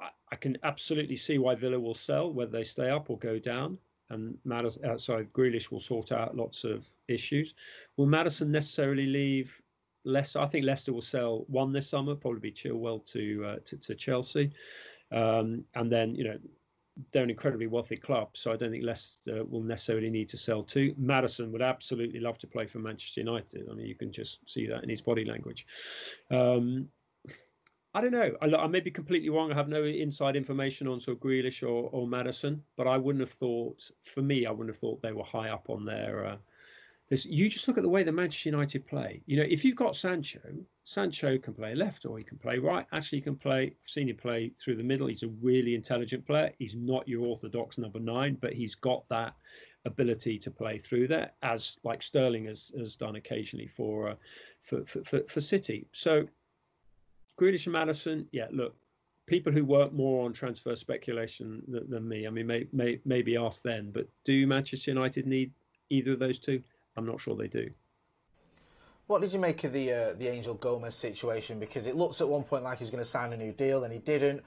I, 0.00 0.08
I, 0.32 0.36
can 0.36 0.58
absolutely 0.62 1.16
see 1.16 1.38
why 1.38 1.54
Villa 1.54 1.78
will 1.78 1.94
sell, 1.94 2.32
whether 2.32 2.50
they 2.50 2.64
stay 2.64 2.90
up 2.90 3.10
or 3.10 3.18
go 3.18 3.38
down 3.38 3.78
and 4.10 4.38
outside 4.84 5.20
uh, 5.20 5.38
Grealish 5.38 5.70
will 5.70 5.80
sort 5.80 6.12
out 6.12 6.36
lots 6.36 6.64
of 6.64 6.88
issues. 7.08 7.54
Will 7.96 8.06
Maddison 8.06 8.50
necessarily 8.50 9.06
leave 9.06 9.60
Leicester? 10.04 10.38
I 10.40 10.46
think 10.46 10.64
Leicester 10.64 10.92
will 10.92 11.02
sell 11.02 11.44
one 11.48 11.72
this 11.72 11.88
summer, 11.88 12.14
probably 12.14 12.40
be 12.40 12.52
Chilwell 12.52 13.04
to 13.12 13.44
uh, 13.44 13.56
to, 13.64 13.76
to, 13.76 13.94
Chelsea, 13.94 14.52
um, 15.12 15.64
and 15.74 15.90
then 15.90 16.14
you 16.14 16.24
know 16.24 16.38
they're 17.12 17.24
an 17.24 17.30
incredibly 17.30 17.66
wealthy 17.66 17.96
club, 17.96 18.30
so 18.34 18.52
I 18.52 18.56
don't 18.56 18.70
think 18.70 18.84
Leicester 18.84 19.44
will 19.44 19.62
necessarily 19.62 20.08
need 20.08 20.28
to 20.30 20.38
sell 20.38 20.62
two. 20.62 20.94
Maddison 20.96 21.52
would 21.52 21.62
absolutely 21.62 22.20
love 22.20 22.38
to 22.38 22.46
play 22.46 22.66
for 22.66 22.78
Manchester 22.78 23.20
United. 23.20 23.68
I 23.70 23.74
mean, 23.74 23.86
you 23.86 23.94
can 23.94 24.12
just 24.12 24.38
see 24.48 24.66
that 24.66 24.82
in 24.82 24.88
his 24.88 25.02
body 25.02 25.24
language. 25.24 25.66
Um, 26.30 26.88
I 27.96 28.02
don't 28.02 28.10
know. 28.10 28.30
I, 28.42 28.54
I, 28.54 28.66
may 28.66 28.80
be 28.80 28.90
completely 28.90 29.30
wrong. 29.30 29.50
I 29.50 29.54
have 29.54 29.70
no 29.70 29.82
inside 29.82 30.36
information 30.36 30.86
on 30.86 31.00
sort 31.00 31.16
of 31.16 31.22
Grealish 31.22 31.62
or, 31.62 31.88
or 31.92 32.06
Maddison, 32.06 32.62
but 32.76 32.86
I 32.86 32.98
wouldn't 32.98 33.22
have 33.22 33.32
thought, 33.32 33.90
for 34.04 34.20
me, 34.20 34.44
I 34.44 34.50
wouldn't 34.50 34.68
have 34.68 34.78
thought 34.78 35.00
they 35.00 35.12
were 35.12 35.24
high 35.24 35.48
up 35.48 35.70
on 35.70 35.86
their. 35.86 36.26
Uh, 36.26 36.36
this. 37.08 37.24
You 37.24 37.48
just 37.48 37.66
look 37.68 37.78
at 37.78 37.82
the 37.82 37.88
way 37.88 38.02
the 38.02 38.12
Manchester 38.12 38.50
United 38.50 38.86
play. 38.86 39.22
You 39.24 39.38
know, 39.38 39.46
if 39.48 39.64
you've 39.64 39.76
got 39.76 39.96
Sancho, 39.96 40.42
Sancho 40.84 41.38
can 41.38 41.54
play 41.54 41.74
left 41.74 42.04
or 42.04 42.18
he 42.18 42.24
can 42.24 42.36
play 42.36 42.58
right. 42.58 42.84
Actually, 42.92 43.18
he 43.18 43.22
can 43.22 43.36
play, 43.36 43.74
senior 43.86 44.12
play 44.12 44.52
through 44.62 44.76
the 44.76 44.82
middle. 44.82 45.06
He's 45.06 45.22
a 45.22 45.28
really 45.40 45.74
intelligent 45.74 46.26
player. 46.26 46.52
He's 46.58 46.76
not 46.76 47.08
your 47.08 47.24
orthodox 47.24 47.78
number 47.78 47.98
nine, 47.98 48.36
but 48.42 48.52
he's 48.52 48.74
got 48.74 49.08
that 49.08 49.36
ability 49.86 50.38
to 50.40 50.50
play 50.50 50.78
through 50.78 51.08
there, 51.08 51.30
as 51.42 51.78
like 51.82 52.02
Sterling 52.02 52.44
has, 52.44 52.72
has 52.76 52.94
done 52.94 53.16
occasionally 53.16 53.68
for, 53.68 54.10
uh, 54.10 54.14
for, 54.60 54.84
for, 54.84 55.02
for, 55.04 55.22
for 55.28 55.40
City. 55.40 55.86
So 55.92 56.26
Grealish 57.38 57.66
and 57.66 57.72
Maddison, 57.72 58.26
yeah, 58.32 58.46
look, 58.50 58.74
people 59.26 59.52
who 59.52 59.64
work 59.64 59.92
more 59.92 60.24
on 60.24 60.32
transfer 60.32 60.74
speculation 60.74 61.62
than, 61.68 61.90
than 61.90 62.08
me, 62.08 62.26
I 62.26 62.30
mean, 62.30 62.46
may, 62.46 62.66
may, 62.72 63.00
maybe 63.04 63.36
ask 63.36 63.62
then, 63.62 63.90
but 63.92 64.08
do 64.24 64.46
Manchester 64.46 64.90
United 64.90 65.26
need 65.26 65.52
either 65.90 66.12
of 66.12 66.18
those 66.18 66.38
two? 66.38 66.62
I'm 66.96 67.06
not 67.06 67.20
sure 67.20 67.36
they 67.36 67.48
do. 67.48 67.68
What 69.06 69.20
did 69.20 69.32
you 69.32 69.38
make 69.38 69.62
of 69.62 69.72
the 69.72 69.92
uh, 69.92 70.12
the 70.14 70.26
Angel 70.26 70.54
Gomes 70.54 70.94
situation? 70.94 71.60
Because 71.60 71.86
it 71.86 71.94
looks 71.94 72.20
at 72.20 72.28
one 72.28 72.42
point 72.42 72.64
like 72.64 72.78
he's 72.78 72.90
going 72.90 73.02
to 73.02 73.08
sign 73.08 73.32
a 73.32 73.36
new 73.36 73.52
deal, 73.52 73.84
and 73.84 73.92
he 73.92 74.00
didn't. 74.00 74.42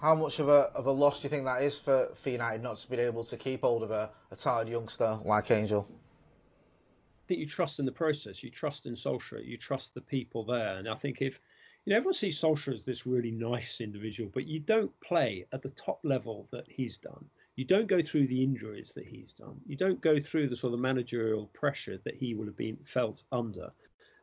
How 0.00 0.14
much 0.14 0.38
of 0.38 0.48
a 0.48 0.70
of 0.74 0.86
a 0.86 0.92
loss 0.92 1.20
do 1.20 1.24
you 1.24 1.30
think 1.30 1.44
that 1.46 1.62
is 1.62 1.78
for, 1.78 2.10
for 2.14 2.30
United 2.30 2.62
not 2.62 2.76
to 2.76 2.88
be 2.88 2.96
able 2.98 3.24
to 3.24 3.36
keep 3.36 3.62
hold 3.62 3.82
of 3.82 3.90
a, 3.90 4.10
a 4.30 4.36
talented 4.36 4.72
youngster 4.72 5.18
like 5.24 5.50
Angel? 5.50 5.88
I 5.90 7.22
think 7.26 7.40
you 7.40 7.46
trust 7.46 7.80
in 7.80 7.84
the 7.84 7.92
process. 7.92 8.42
You 8.44 8.50
trust 8.50 8.86
in 8.86 8.94
Solskjaer. 8.94 9.44
You 9.44 9.56
trust 9.56 9.94
the 9.94 10.00
people 10.00 10.44
there, 10.44 10.76
and 10.76 10.88
I 10.88 10.94
think 10.94 11.20
if 11.20 11.40
you 11.84 11.90
know, 11.90 11.96
everyone 11.96 12.14
sees 12.14 12.40
Solskjaer 12.40 12.74
as 12.74 12.84
this 12.84 13.06
really 13.06 13.32
nice 13.32 13.80
individual, 13.80 14.30
but 14.32 14.46
you 14.46 14.60
don't 14.60 14.92
play 15.00 15.46
at 15.52 15.62
the 15.62 15.70
top 15.70 16.00
level 16.04 16.48
that 16.52 16.64
he's 16.68 16.96
done. 16.96 17.24
You 17.56 17.64
don't 17.64 17.88
go 17.88 18.00
through 18.00 18.28
the 18.28 18.42
injuries 18.42 18.92
that 18.94 19.06
he's 19.06 19.32
done. 19.32 19.60
You 19.66 19.76
don't 19.76 20.00
go 20.00 20.20
through 20.20 20.48
the 20.48 20.56
sort 20.56 20.74
of 20.74 20.80
managerial 20.80 21.46
pressure 21.48 21.98
that 22.04 22.14
he 22.14 22.34
would 22.34 22.46
have 22.46 22.56
been 22.56 22.78
felt 22.84 23.24
under 23.32 23.70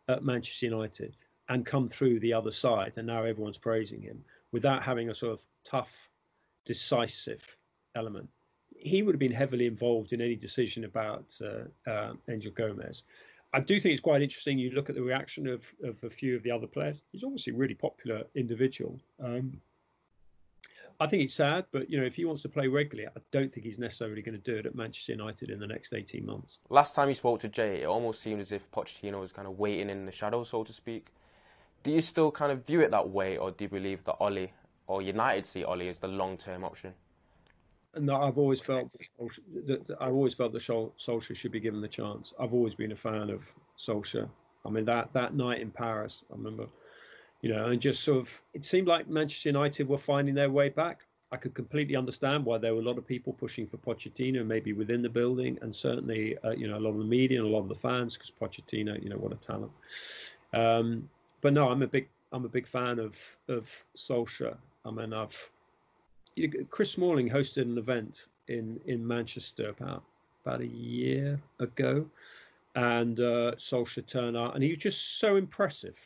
at 0.07 0.23
Manchester 0.23 0.67
United 0.67 1.17
and 1.49 1.65
come 1.65 1.87
through 1.87 2.19
the 2.19 2.33
other 2.33 2.51
side. 2.51 2.93
And 2.97 3.07
now 3.07 3.23
everyone's 3.23 3.57
praising 3.57 4.01
him 4.01 4.23
without 4.51 4.81
having 4.81 5.09
a 5.09 5.15
sort 5.15 5.33
of 5.33 5.43
tough, 5.63 6.09
decisive 6.65 7.57
element. 7.95 8.29
He 8.77 9.03
would 9.03 9.13
have 9.15 9.19
been 9.19 9.31
heavily 9.31 9.65
involved 9.65 10.13
in 10.13 10.21
any 10.21 10.35
decision 10.35 10.85
about 10.85 11.37
uh, 11.43 11.89
uh, 11.89 12.13
Angel 12.29 12.53
Gomes. 12.53 13.03
I 13.51 13.59
do 13.59 13.79
think 13.79 13.93
it's 13.93 14.01
quite 14.01 14.21
interesting. 14.21 14.59
You 14.59 14.71
look 14.71 14.89
at 14.89 14.95
the 14.95 15.01
reaction 15.01 15.47
of, 15.47 15.63
of 15.83 16.03
a 16.03 16.09
few 16.09 16.35
of 16.35 16.43
the 16.43 16.51
other 16.51 16.67
players. 16.67 17.01
He's 17.11 17.23
obviously 17.23 17.53
a 17.53 17.55
really 17.55 17.73
popular 17.73 18.23
individual. 18.35 18.99
Um, 19.23 19.59
I 20.99 21.07
think 21.07 21.23
it's 21.23 21.33
sad, 21.33 21.65
but 21.71 21.89
you 21.89 21.97
know, 21.99 22.05
if 22.05 22.15
he 22.15 22.25
wants 22.25 22.41
to 22.41 22.49
play 22.49 22.67
regularly, 22.67 23.07
I 23.07 23.21
don't 23.31 23.51
think 23.51 23.65
he's 23.65 23.79
necessarily 23.79 24.21
going 24.21 24.39
to 24.39 24.51
do 24.51 24.57
it 24.57 24.65
at 24.65 24.75
Manchester 24.75 25.13
United 25.13 25.49
in 25.49 25.59
the 25.59 25.65
next 25.65 25.93
eighteen 25.93 26.25
months. 26.25 26.59
Last 26.69 26.93
time 26.93 27.07
you 27.09 27.15
spoke 27.15 27.39
to 27.39 27.49
Jay, 27.49 27.81
it 27.81 27.85
almost 27.85 28.21
seemed 28.21 28.41
as 28.41 28.51
if 28.51 28.69
Pochettino 28.71 29.21
was 29.21 29.31
kind 29.31 29.47
of 29.47 29.57
waiting 29.57 29.89
in 29.89 30.05
the 30.05 30.11
shadows, 30.11 30.49
so 30.49 30.63
to 30.63 30.73
speak. 30.73 31.07
Do 31.83 31.91
you 31.91 32.01
still 32.01 32.31
kind 32.31 32.51
of 32.51 32.65
view 32.65 32.81
it 32.81 32.91
that 32.91 33.09
way, 33.09 33.37
or 33.37 33.51
do 33.51 33.63
you 33.63 33.69
believe 33.69 34.03
that 34.03 34.17
Ole 34.19 34.47
or 34.87 35.01
United 35.01 35.45
see 35.45 35.63
Ole 35.63 35.87
as 35.87 35.99
the 35.99 36.09
long-term 36.09 36.65
option? 36.65 36.93
No, 37.97 38.21
I've 38.21 38.37
always 38.37 38.59
felt 38.59 38.91
that, 38.93 39.87
that 39.87 39.97
I've 39.99 40.13
always 40.13 40.35
felt 40.35 40.53
that 40.53 40.61
Solskjaer 40.61 41.35
should 41.35 41.51
be 41.51 41.59
given 41.59 41.81
the 41.81 41.87
chance. 41.87 42.33
I've 42.39 42.53
always 42.53 42.75
been 42.75 42.91
a 42.91 42.95
fan 42.95 43.29
of 43.29 43.51
Solskjaer. 43.79 44.29
I 44.65 44.69
mean 44.69 44.85
that 44.85 45.11
that 45.13 45.33
night 45.33 45.61
in 45.61 45.71
Paris, 45.71 46.23
I 46.31 46.35
remember, 46.35 46.67
you 47.41 47.49
know, 47.49 47.65
and 47.67 47.81
just 47.81 48.03
sort 48.03 48.19
of 48.19 48.41
it 48.53 48.63
seemed 48.63 48.87
like 48.87 49.07
Manchester 49.07 49.49
United 49.49 49.87
were 49.87 49.97
finding 49.97 50.35
their 50.35 50.49
way 50.51 50.69
back. 50.69 51.05
I 51.31 51.37
could 51.37 51.53
completely 51.53 51.95
understand 51.95 52.43
why 52.43 52.57
there 52.57 52.73
were 52.73 52.81
a 52.81 52.83
lot 52.83 52.97
of 52.97 53.05
people 53.05 53.33
pushing 53.33 53.67
for 53.67 53.77
Pochettino, 53.77 54.45
maybe 54.45 54.73
within 54.73 55.01
the 55.01 55.09
building, 55.09 55.59
and 55.61 55.75
certainly, 55.75 56.35
uh, 56.43 56.51
you 56.51 56.67
know, 56.67 56.77
a 56.77 56.79
lot 56.79 56.89
of 56.89 56.97
the 56.97 57.03
media 57.03 57.39
and 57.39 57.47
a 57.47 57.51
lot 57.51 57.61
of 57.61 57.69
the 57.69 57.75
fans, 57.75 58.17
because 58.17 58.31
Pochettino, 58.31 59.01
you 59.01 59.09
know, 59.09 59.17
what 59.17 59.31
a 59.31 59.35
talent. 59.35 59.71
Um, 60.53 61.07
but 61.41 61.53
no, 61.53 61.69
I'm 61.69 61.83
a 61.83 61.87
big, 61.87 62.07
I'm 62.31 62.45
a 62.45 62.49
big 62.49 62.67
fan 62.67 62.99
of 62.99 63.15
of 63.47 63.69
Solskjaer. 63.95 64.57
I 64.85 64.91
mean, 64.91 65.13
I've 65.13 65.49
Chris 66.69 66.91
Smalling 66.91 67.29
hosted 67.29 67.63
an 67.63 67.77
event 67.77 68.27
in 68.47 68.79
in 68.85 69.05
Manchester 69.05 69.69
about 69.69 70.03
about 70.45 70.61
a 70.61 70.67
year 70.67 71.39
ago, 71.59 72.05
and 72.75 73.19
uh, 73.19 73.51
Solskjaer 73.57 74.07
turned 74.07 74.37
up, 74.37 74.55
and 74.55 74.63
he 74.63 74.69
was 74.69 74.79
just 74.79 75.19
so 75.19 75.35
impressive, 75.35 75.97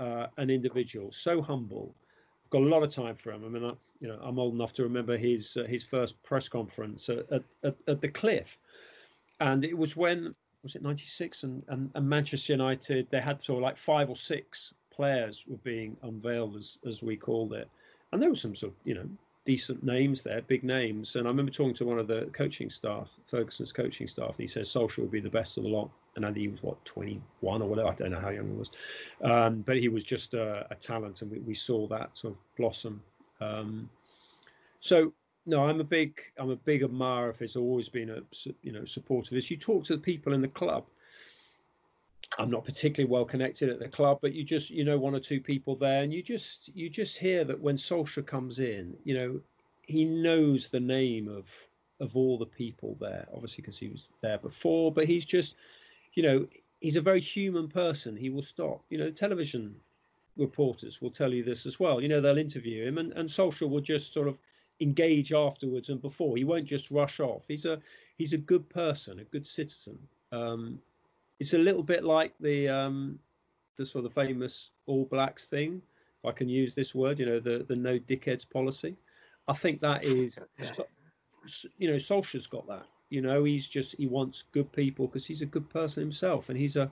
uh, 0.00 0.26
an 0.36 0.50
individual, 0.50 1.10
so 1.12 1.42
humble. 1.42 1.94
I've 2.44 2.50
got 2.50 2.62
a 2.62 2.66
lot 2.66 2.82
of 2.82 2.90
time 2.90 3.16
for 3.16 3.32
him. 3.32 3.44
I 3.44 3.48
mean, 3.48 3.64
I, 3.64 3.72
you 4.00 4.08
know, 4.08 4.18
I'm 4.22 4.38
old 4.38 4.54
enough 4.54 4.72
to 4.74 4.82
remember 4.82 5.16
his 5.16 5.56
uh, 5.56 5.64
his 5.64 5.84
first 5.84 6.22
press 6.22 6.48
conference 6.48 7.08
at, 7.08 7.42
at, 7.62 7.74
at 7.88 8.00
the 8.00 8.08
Cliff, 8.08 8.58
and 9.40 9.64
it 9.64 9.76
was 9.76 9.96
when 9.96 10.34
was 10.62 10.76
it 10.76 10.82
'96 10.82 11.42
and, 11.42 11.62
and 11.68 11.90
and 11.94 12.08
Manchester 12.08 12.52
United 12.52 13.08
they 13.10 13.20
had 13.20 13.42
sort 13.42 13.58
of 13.58 13.62
like 13.62 13.76
five 13.76 14.08
or 14.08 14.16
six 14.16 14.72
players 14.90 15.44
were 15.48 15.58
being 15.58 15.96
unveiled 16.02 16.56
as 16.56 16.78
as 16.86 17.02
we 17.02 17.16
called 17.16 17.52
it, 17.52 17.68
and 18.12 18.22
there 18.22 18.30
was 18.30 18.40
some 18.40 18.54
sort 18.54 18.72
of 18.72 18.78
you 18.84 18.94
know 18.94 19.08
decent 19.44 19.82
names 19.84 20.22
there, 20.22 20.42
big 20.42 20.64
names. 20.64 21.16
And 21.16 21.26
I 21.26 21.30
remember 21.30 21.52
talking 21.52 21.74
to 21.74 21.84
one 21.84 21.98
of 21.98 22.06
the 22.06 22.28
coaching 22.32 22.70
staff, 22.70 23.10
Ferguson's 23.26 23.72
coaching 23.72 24.08
staff, 24.08 24.30
and 24.30 24.38
he 24.38 24.46
says 24.46 24.68
Solskjaer 24.68 24.98
will 24.98 25.06
be 25.06 25.20
the 25.20 25.30
best 25.30 25.58
of 25.58 25.64
the 25.64 25.68
lot. 25.68 25.90
and 26.16 26.24
Andy 26.24 26.48
was 26.48 26.62
what 26.62 26.82
21 26.84 27.62
or 27.62 27.68
whatever. 27.68 27.88
I 27.88 27.94
don't 27.94 28.10
know 28.10 28.20
how 28.20 28.30
young 28.30 28.48
he 28.48 28.56
was, 28.56 28.70
um, 29.22 29.62
but 29.66 29.76
he 29.76 29.88
was 29.88 30.04
just 30.04 30.34
a, 30.34 30.66
a 30.70 30.74
talent, 30.76 31.22
and 31.22 31.30
we, 31.30 31.38
we, 31.40 31.54
saw 31.54 31.86
that 31.88 32.10
sort 32.14 32.34
of 32.34 32.38
blossom. 32.56 33.02
Um, 33.40 33.90
so 34.80 35.12
no, 35.46 35.64
I'm 35.64 35.80
a 35.80 35.84
big 35.84 36.20
I'm 36.38 36.50
a 36.50 36.56
big 36.56 36.82
admirer 36.82 37.28
of 37.28 37.38
his. 37.38 37.56
Always 37.56 37.88
been 37.88 38.10
a 38.10 38.22
you 38.62 38.72
know 38.72 38.84
supporter 38.84 39.28
of 39.28 39.36
his. 39.36 39.50
You 39.50 39.56
talk 39.56 39.84
to 39.86 39.96
the 39.96 40.02
people 40.02 40.32
in 40.32 40.40
the 40.40 40.48
club. 40.48 40.84
I'm 42.38 42.50
not 42.50 42.64
particularly 42.64 43.10
well 43.10 43.24
connected 43.24 43.68
at 43.68 43.78
the 43.78 43.88
club, 43.88 44.18
but 44.20 44.34
you 44.34 44.44
just 44.44 44.70
you 44.70 44.84
know 44.84 44.98
one 44.98 45.14
or 45.14 45.20
two 45.20 45.40
people 45.40 45.76
there, 45.76 46.02
and 46.02 46.12
you 46.12 46.22
just 46.22 46.70
you 46.74 46.88
just 46.88 47.18
hear 47.18 47.44
that 47.44 47.60
when 47.60 47.76
Solskjaer 47.76 48.26
comes 48.26 48.58
in, 48.58 48.96
you 49.04 49.14
know 49.14 49.40
he 49.82 50.04
knows 50.04 50.68
the 50.68 50.80
name 50.80 51.28
of 51.28 51.48
of 52.00 52.16
all 52.16 52.38
the 52.38 52.46
people 52.46 52.96
there. 53.00 53.26
Obviously, 53.32 53.62
because 53.62 53.78
he 53.78 53.88
was 53.88 54.08
there 54.20 54.38
before, 54.38 54.92
but 54.92 55.06
he's 55.06 55.24
just 55.24 55.56
you 56.14 56.22
know, 56.22 56.46
he's 56.80 56.96
a 56.96 57.00
very 57.00 57.20
human 57.20 57.68
person. 57.68 58.16
He 58.16 58.30
will 58.30 58.42
stop. 58.42 58.82
You 58.88 58.98
know, 58.98 59.10
television 59.10 59.74
reporters 60.36 61.00
will 61.00 61.10
tell 61.10 61.32
you 61.32 61.44
this 61.44 61.66
as 61.66 61.78
well. 61.78 62.00
You 62.00 62.08
know, 62.08 62.20
they'll 62.20 62.38
interview 62.38 62.86
him, 62.86 62.98
and 62.98 63.12
and 63.12 63.28
Solskjaer 63.28 63.68
will 63.68 63.80
just 63.80 64.12
sort 64.12 64.28
of 64.28 64.38
engage 64.80 65.32
afterwards 65.32 65.88
and 65.88 66.00
before. 66.02 66.36
He 66.36 66.44
won't 66.44 66.66
just 66.66 66.90
rush 66.90 67.20
off. 67.20 67.44
He's 67.48 67.66
a 67.66 67.80
he's 68.16 68.32
a 68.32 68.38
good 68.38 68.68
person, 68.68 69.20
a 69.20 69.24
good 69.24 69.46
citizen. 69.46 69.98
Um, 70.32 70.80
it's 71.44 71.52
a 71.52 71.58
little 71.58 71.82
bit 71.82 72.04
like 72.04 72.32
the 72.40 72.70
um, 72.70 73.18
the 73.76 73.84
sort 73.84 74.06
of 74.06 74.14
famous 74.14 74.70
All 74.86 75.04
Blacks 75.04 75.44
thing, 75.44 75.82
if 75.84 76.24
I 76.24 76.32
can 76.32 76.48
use 76.48 76.74
this 76.74 76.94
word. 76.94 77.18
You 77.18 77.26
know, 77.26 77.38
the 77.38 77.66
the 77.68 77.76
no 77.76 77.98
dickheads 77.98 78.48
policy. 78.48 78.96
I 79.46 79.52
think 79.52 79.82
that 79.82 80.04
is, 80.04 80.38
you 81.76 81.90
know, 81.90 81.96
Solskjaer's 81.96 82.46
got 82.46 82.66
that. 82.68 82.86
You 83.10 83.20
know, 83.20 83.44
he's 83.44 83.68
just 83.68 83.94
he 83.96 84.06
wants 84.06 84.44
good 84.52 84.72
people 84.72 85.06
because 85.06 85.26
he's 85.26 85.42
a 85.42 85.46
good 85.46 85.68
person 85.68 86.02
himself, 86.02 86.48
and 86.48 86.56
he's 86.56 86.76
a 86.76 86.90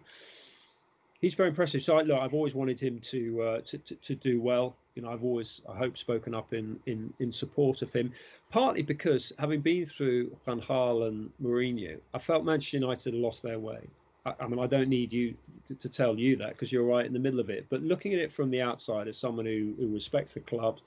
he's 1.23 1.35
very 1.35 1.49
impressive. 1.49 1.83
So 1.83 1.99
I, 1.99 2.03
look, 2.03 2.21
I've 2.21 2.35
always 2.35 2.55
wanted 2.55 2.79
him 2.79 3.01
to, 3.05 3.43
uh, 3.43 3.61
to, 3.63 3.79
to 3.79 3.95
to 3.95 4.15
do 4.15 4.39
well. 4.43 4.77
You 4.97 5.01
know, 5.01 5.13
I've 5.13 5.25
always 5.25 5.63
I 5.67 5.79
hope 5.79 5.97
spoken 5.97 6.35
up 6.35 6.53
in 6.53 6.79
in 6.85 7.11
in 7.21 7.33
support 7.33 7.81
of 7.81 7.91
him, 7.91 8.13
partly 8.51 8.83
because 8.83 9.33
having 9.39 9.63
been 9.63 9.87
through 9.87 10.37
Van 10.45 10.61
Gaal 10.61 11.09
and 11.09 11.31
Mourinho, 11.43 11.97
I 12.13 12.19
felt 12.19 12.45
Manchester 12.45 12.77
United 12.77 13.15
lost 13.15 13.43
their 13.43 13.59
way. 13.59 13.81
I, 14.25 14.47
mean, 14.47 14.61
I 14.61 14.67
don't 14.67 14.89
need 14.89 15.13
you 15.13 15.35
to, 15.67 15.75
to 15.75 15.89
tell 15.89 16.17
you 16.17 16.37
that 16.37 16.51
because 16.51 16.71
you're 16.71 16.85
right 16.85 17.05
in 17.05 17.13
the 17.13 17.19
middle 17.19 17.41
of 17.41 17.51
it. 17.51 17.67
But 17.69 17.83
looking 17.83 18.13
at 18.13 18.21
it 18.21 18.33
from 18.33 18.51
the 18.51 18.61
outside, 18.61 19.09
as 19.09 19.19
someone 19.19 19.47
who, 19.47 19.75
who 19.79 19.89
respects 19.89 20.35
the 20.35 20.41
club 20.41 20.79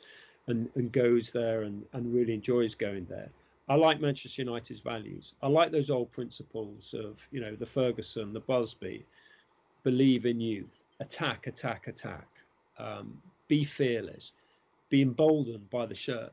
and, 0.47 0.69
and 0.75 0.91
goes 0.91 1.31
there 1.31 1.63
and, 1.63 1.83
and 1.93 2.13
really 2.13 2.33
enjoys 2.33 2.75
going 2.75 3.05
there, 3.09 3.29
I 3.67 3.75
like 3.75 3.99
Manchester 3.99 4.43
United's 4.43 4.79
values. 4.79 5.33
I 5.41 5.47
like 5.47 5.71
those 5.71 5.89
old 5.89 6.11
principles 6.11 6.93
of, 6.97 7.19
you 7.31 7.41
know, 7.41 7.55
the 7.55 7.65
Ferguson, 7.65 8.31
the 8.31 8.39
Busby, 8.39 9.05
believe 9.83 10.25
in 10.25 10.39
youth, 10.39 10.83
attack, 10.99 11.47
attack, 11.47 11.87
attack, 11.87 12.27
um, 12.77 13.21
be 13.47 13.63
fearless, 13.63 14.31
be 14.89 15.01
emboldened 15.01 15.69
by 15.69 15.85
the 15.85 15.95
shirt. 15.95 16.31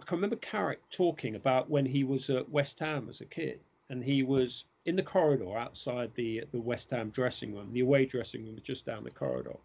I 0.00 0.04
can 0.04 0.16
remember 0.16 0.36
Carrick 0.36 0.80
talking 0.90 1.34
about 1.34 1.68
when 1.68 1.84
he 1.84 2.04
was 2.04 2.30
at 2.30 2.48
West 2.48 2.78
Ham 2.78 3.08
as 3.10 3.20
a 3.20 3.26
kid, 3.26 3.60
and 3.90 4.02
he 4.02 4.22
was 4.22 4.64
in 4.88 4.96
the 4.96 5.02
corridor 5.02 5.56
outside 5.56 6.10
the 6.14 6.42
the 6.50 6.60
West 6.60 6.90
Ham 6.90 7.10
dressing 7.10 7.54
room. 7.54 7.68
The 7.72 7.80
away 7.80 8.06
dressing 8.06 8.44
room 8.44 8.54
was 8.54 8.64
just 8.64 8.86
down 8.86 9.04
the 9.04 9.10
corridor, 9.10 9.56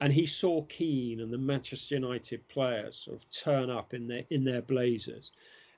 and 0.00 0.12
he 0.12 0.24
saw 0.24 0.62
Keane 0.66 1.20
and 1.20 1.32
the 1.32 1.38
Manchester 1.38 1.96
United 1.96 2.46
players 2.48 2.96
sort 2.96 3.16
of 3.16 3.30
turn 3.30 3.70
up 3.70 3.92
in 3.92 4.06
their 4.06 4.22
in 4.30 4.44
their 4.44 4.62
blazers, 4.62 5.32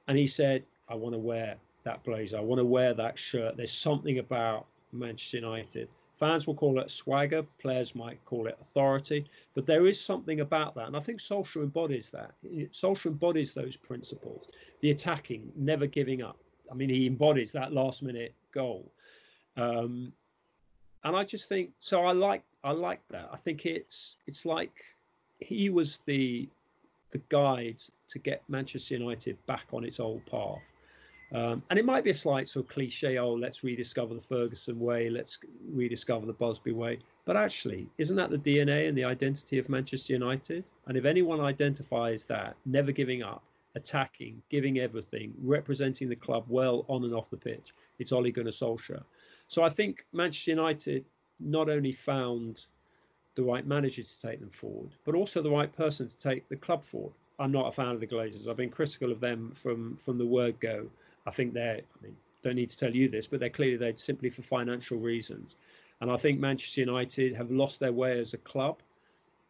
and 0.07 0.19
he 0.19 0.27
said, 0.27 0.65
I 0.89 0.95
want 0.95 1.15
to 1.15 1.19
wear 1.19 1.57
that 1.85 2.05
blazer. 2.05 2.37
I 2.37 2.43
want 2.43 2.59
to 2.59 2.65
wear 2.65 2.93
that 2.95 3.19
shirt. 3.19 3.57
There's 3.57 3.73
something 3.73 4.19
about 4.19 4.67
Manchester 4.93 5.39
United. 5.39 5.89
Fans 6.19 6.47
will 6.47 6.55
call 6.55 6.79
it 6.79 6.91
swagger, 6.91 7.43
players 7.59 7.95
might 7.95 8.23
call 8.27 8.47
it 8.47 8.59
authority, 8.61 9.25
but 9.55 9.65
there 9.65 9.87
is 9.87 9.99
something 9.99 10.41
about 10.41 10.75
that. 10.75 10.87
And 10.87 10.95
I 10.95 11.01
think 11.01 11.19
Solskjaer 11.19 11.63
embodies 11.63 12.11
that. 12.11 12.33
Solskjaer 12.45 13.07
embodies 13.07 13.53
those 13.53 13.77
principles 13.77 14.49
the 14.81 14.91
attacking, 14.91 15.51
never 15.57 15.87
giving 15.87 16.21
up. 16.21 16.37
I 16.71 16.75
mean, 16.75 16.91
he 16.91 17.07
embodies 17.07 17.53
that 17.53 17.73
last 17.73 18.03
minute 18.03 18.35
goal. 18.53 18.91
Um, 19.57 20.13
and 21.05 21.17
I 21.17 21.25
just 21.25 21.49
think 21.49 21.71
so. 21.81 22.05
I 22.05 22.13
like 22.13 22.43
I 22.63 22.73
like 22.73 23.01
that. 23.11 23.31
I 23.33 23.37
think 23.37 23.67
it's 23.67 24.17
it's 24.27 24.45
like 24.45 24.85
he 25.39 25.71
was 25.71 26.01
the 26.07 26.49
the 27.11 27.21
guide 27.29 27.83
to 28.11 28.19
get 28.19 28.43
Manchester 28.49 28.95
United 28.95 29.37
back 29.47 29.65
on 29.73 29.85
its 29.85 29.99
old 29.99 30.25
path. 30.27 30.63
Um, 31.33 31.63
and 31.71 31.79
it 31.79 31.85
might 31.85 32.03
be 32.03 32.11
a 32.11 32.15
slight 32.15 32.49
sort 32.49 32.67
of 32.67 32.73
cliche, 32.73 33.19
oh, 33.19 33.35
let's 33.35 33.63
rediscover 33.63 34.15
the 34.15 34.21
Ferguson 34.21 34.81
way, 34.81 35.09
let's 35.09 35.39
rediscover 35.73 36.27
the 36.27 36.33
Busby 36.33 36.73
way. 36.73 36.99
But 37.25 37.37
actually, 37.37 37.87
isn't 37.99 38.17
that 38.17 38.31
the 38.31 38.39
DNA 38.39 38.89
and 38.89 38.99
the 38.99 39.05
identity 39.05 39.59
of 39.59 39.69
Manchester 39.69 40.13
United? 40.13 40.65
And 40.87 40.97
if 40.97 41.05
anyone 41.05 41.41
identifies 41.41 42.25
that, 42.27 42.57
never 42.67 42.91
giving 42.91 43.23
up, 43.23 43.45
attacking, 43.77 44.43
giving 44.51 44.81
everything, 44.81 45.33
representing 45.41 46.09
the 46.09 46.17
club 46.17 46.45
well 46.49 46.85
on 46.89 47.05
and 47.05 47.15
off 47.15 47.31
the 47.31 47.37
pitch, 47.37 47.75
it's 48.01 48.13
Ole 48.13 48.31
Gunnar 48.31 48.51
Solskjaer. 48.51 49.05
So 49.47 49.63
I 49.63 49.69
think 49.69 50.07
Manchester 50.13 50.53
United 50.53 51.05
not 51.39 51.69
only 51.69 51.93
found 51.93 52.67
the 53.37 53.43
right 53.43 53.67
manager 53.67 54.03
to 54.03 54.21
take 54.21 54.41
them 54.41 54.51
forward, 54.51 54.91
but 55.05 55.15
also 55.15 55.41
the 55.43 55.51
right 55.51 55.73
person 55.75 56.09
to 56.09 56.17
take 56.19 56.49
the 56.49 56.57
club 56.57 56.83
forward. 56.83 57.13
I'm 57.39 57.53
not 57.53 57.69
a 57.69 57.73
fan 57.73 57.89
of 57.89 58.01
the 58.01 58.07
Glazers. 58.07 58.49
I've 58.49 58.57
been 58.57 58.71
critical 58.71 59.13
of 59.13 59.21
them 59.21 59.53
from 59.55 59.97
from 59.97 60.19
the 60.19 60.27
word 60.27 60.59
go. 60.61 60.89
I 61.27 61.31
think 61.31 61.55
they're, 61.55 61.77
I 61.79 62.03
mean, 62.03 62.17
don't 62.43 62.57
need 62.57 62.71
to 62.71 62.77
tell 62.77 62.95
you 62.95 63.09
this, 63.09 63.27
but 63.27 63.41
they're 63.41 63.51
clearly 63.51 63.77
there 63.77 63.97
simply 63.97 64.31
for 64.31 64.43
financial 64.43 64.99
reasons. 64.99 65.57
And 66.01 66.11
I 66.11 66.17
think 66.17 66.41
Manchester 66.41 66.81
United 66.81 67.35
have 67.35 67.51
lost 67.51 67.79
their 67.79 67.93
way 67.93 68.19
as 68.19 68.35
a 68.35 68.39
club 68.39 68.83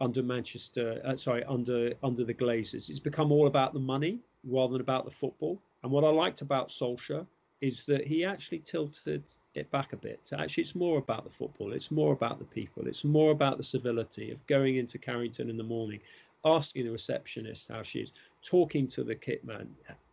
under 0.00 0.22
Manchester, 0.22 1.00
uh, 1.04 1.16
sorry, 1.16 1.44
under 1.44 1.92
under 2.02 2.24
the 2.24 2.34
Glazers. 2.34 2.90
It's 2.90 2.98
become 2.98 3.32
all 3.32 3.46
about 3.46 3.72
the 3.72 3.80
money 3.80 4.20
rather 4.44 4.72
than 4.72 4.80
about 4.80 5.04
the 5.04 5.10
football. 5.10 5.60
And 5.82 5.92
what 5.92 6.04
I 6.04 6.10
liked 6.10 6.42
about 6.42 6.68
Solskjaer 6.68 7.26
is 7.60 7.82
that 7.86 8.06
he 8.06 8.24
actually 8.24 8.60
tilted 8.60 9.22
it 9.54 9.70
back 9.70 9.92
a 9.92 9.96
bit. 9.96 10.20
So 10.24 10.36
actually, 10.36 10.62
it's 10.62 10.74
more 10.74 10.98
about 10.98 11.24
the 11.24 11.30
football. 11.30 11.72
It's 11.72 11.90
more 11.90 12.12
about 12.12 12.38
the 12.38 12.44
people. 12.46 12.86
It's 12.86 13.04
more 13.04 13.32
about 13.32 13.58
the 13.58 13.64
civility 13.64 14.30
of 14.30 14.46
going 14.46 14.76
into 14.76 14.98
Carrington 14.98 15.50
in 15.50 15.56
the 15.56 15.62
morning, 15.62 16.00
asking 16.44 16.86
the 16.86 16.92
receptionist 16.92 17.68
how 17.68 17.82
she 17.82 18.00
is, 18.00 18.12
talking 18.42 18.88
to 18.88 19.04
the 19.04 19.14
kit 19.14 19.44
man, 19.44 19.68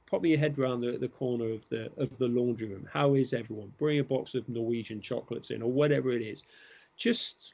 pop 0.09 0.25
your 0.25 0.37
head 0.37 0.57
around 0.57 0.81
the, 0.81 0.97
the 0.97 1.07
corner 1.07 1.49
of 1.51 1.67
the 1.69 1.89
of 1.97 2.17
the 2.17 2.27
laundry 2.27 2.67
room. 2.67 2.87
How 2.91 3.13
is 3.13 3.33
everyone? 3.33 3.71
Bring 3.77 3.99
a 3.99 4.03
box 4.03 4.35
of 4.35 4.47
Norwegian 4.49 4.99
chocolates 5.01 5.51
in, 5.51 5.61
or 5.61 5.71
whatever 5.71 6.11
it 6.11 6.21
is. 6.21 6.43
Just, 6.97 7.53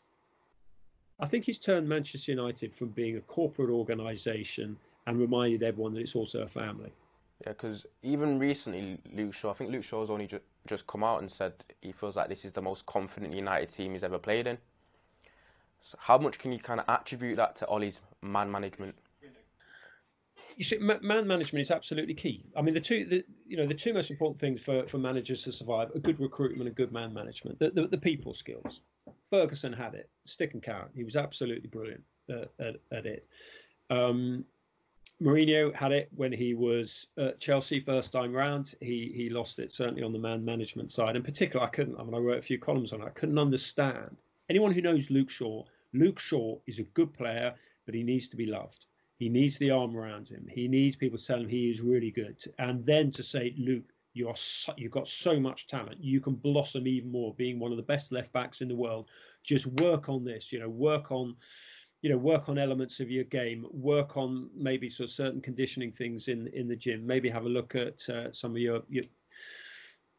I 1.20 1.28
think 1.28 1.46
he's 1.46 1.60
turned 1.60 1.88
Manchester 1.88 2.32
United 2.32 2.74
from 2.74 2.90
being 2.90 3.18
a 3.18 3.22
corporate 3.22 3.70
organisation 3.70 4.78
and 5.06 5.20
reminded 5.20 5.64
everyone 5.64 5.94
that 5.96 6.00
it's 6.00 6.16
also 6.16 6.42
a 6.42 6.48
family. 6.48 6.92
Yeah, 7.46 7.54
because 7.54 7.86
even 8.02 8.40
recently, 8.40 9.00
Luke 9.12 9.34
Shaw, 9.34 9.52
I 9.52 9.54
think 9.54 9.72
Luke 9.72 9.84
Shaw's 9.84 10.10
only 10.10 10.28
ju- 10.28 10.40
just 10.66 10.88
come 10.88 11.04
out 11.04 11.20
and 11.20 11.30
said 11.30 11.54
he 11.82 11.92
feels 11.92 12.16
like 12.16 12.30
this 12.30 12.46
is 12.46 12.54
the 12.54 12.62
most 12.62 12.86
confident 12.86 13.34
United 13.34 13.70
team 13.72 13.94
he's 13.94 14.04
ever 14.04 14.18
played 14.18 14.48
in. 14.48 14.58
So 15.82 15.98
how 16.00 16.18
much 16.18 16.40
can 16.40 16.54
you 16.54 16.60
kind 16.60 16.80
of 16.80 16.86
attribute 16.88 17.36
that 17.36 17.58
to 17.58 17.66
Ole's 17.66 18.00
man 18.22 18.50
management? 18.50 18.96
you 20.58 20.64
see, 20.64 20.78
man 20.78 21.28
management 21.28 21.62
is 21.62 21.72
absolutely 21.72 22.14
key. 22.14 22.46
I 22.56 22.62
mean, 22.62 22.74
the 22.74 22.80
two, 22.80 23.06
the, 23.06 23.24
you 23.48 23.58
know, 23.58 23.68
the 23.68 23.74
two 23.74 23.94
most 23.94 24.12
important 24.12 24.40
things 24.40 24.62
for, 24.62 24.88
for 24.88 24.98
managers 24.98 25.44
to 25.44 25.52
survive 25.52 25.90
are 25.96 26.00
good 26.00 26.20
recruitment 26.20 26.68
and 26.68 26.76
good 26.76 26.92
man 26.92 27.14
management. 27.14 27.60
The, 27.60 27.72
the, 27.72 27.88
the 27.88 27.98
people 27.98 28.34
skills. 28.34 28.82
Ferguson 29.30 29.74
had 29.74 29.96
it, 29.96 30.10
stick 30.26 30.54
and 30.54 30.62
carrot. 30.62 30.92
He 30.96 31.04
was 31.04 31.16
absolutely 31.16 31.70
brilliant 31.70 32.04
at, 32.30 32.52
at, 32.60 32.76
at 32.92 33.06
it. 33.06 33.28
Um, 33.90 34.46
Mourinho 35.24 35.74
had 35.74 35.92
it 35.92 36.10
when 36.16 36.34
he 36.34 36.54
was 36.54 37.08
at 37.18 37.40
Chelsea 37.40 37.80
first 37.80 38.12
time 38.12 38.34
round. 38.34 38.76
He 38.82 39.12
he 39.16 39.30
lost 39.30 39.60
it 39.60 39.72
certainly 39.72 40.04
on 40.04 40.12
the 40.12 40.20
man 40.20 40.44
management 40.44 40.92
side. 40.92 41.16
In 41.16 41.24
particular, 41.24 41.66
I 41.66 41.70
couldn't. 41.70 41.98
I 41.98 42.04
mean, 42.04 42.14
I 42.14 42.18
wrote 42.18 42.40
a 42.40 42.42
few 42.42 42.60
columns 42.60 42.92
on 42.92 43.02
it. 43.02 43.06
I 43.06 43.10
couldn't 43.10 43.40
understand 43.40 44.24
anyone 44.50 44.74
who 44.74 44.82
knows 44.82 45.10
Luke 45.10 45.30
Shaw. 45.30 45.64
Luke 45.94 46.20
Shaw 46.20 46.58
is 46.68 46.80
a 46.80 46.84
good 46.84 47.14
player, 47.14 47.54
but 47.86 47.96
he 47.96 48.04
needs 48.04 48.28
to 48.30 48.36
be 48.38 48.46
loved. 48.46 48.86
He 49.18 49.30
needs 49.30 49.58
the 49.58 49.72
arm 49.72 49.96
around 49.96 50.28
him. 50.28 50.46
He 50.52 50.68
needs 50.68 50.96
people 50.96 51.18
to 51.18 51.26
tell 51.26 51.40
him 51.40 51.48
he 51.48 51.70
is 51.70 51.82
really 51.82 52.12
good. 52.12 52.44
And 52.60 52.86
then 52.86 53.12
to 53.12 53.24
say, 53.24 53.54
Luke, 53.58 53.94
you 54.14 54.28
are 54.28 54.36
so, 54.36 54.74
you've 54.78 54.92
got 54.92 55.08
so 55.08 55.40
much 55.40 55.68
talent. 55.68 56.04
You 56.04 56.20
can 56.20 56.36
blossom 56.36 56.88
even 56.88 57.12
more, 57.12 57.34
being 57.36 57.60
one 57.60 57.72
of 57.72 57.78
the 57.78 57.84
best 57.84 58.12
left 58.12 58.32
backs 58.34 58.62
in 58.62 58.68
the 58.68 58.76
world. 58.76 59.10
Just 59.44 59.68
work 59.68 60.10
on 60.10 60.24
this. 60.24 60.52
You 60.52 60.60
know, 60.60 60.70
work 60.70 61.12
on, 61.12 61.36
you 62.04 62.10
know, 62.10 62.18
work 62.18 62.50
on 62.50 62.60
elements 62.60 63.00
of 63.00 63.10
your 63.10 63.24
game. 63.24 63.66
Work 63.72 64.18
on 64.18 64.50
maybe 64.54 64.90
sort 64.90 65.10
of 65.10 65.16
certain 65.16 65.42
conditioning 65.42 65.92
things 65.92 66.28
in 66.28 66.48
in 66.50 66.68
the 66.68 66.76
gym. 66.76 67.08
Maybe 67.08 67.30
have 67.30 67.46
a 67.46 67.50
look 67.50 67.76
at 67.76 68.08
uh, 68.10 68.32
some 68.32 68.52
of 68.52 68.58
your, 68.58 68.82
your 68.90 69.06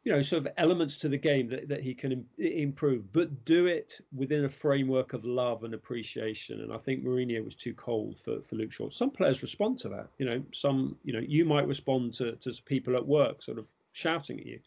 you 0.03 0.12
know, 0.12 0.22
sort 0.22 0.47
of 0.47 0.53
elements 0.57 0.97
to 0.99 1.09
the 1.09 1.18
game 1.18 1.49
that, 1.49 1.68
that 1.68 1.82
he 1.82 1.95
can 1.95 2.12
Im- 2.12 2.26
improve, 2.39 3.11
but 3.12 3.45
do 3.45 3.66
it 3.66 4.01
within 4.14 4.47
a 4.47 4.49
framework 4.49 5.12
of 5.12 5.24
love 5.24 5.64
and 5.64 5.74
appreciation. 5.74 6.62
And 6.62 6.72
I 6.72 6.78
think 6.78 7.05
Mourinho 7.05 7.45
was 7.45 7.55
too 7.55 7.74
cold 7.74 8.18
for, 8.18 8.41
for 8.43 8.57
Luke 8.57 8.72
Shaw. 8.72 8.91
Some 8.91 9.11
players 9.11 9.43
respond 9.43 9.78
to 9.80 9.89
that. 9.91 10.09
You 10.18 10.26
know, 10.26 10.43
some, 10.53 10.97
you 11.05 11.12
know, 11.12 11.22
you 11.26 11.45
might 11.45 11.68
respond 11.68 12.14
to, 12.14 12.32
to 12.37 12.53
people 12.64 12.97
at 12.97 13.07
work 13.07 13.43
sort 13.43 13.59
of 13.59 13.66
shouting 13.93 14.41
at 14.41 14.47
you. 14.47 14.61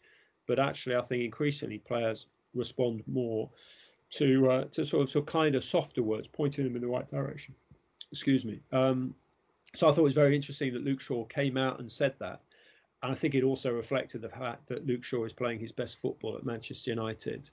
But 0.46 0.58
actually, 0.58 0.96
I 0.96 1.02
think 1.02 1.24
increasingly 1.24 1.78
players 1.78 2.26
respond 2.54 3.04
more 3.06 3.50
to 4.10 4.50
uh, 4.50 4.64
to 4.64 4.84
sort 4.84 5.02
of 5.02 5.10
sort 5.10 5.26
kind 5.26 5.54
of 5.54 5.62
softer 5.62 6.02
words, 6.02 6.28
pointing 6.28 6.64
them 6.64 6.76
in 6.76 6.82
the 6.82 6.88
right 6.88 7.08
direction. 7.10 7.54
Excuse 8.10 8.44
me. 8.44 8.60
Um, 8.72 9.14
so 9.74 9.86
I 9.86 9.90
thought 9.90 10.00
it 10.00 10.04
was 10.04 10.14
very 10.14 10.34
interesting 10.34 10.72
that 10.72 10.84
Luke 10.84 11.00
Shaw 11.00 11.24
came 11.24 11.56
out 11.56 11.78
and 11.78 11.90
said 11.90 12.14
that. 12.20 12.40
And 13.02 13.12
I 13.12 13.14
think 13.14 13.34
it 13.34 13.44
also 13.44 13.70
reflected 13.72 14.22
the 14.22 14.28
fact 14.28 14.66
that 14.68 14.86
Luke 14.86 15.04
Shaw 15.04 15.24
is 15.24 15.32
playing 15.32 15.60
his 15.60 15.72
best 15.72 16.00
football 16.00 16.36
at 16.36 16.44
Manchester 16.44 16.90
United. 16.90 17.50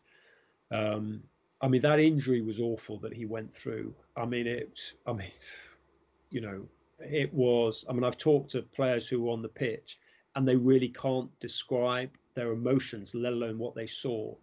Um, 0.72 1.22
I 1.62 1.68
mean, 1.68 1.82
that 1.82 1.99
injury 1.99 2.41
was 2.41 2.60
awful 2.60 2.97
that 2.99 3.14
he 3.14 3.26
went 3.26 3.53
through. 3.53 3.93
I 4.16 4.26
mean, 4.26 4.47
it, 4.47 4.80
I 5.06 5.14
mean, 5.14 5.32
you 6.30 6.41
know, 6.41 6.66
it 6.99 7.34
was, 7.34 7.86
I 7.89 7.93
mean, 7.93 8.03
I've 8.03 8.18
talked 8.18 8.51
to 8.51 8.62
players 8.62 9.08
who 9.08 9.24
were 9.24 9.32
on 9.32 9.41
the 9.41 9.49
pitch 9.49 9.99
and 10.36 10.47
they 10.47 10.56
really 10.56 10.89
can't 10.89 11.30
describe 11.39 12.10
their 12.34 12.51
emotions, 12.51 13.14
let 13.14 13.34
alone 13.34 13.58
what 13.58 13.76
they 13.76 13.88
saw 13.88 14.36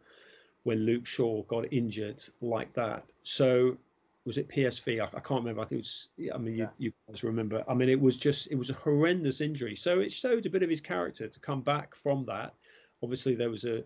when 0.65 0.81
Luke 0.81 1.07
Shaw 1.07 1.43
got 1.45 1.73
injured 1.73 2.23
like 2.41 2.73
that. 2.75 3.05
So 3.23 3.77
was 4.25 4.39
it 4.39 4.49
PSV? 4.49 5.01
I, 5.01 5.05
I, 5.05 5.21
can't 5.21 5.41
remember. 5.41 5.63
I 5.63 5.65
think 5.65 5.81
it 5.81 5.89
was. 5.89 6.09
I 6.35 6.39
mean, 6.39 6.57
you, 6.57 6.69
you 6.79 6.93
guys 7.09 7.25
remember. 7.25 7.65
I 7.69 7.75
mean, 7.75 7.89
it 7.89 8.01
was 8.01 8.17
just 8.17 8.49
it 8.51 8.55
was 8.55 8.71
a 8.71 8.75
horrendous 8.75 9.41
injury. 9.41 9.75
So 9.75 9.99
it 9.99 10.13
showed 10.13 10.47
a 10.47 10.51
bit 10.51 10.63
of 10.63 10.71
his 10.71 10.81
character 10.81 11.29
to 11.29 11.41
come 11.41 11.63
back 11.63 11.95
from 11.95 12.25
that. 12.27 12.55
Obviously, 13.03 13.35
there 13.35 13.51
was 13.51 13.65
a. 13.65 13.79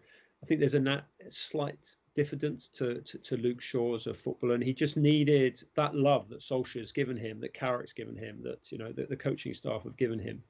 I 0.42 0.46
think 0.46 0.60
there's 0.60 0.74
a 0.74 0.80
nat, 0.80 1.06
slight 1.30 1.96
diffidence 2.14 2.68
to, 2.68 3.00
to, 3.02 3.18
to 3.18 3.36
Luke 3.38 3.60
Shaw 3.60 3.94
as 3.94 4.06
a 4.06 4.14
footballer, 4.14 4.54
and 4.54 4.62
he 4.62 4.74
just 4.74 4.98
needed 4.98 5.62
that 5.76 5.94
love 5.94 6.28
that 6.28 6.40
Solskjaer's 6.40 6.92
given 6.92 7.16
him, 7.16 7.40
that 7.40 7.54
Carrick's 7.54 7.94
given 7.94 8.16
him, 8.16 8.40
that 8.42 8.70
you 8.70 8.78
know 8.78 8.92
that 8.92 9.08
the 9.08 9.16
coaching 9.16 9.54
staff 9.54 9.84
have 9.84 9.96
given 9.96 10.18
him 10.18 10.42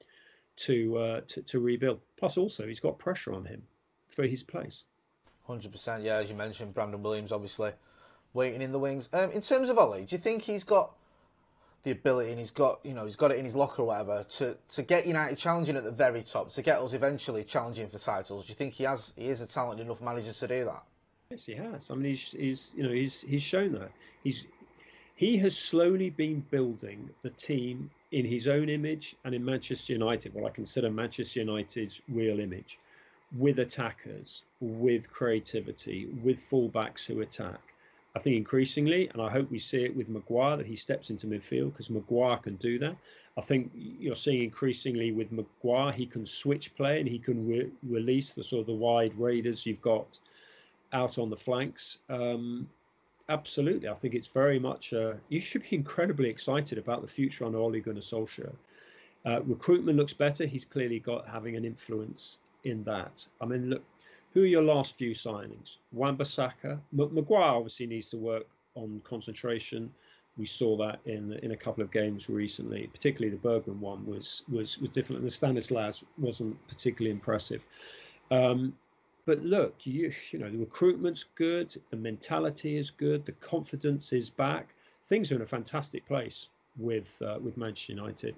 to, 0.57 0.97
uh, 0.99 1.20
to 1.29 1.43
to 1.43 1.61
rebuild. 1.61 2.01
Plus, 2.16 2.37
also 2.37 2.66
he's 2.66 2.81
got 2.81 2.99
pressure 2.99 3.33
on 3.33 3.45
him 3.45 3.62
for 4.09 4.27
his 4.27 4.43
place. 4.43 4.85
Hundred 5.47 5.73
percent, 5.73 6.03
yeah. 6.03 6.17
As 6.17 6.31
you 6.31 6.37
mentioned, 6.37 6.75
Brandon 6.75 7.03
Williams 7.03 7.33
obviously 7.33 7.73
waiting 8.33 8.63
in 8.63 8.73
the 8.73 8.79
wings. 8.79 9.09
Um, 9.13 9.31
in 9.31 9.41
terms 9.41 9.69
of 9.69 9.79
Ole, 9.79 10.03
do 10.05 10.07
you 10.15 10.19
think 10.19 10.43
he's 10.43 10.65
got 10.65 10.93
the 11.85 11.93
ability 11.93 12.31
and 12.31 12.39
he's 12.39 12.51
got 12.51 12.81
you 12.85 12.93
know 12.93 13.05
he's 13.05 13.15
got 13.15 13.31
it 13.31 13.39
in 13.39 13.45
his 13.45 13.55
locker 13.55 13.83
or 13.83 13.87
whatever 13.87 14.25
to, 14.39 14.57
to 14.71 14.83
get 14.83 15.07
United 15.07 15.39
challenging 15.39 15.77
at 15.77 15.85
the 15.85 15.93
very 15.93 16.23
top, 16.23 16.51
to 16.51 16.63
get 16.63 16.81
us 16.81 16.95
eventually 16.95 17.45
challenging 17.45 17.89
for 17.89 17.99
titles? 17.99 18.47
Do 18.47 18.51
you 18.51 18.57
think 18.57 18.75
he 18.75 18.85
has 18.85 19.13
he 19.17 19.29
is 19.29 19.41
a 19.41 19.47
talented 19.47 19.87
enough 19.87 20.03
manager 20.03 20.33
to 20.33 20.49
do 20.49 20.65
that? 20.65 20.83
Yes, 21.31 21.47
he 21.47 21.55
has. 21.55 21.91
I 21.91 21.95
mean, 21.95 22.11
he's, 22.11 22.33
he's 22.33 22.73
you 22.77 22.83
know 22.83 22.93
he's 22.93 23.23
he's 23.23 23.43
shown 23.43 23.73
that 23.73 23.91
he's 24.25 24.45
he 25.15 25.39
has 25.39 25.57
slowly 25.57 26.11
been 26.11 26.41
building 26.51 27.09
the 27.23 27.31
team 27.31 27.91
in 28.13 28.25
his 28.25 28.49
own 28.49 28.69
image 28.69 29.17
and 29.25 29.35
in 29.35 29.45
Manchester 29.45 29.93
United, 29.93 30.35
what 30.35 30.45
I 30.45 30.51
consider 30.51 30.91
Manchester 30.91 31.41
United's 31.41 32.03
real 32.09 32.39
image, 32.39 32.79
with 33.39 33.59
attackers, 33.59 34.45
with 34.61 35.11
creativity, 35.11 36.07
with 36.22 36.39
fullbacks 36.51 37.05
who 37.05 37.20
attack. 37.20 37.61
I 38.14 38.18
think 38.18 38.37
increasingly, 38.37 39.11
and 39.12 39.20
I 39.20 39.28
hope 39.28 39.51
we 39.51 39.59
see 39.59 39.84
it 39.84 39.95
with 39.95 40.09
Maguire 40.09 40.57
that 40.57 40.66
he 40.66 40.74
steps 40.74 41.11
into 41.11 41.26
midfield 41.26 41.72
because 41.72 41.91
Maguire 41.91 42.39
can 42.39 42.57
do 42.57 42.78
that. 42.78 42.97
I 43.37 43.43
think 43.43 43.70
you're 43.74 44.16
seeing 44.16 44.43
increasingly 44.43 45.12
with 45.12 45.30
Maguire 45.32 45.93
he 45.93 46.07
can 46.07 46.24
switch 46.24 46.74
play 46.76 46.99
and 46.99 47.07
he 47.07 47.18
can 47.18 47.47
re- 47.47 47.70
release 47.82 48.30
the 48.30 48.43
sort 48.43 48.61
of 48.61 48.66
the 48.68 48.72
wide 48.72 49.12
raiders 49.18 49.66
you've 49.66 49.82
got 49.82 50.18
out 50.95 51.18
on 51.18 51.28
the 51.28 51.37
flanks. 51.37 51.99
Um, 52.09 52.70
absolutely, 53.28 53.91
I 53.91 53.95
think 53.95 54.14
it's 54.14 54.28
very 54.28 54.59
much. 54.59 54.95
You 55.28 55.41
should 55.41 55.62
be 55.68 55.76
incredibly 55.76 56.30
excited 56.30 56.78
about 56.78 57.03
the 57.03 57.09
future 57.09 57.45
on 57.45 57.55
Ole 57.55 57.80
Gunnar 57.80 58.01
Solskjaer. 58.01 58.55
Uh, 59.26 59.43
recruitment 59.43 59.99
looks 59.99 60.14
better. 60.14 60.47
He's 60.47 60.64
clearly 60.64 61.01
got 61.01 61.28
having 61.28 61.55
an 61.55 61.66
influence 61.66 62.39
in 62.67 62.85
that. 62.85 63.27
I 63.41 63.47
mean, 63.47 63.71
look, 63.71 63.85
who 64.33 64.43
are 64.43 64.53
your 64.57 64.62
last 64.62 64.99
few 64.99 65.12
signings? 65.12 65.79
Wan-Bissaka. 65.93 66.73
M- 66.99 67.14
Maguire 67.14 67.57
obviously 67.59 67.87
needs 67.87 68.11
to 68.11 68.19
work 68.19 68.47
on 68.75 69.01
concentration. 69.05 69.91
We 70.37 70.47
saw 70.47 70.77
that 70.77 70.99
in 71.07 71.33
in 71.45 71.53
a 71.53 71.57
couple 71.57 71.83
of 71.83 71.91
games 71.91 72.29
recently, 72.29 72.89
particularly 72.93 73.35
the 73.35 73.41
Bergman 73.49 73.81
one 73.81 74.05
was 74.05 74.43
was 74.57 74.79
was 74.79 74.91
different. 74.91 75.21
And 75.21 75.27
the 75.27 75.35
Stanislas 75.35 76.05
wasn't 76.19 76.55
particularly 76.69 77.12
impressive. 77.12 77.67
Um, 78.31 78.75
but 79.25 79.39
look, 79.43 79.75
you 79.85 80.12
you 80.31 80.39
know 80.39 80.51
the 80.51 80.59
recruitment's 80.59 81.25
good, 81.35 81.75
the 81.91 81.97
mentality 81.97 82.77
is 82.77 82.91
good, 82.91 83.25
the 83.25 83.33
confidence 83.33 84.12
is 84.12 84.29
back. 84.29 84.75
Things 85.09 85.33
are 85.33 85.37
in 85.37 85.43
a 85.43 85.47
fantastic 85.47 86.07
place 86.07 86.51
with 86.77 87.11
uh, 87.23 87.39
with 87.43 87.57
Manchester 87.57 87.93
United. 87.95 88.35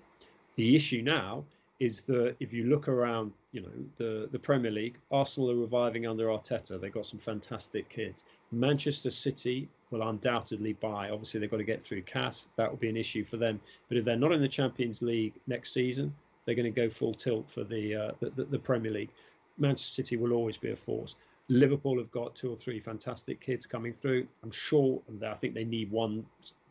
The 0.55 0.77
issue 0.77 1.03
now 1.03 1.45
is 1.81 2.03
that 2.03 2.37
if 2.41 2.53
you 2.53 2.65
look 2.65 2.89
around, 2.89 3.33
you 3.53 3.63
know, 3.63 3.71
the, 3.97 4.29
the 4.31 4.39
Premier 4.39 4.71
League, 4.71 4.99
Arsenal 5.11 5.51
are 5.51 5.57
reviving 5.57 6.07
under 6.07 6.27
Arteta. 6.27 6.79
They've 6.81 6.93
got 6.93 7.07
some 7.07 7.19
fantastic 7.19 7.89
kids. 7.89 8.25
Manchester 8.53 9.11
City 9.11 9.69
will 9.91 10.07
undoubtedly 10.07 10.75
buy. 10.75 11.11
Obviously, 11.11 11.41
they've 11.41 11.51
got 11.51 11.57
to 11.57 11.65
get 11.65 11.83
through 11.83 12.03
CAS. 12.03 12.49
That 12.57 12.71
will 12.71 12.77
be 12.77 12.91
an 12.91 12.97
issue 12.97 13.25
for 13.25 13.39
them. 13.39 13.61
But 13.89 13.97
if 13.97 14.05
they're 14.05 14.17
not 14.17 14.33
in 14.33 14.43
the 14.43 14.49
Champions 14.49 15.01
League 15.01 15.35
next 15.47 15.73
season, 15.73 16.15
they're 16.45 16.55
going 16.55 16.73
to 16.73 16.81
go 16.81 16.91
full 16.91 17.15
tilt 17.15 17.51
for 17.51 17.65
the, 17.65 17.95
uh, 17.95 18.13
the, 18.21 18.45
the, 18.45 18.59
Premier 18.59 18.91
League. 18.91 19.11
Manchester 19.59 20.03
City 20.03 20.17
will 20.17 20.33
always 20.33 20.57
be 20.57 20.71
a 20.71 20.77
force. 20.77 21.15
Liverpool 21.49 21.99
have 21.99 22.11
got 22.11 22.35
two 22.35 22.53
or 22.53 22.57
three 22.57 22.81
fantastic 22.81 23.41
kids 23.41 23.67
coming 23.67 23.95
through. 23.95 24.27
I'm 24.43 24.51
sure, 24.51 25.01
and 25.09 25.25
I 25.25 25.35
think 25.35 25.55
they 25.55 25.65
need 25.65 25.91
one 25.91 26.25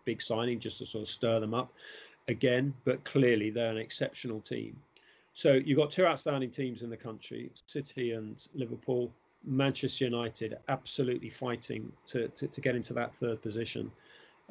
big 0.06 0.22
signing 0.22 0.60
just 0.60 0.78
to 0.80 0.86
sort 0.86 1.04
of 1.04 1.10
stir 1.10 1.40
them 1.40 1.56
up 1.56 1.74
again. 2.28 2.74
But 2.86 3.04
clearly, 3.04 3.50
they're 3.50 3.72
an 3.72 3.78
exceptional 3.78 4.42
team. 4.42 4.78
So 5.38 5.54
you've 5.54 5.78
got 5.78 5.92
two 5.92 6.04
outstanding 6.04 6.50
teams 6.50 6.82
in 6.82 6.90
the 6.90 6.98
country, 6.98 7.52
City 7.68 8.14
and 8.14 8.44
Liverpool. 8.56 9.12
Manchester 9.46 10.06
United 10.06 10.58
absolutely 10.68 11.30
fighting 11.30 11.92
to, 12.08 12.28
to, 12.30 12.48
to 12.48 12.60
get 12.60 12.76
into 12.76 12.92
that 12.96 13.14
third 13.14 13.40
position 13.44 13.92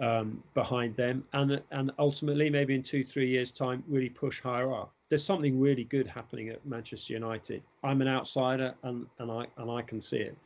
um, 0.01 0.41
behind 0.55 0.95
them, 0.95 1.25
and 1.33 1.61
and 1.73 1.91
ultimately 1.99 2.49
maybe 2.51 2.73
in 2.77 2.85
two 2.85 3.03
three 3.03 3.29
years 3.29 3.51
time 3.51 3.83
really 3.89 4.09
push 4.09 4.41
higher 4.41 4.73
up. 4.73 4.93
There's 5.09 5.25
something 5.25 5.59
really 5.59 5.83
good 5.83 6.07
happening 6.07 6.51
at 6.51 6.65
Manchester 6.65 7.15
United. 7.15 7.65
I'm 7.83 8.01
an 8.01 8.07
outsider, 8.07 8.73
and 8.85 9.07
and 9.19 9.29
I 9.29 9.45
and 9.57 9.69
I 9.69 9.83
can 9.83 10.01
see 10.01 10.19
it. 10.31 10.37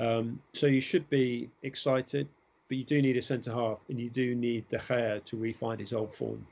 Um, 0.00 0.40
so 0.54 0.66
you 0.66 0.80
should 0.80 1.06
be 1.10 1.50
excited, 1.62 2.26
but 2.68 2.78
you 2.78 2.84
do 2.84 3.02
need 3.02 3.18
a 3.18 3.22
centre 3.22 3.52
half, 3.52 3.80
and 3.90 4.00
you 4.00 4.08
do 4.08 4.34
need 4.34 4.66
De 4.70 4.78
Gea 4.78 5.22
to 5.26 5.36
refine 5.36 5.78
his 5.78 5.92
old 5.92 6.16
form 6.16 6.46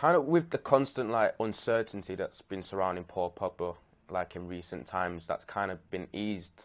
kind 0.00 0.16
of 0.16 0.24
with 0.24 0.48
the 0.48 0.56
constant 0.56 1.10
like 1.10 1.34
uncertainty 1.38 2.14
that's 2.14 2.40
been 2.40 2.62
surrounding 2.62 3.04
Paul 3.04 3.34
Pogba, 3.38 3.76
like 4.08 4.34
in 4.34 4.48
recent 4.48 4.86
times, 4.86 5.26
that's 5.26 5.44
kind 5.44 5.70
of 5.70 5.90
been 5.90 6.06
eased, 6.10 6.62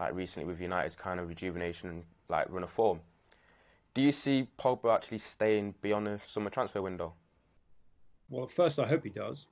like 0.00 0.12
recently 0.14 0.48
with 0.48 0.60
United's 0.60 0.96
kind 0.96 1.20
of 1.20 1.28
rejuvenation 1.28 1.88
and 1.88 2.02
like 2.28 2.50
run 2.50 2.64
of 2.64 2.70
form. 2.70 3.02
Do 3.94 4.02
you 4.02 4.10
see 4.10 4.48
Pogba 4.58 4.92
actually 4.92 5.18
staying 5.18 5.76
beyond 5.80 6.08
the 6.08 6.20
summer 6.26 6.50
transfer 6.50 6.82
window? 6.82 7.12
Well, 8.30 8.48
first, 8.48 8.80
I 8.80 8.88
hope 8.88 9.04
he 9.04 9.10
does. 9.10 9.46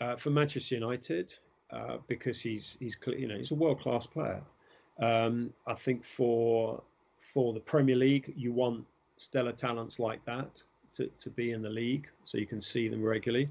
Uh, 0.00 0.16
for 0.16 0.30
Manchester 0.30 0.74
United, 0.74 1.32
uh, 1.70 1.98
because 2.08 2.40
he's 2.40 2.76
he's 2.80 2.96
you 3.06 3.28
know 3.28 3.36
he's 3.36 3.52
a 3.52 3.54
world 3.54 3.78
class 3.78 4.04
player. 4.04 4.42
Um, 5.00 5.54
I 5.68 5.74
think 5.74 6.02
for 6.02 6.82
for 7.20 7.52
the 7.52 7.60
Premier 7.60 7.94
League, 7.94 8.32
you 8.36 8.52
want 8.52 8.84
stellar 9.16 9.52
talents 9.52 10.00
like 10.00 10.24
that 10.24 10.64
to, 10.94 11.10
to 11.20 11.30
be 11.30 11.52
in 11.52 11.62
the 11.62 11.70
league, 11.70 12.08
so 12.24 12.38
you 12.38 12.46
can 12.46 12.60
see 12.60 12.88
them 12.88 13.02
regularly. 13.02 13.48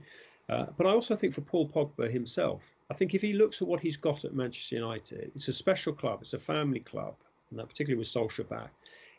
Uh, 0.49 0.65
but 0.77 0.85
I 0.85 0.89
also 0.89 1.15
think 1.15 1.33
for 1.33 1.41
Paul 1.41 1.67
Pogba 1.67 2.11
himself, 2.11 2.75
I 2.89 2.93
think 2.93 3.13
if 3.13 3.21
he 3.21 3.33
looks 3.33 3.61
at 3.61 3.67
what 3.67 3.79
he's 3.79 3.97
got 3.97 4.25
at 4.25 4.33
Manchester 4.33 4.75
United, 4.75 5.31
it's 5.33 5.47
a 5.47 5.53
special 5.53 5.93
club, 5.93 6.19
it's 6.21 6.33
a 6.33 6.39
family 6.39 6.81
club, 6.81 7.15
and 7.49 7.59
that 7.59 7.69
particularly 7.69 7.99
with 7.99 8.07
Solskjaer 8.07 8.49
back. 8.49 8.71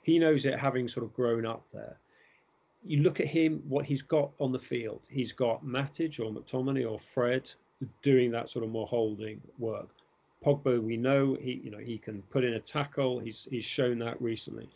He 0.03 0.19
knows 0.19 0.45
it 0.45 0.59
having 0.59 0.89
sort 0.89 1.05
of 1.05 1.15
grown 1.15 1.47
up 1.47 1.65
there. 1.73 1.97
You 2.85 3.03
look 3.03 3.21
at 3.21 3.29
him, 3.29 3.63
what 3.69 3.87
he's 3.87 4.03
got 4.03 4.31
on 4.41 4.53
the 4.53 4.59
field. 4.59 5.03
He's 5.09 5.33
got 5.33 5.65
Matic 5.65 6.19
or 6.19 6.33
McTominay 6.33 6.91
or 6.91 6.99
Fred 6.99 7.51
doing 8.03 8.31
that 8.33 8.51
sort 8.51 8.65
of 8.65 8.71
more 8.71 8.87
holding 8.87 9.41
work. 9.59 9.89
Pogba, 10.45 10.83
we 10.83 10.97
know 10.97 11.37
he, 11.41 11.61
you 11.65 11.71
know, 11.71 11.79
he 11.79 11.99
can 11.99 12.21
put 12.23 12.45
in 12.45 12.55
a 12.55 12.61
tackle. 12.61 13.21
He's 13.21 13.47
he's 13.51 13.65
shown 13.65 13.99
that 14.01 14.21
recently. 14.21 14.69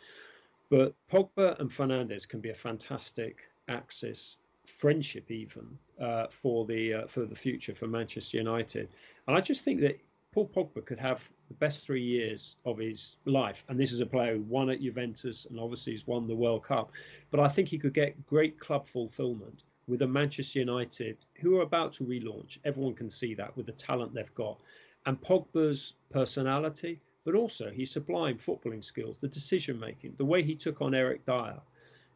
But 0.69 0.95
Pogba 1.11 1.59
and 1.59 1.69
Fernandes 1.69 2.27
can 2.27 2.41
be 2.41 2.49
a 2.49 2.55
fantastic 2.55 3.49
axis 3.67 4.37
friendship 4.65 5.31
even 5.31 5.77
uh, 5.99 6.27
for 6.29 6.65
the 6.65 6.93
uh, 6.93 7.07
for 7.07 7.25
the 7.25 7.35
future 7.35 7.73
for 7.73 7.87
Manchester 7.87 8.37
United. 8.37 8.89
And 9.27 9.37
I 9.37 9.41
just 9.41 9.63
think 9.63 9.79
that 9.81 9.99
Paul 10.33 10.49
Pogba 10.53 10.85
could 10.85 10.99
have 10.99 11.27
the 11.47 11.53
best 11.53 11.85
three 11.85 12.03
years 12.03 12.57
of 12.65 12.77
his 12.77 13.15
life. 13.25 13.63
And 13.69 13.79
this 13.79 13.91
is 13.91 14.01
a 14.01 14.05
player 14.05 14.35
who 14.35 14.41
won 14.43 14.69
at 14.69 14.81
Juventus 14.81 15.47
and 15.49 15.59
obviously 15.59 15.93
has 15.93 16.05
won 16.05 16.27
the 16.27 16.35
World 16.35 16.63
Cup. 16.63 16.91
But 17.31 17.39
I 17.39 17.47
think 17.47 17.69
he 17.69 17.77
could 17.77 17.93
get 17.93 18.25
great 18.27 18.59
club 18.59 18.87
fulfillment 18.87 19.63
with 19.87 20.01
a 20.01 20.07
Manchester 20.07 20.59
United 20.59 21.17
who 21.35 21.57
are 21.57 21.63
about 21.63 21.93
to 21.93 22.03
relaunch. 22.03 22.57
Everyone 22.65 22.93
can 22.93 23.09
see 23.09 23.33
that 23.35 23.55
with 23.55 23.65
the 23.65 23.71
talent 23.71 24.13
they've 24.13 24.35
got. 24.35 24.59
And 25.05 25.19
Pogba's 25.21 25.93
personality 26.11 26.99
but 27.27 27.35
also 27.35 27.69
his 27.69 27.91
sublime 27.91 28.37
footballing 28.37 28.81
skills, 28.81 29.17
the 29.17 29.27
decision 29.27 29.77
making, 29.77 30.13
the 30.15 30.23
way 30.23 30.41
he 30.41 30.55
took 30.55 30.81
on 30.81 30.95
Eric 30.95 31.25
Dier 31.25 31.57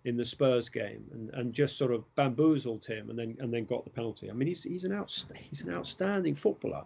in 0.05 0.16
the 0.16 0.24
Spurs 0.24 0.70
game 0.70 1.03
and, 1.12 1.30
and 1.32 1.51
just 1.53 1.78
sort 1.78 1.91
of 1.91 2.05
bamboozled 2.16 2.86
him 2.86 3.09
and 3.09 3.20
then 3.20 3.36
and 3.41 3.53
then 3.53 3.66
got 3.66 3.84
the 3.84 3.89
penalty. 3.89 4.30
I 4.30 4.34
mean, 4.34 4.47
he's 4.47 4.64
he's 4.64 4.86
an 4.86 4.93
out, 4.93 5.14
he's 5.49 5.64
an 5.64 5.74
outstanding 5.74 6.34
footballer. 6.34 6.86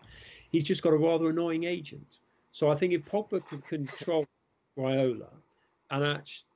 He's 0.51 0.63
just 0.63 0.81
got 0.81 0.93
a 0.93 0.97
rather 0.97 1.29
annoying 1.29 1.65
agent. 1.65 2.17
So 2.51 2.71
I 2.71 2.75
think 2.75 2.93
if 2.93 3.05
Pogba 3.05 3.47
can 3.47 3.61
control 3.61 4.25
Raiola, 4.79 5.29
and 5.91 6.03
actually, 6.03 6.47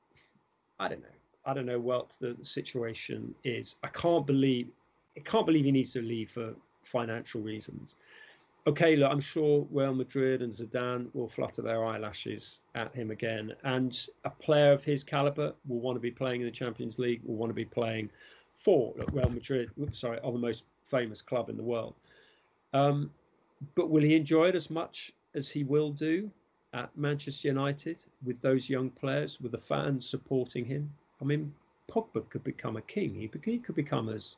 I 0.80 0.88
don't 0.88 1.04
know. 1.04 1.18
I 1.46 1.54
don't 1.54 1.68
know 1.68 1.80
what 1.80 2.18
the 2.20 2.36
situation 2.42 3.36
is. 3.44 3.76
I 3.84 3.90
can't 3.90 4.26
believe, 4.26 4.70
I 5.16 5.20
can't 5.20 5.46
believe 5.46 5.66
he 5.66 5.72
needs 5.72 5.94
to 5.94 6.02
leave 6.02 6.32
for 6.32 6.56
financial 6.84 7.42
reasons. 7.42 7.96
Okay, 8.68 8.98
look, 8.98 9.10
I'm 9.10 9.22
sure 9.22 9.66
Real 9.72 9.96
Madrid 9.96 10.42
and 10.42 10.52
Zidane 10.52 11.08
will 11.14 11.30
flutter 11.30 11.62
their 11.62 11.86
eyelashes 11.86 12.60
at 12.76 12.94
him 12.94 13.10
again, 13.10 13.54
and 13.64 14.08
a 14.26 14.30
player 14.30 14.74
of 14.74 14.84
his 14.84 15.04
caliber 15.04 15.54
will 15.68 15.80
want 15.80 15.96
to 15.96 16.02
be 16.02 16.12
playing 16.12 16.42
in 16.42 16.46
the 16.46 16.52
Champions 16.52 17.00
League, 17.00 17.22
will 17.24 17.36
want 17.36 17.50
to 17.50 17.56
be 17.56 17.66
playing 17.66 18.10
for 18.52 18.94
look, 18.98 19.10
Real 19.14 19.30
Madrid. 19.30 19.70
Sorry, 19.94 20.20
are 20.20 20.32
the 20.32 20.38
most 20.38 20.64
famous 20.84 21.22
club 21.22 21.50
in 21.50 21.56
the 21.56 21.64
world. 21.64 21.96
Um, 22.74 23.10
but 23.76 23.90
will 23.90 24.04
he 24.04 24.16
enjoy 24.16 24.50
it 24.50 24.56
as 24.56 24.70
much 24.70 25.14
as 25.36 25.50
he 25.50 25.64
will 25.64 25.92
do 25.92 26.30
at 26.74 26.96
Manchester 26.98 27.48
United 27.48 27.98
with 28.26 28.40
those 28.42 28.70
young 28.70 28.90
players, 28.90 29.40
with 29.40 29.54
the 29.54 29.58
fans 29.58 30.08
supporting 30.08 30.66
him? 30.66 30.92
I 31.22 31.26
mean, 31.26 31.54
Pogba 31.90 32.30
could 32.30 32.44
become 32.44 32.76
a 32.76 32.82
king. 32.82 33.16
He, 33.16 33.30
he 33.44 33.58
could 33.58 33.76
become 33.76 34.10
as 34.10 34.36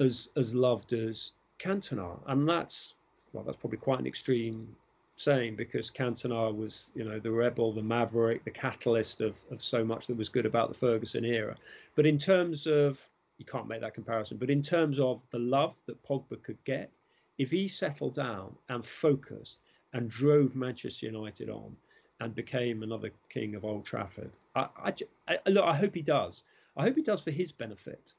as 0.00 0.30
as 0.36 0.54
loved 0.54 0.94
as 0.94 1.32
Cantona, 1.58 2.18
and 2.26 2.48
that's 2.48 2.94
well, 3.32 3.44
that's 3.44 3.56
probably 3.56 3.78
quite 3.78 4.00
an 4.00 4.06
extreme 4.06 4.74
saying 5.16 5.56
because 5.56 5.90
Cantona 5.90 6.54
was, 6.54 6.90
you 6.94 7.04
know, 7.04 7.18
the 7.18 7.30
rebel, 7.30 7.72
the 7.72 7.82
maverick, 7.82 8.44
the 8.44 8.50
catalyst 8.50 9.20
of 9.20 9.36
of 9.50 9.62
so 9.62 9.84
much 9.84 10.06
that 10.06 10.16
was 10.16 10.28
good 10.28 10.46
about 10.46 10.68
the 10.68 10.78
Ferguson 10.78 11.24
era. 11.24 11.56
But 11.94 12.06
in 12.06 12.18
terms 12.18 12.66
of 12.66 13.00
you 13.42 13.44
can't 13.44 13.66
make 13.66 13.80
that 13.80 13.94
comparison. 13.94 14.36
But 14.36 14.50
in 14.50 14.62
terms 14.62 15.00
of 15.00 15.20
the 15.30 15.38
love 15.38 15.74
that 15.86 16.02
Pogba 16.04 16.40
could 16.42 16.62
get, 16.64 16.90
if 17.38 17.50
he 17.50 17.66
settled 17.66 18.14
down 18.14 18.54
and 18.68 18.86
focused 18.86 19.58
and 19.92 20.08
drove 20.08 20.54
Manchester 20.54 21.06
United 21.06 21.50
on 21.50 21.76
and 22.20 22.34
became 22.36 22.82
another 22.82 23.10
king 23.28 23.56
of 23.56 23.64
Old 23.64 23.84
Trafford, 23.84 24.30
I, 24.54 24.68
I, 24.76 24.94
I, 25.26 25.50
look, 25.50 25.64
I 25.64 25.74
hope 25.74 25.94
he 25.94 26.02
does. 26.02 26.44
I 26.76 26.82
hope 26.82 26.94
he 26.94 27.02
does 27.02 27.20
for 27.20 27.32
his 27.32 27.50
benefit 27.50 28.12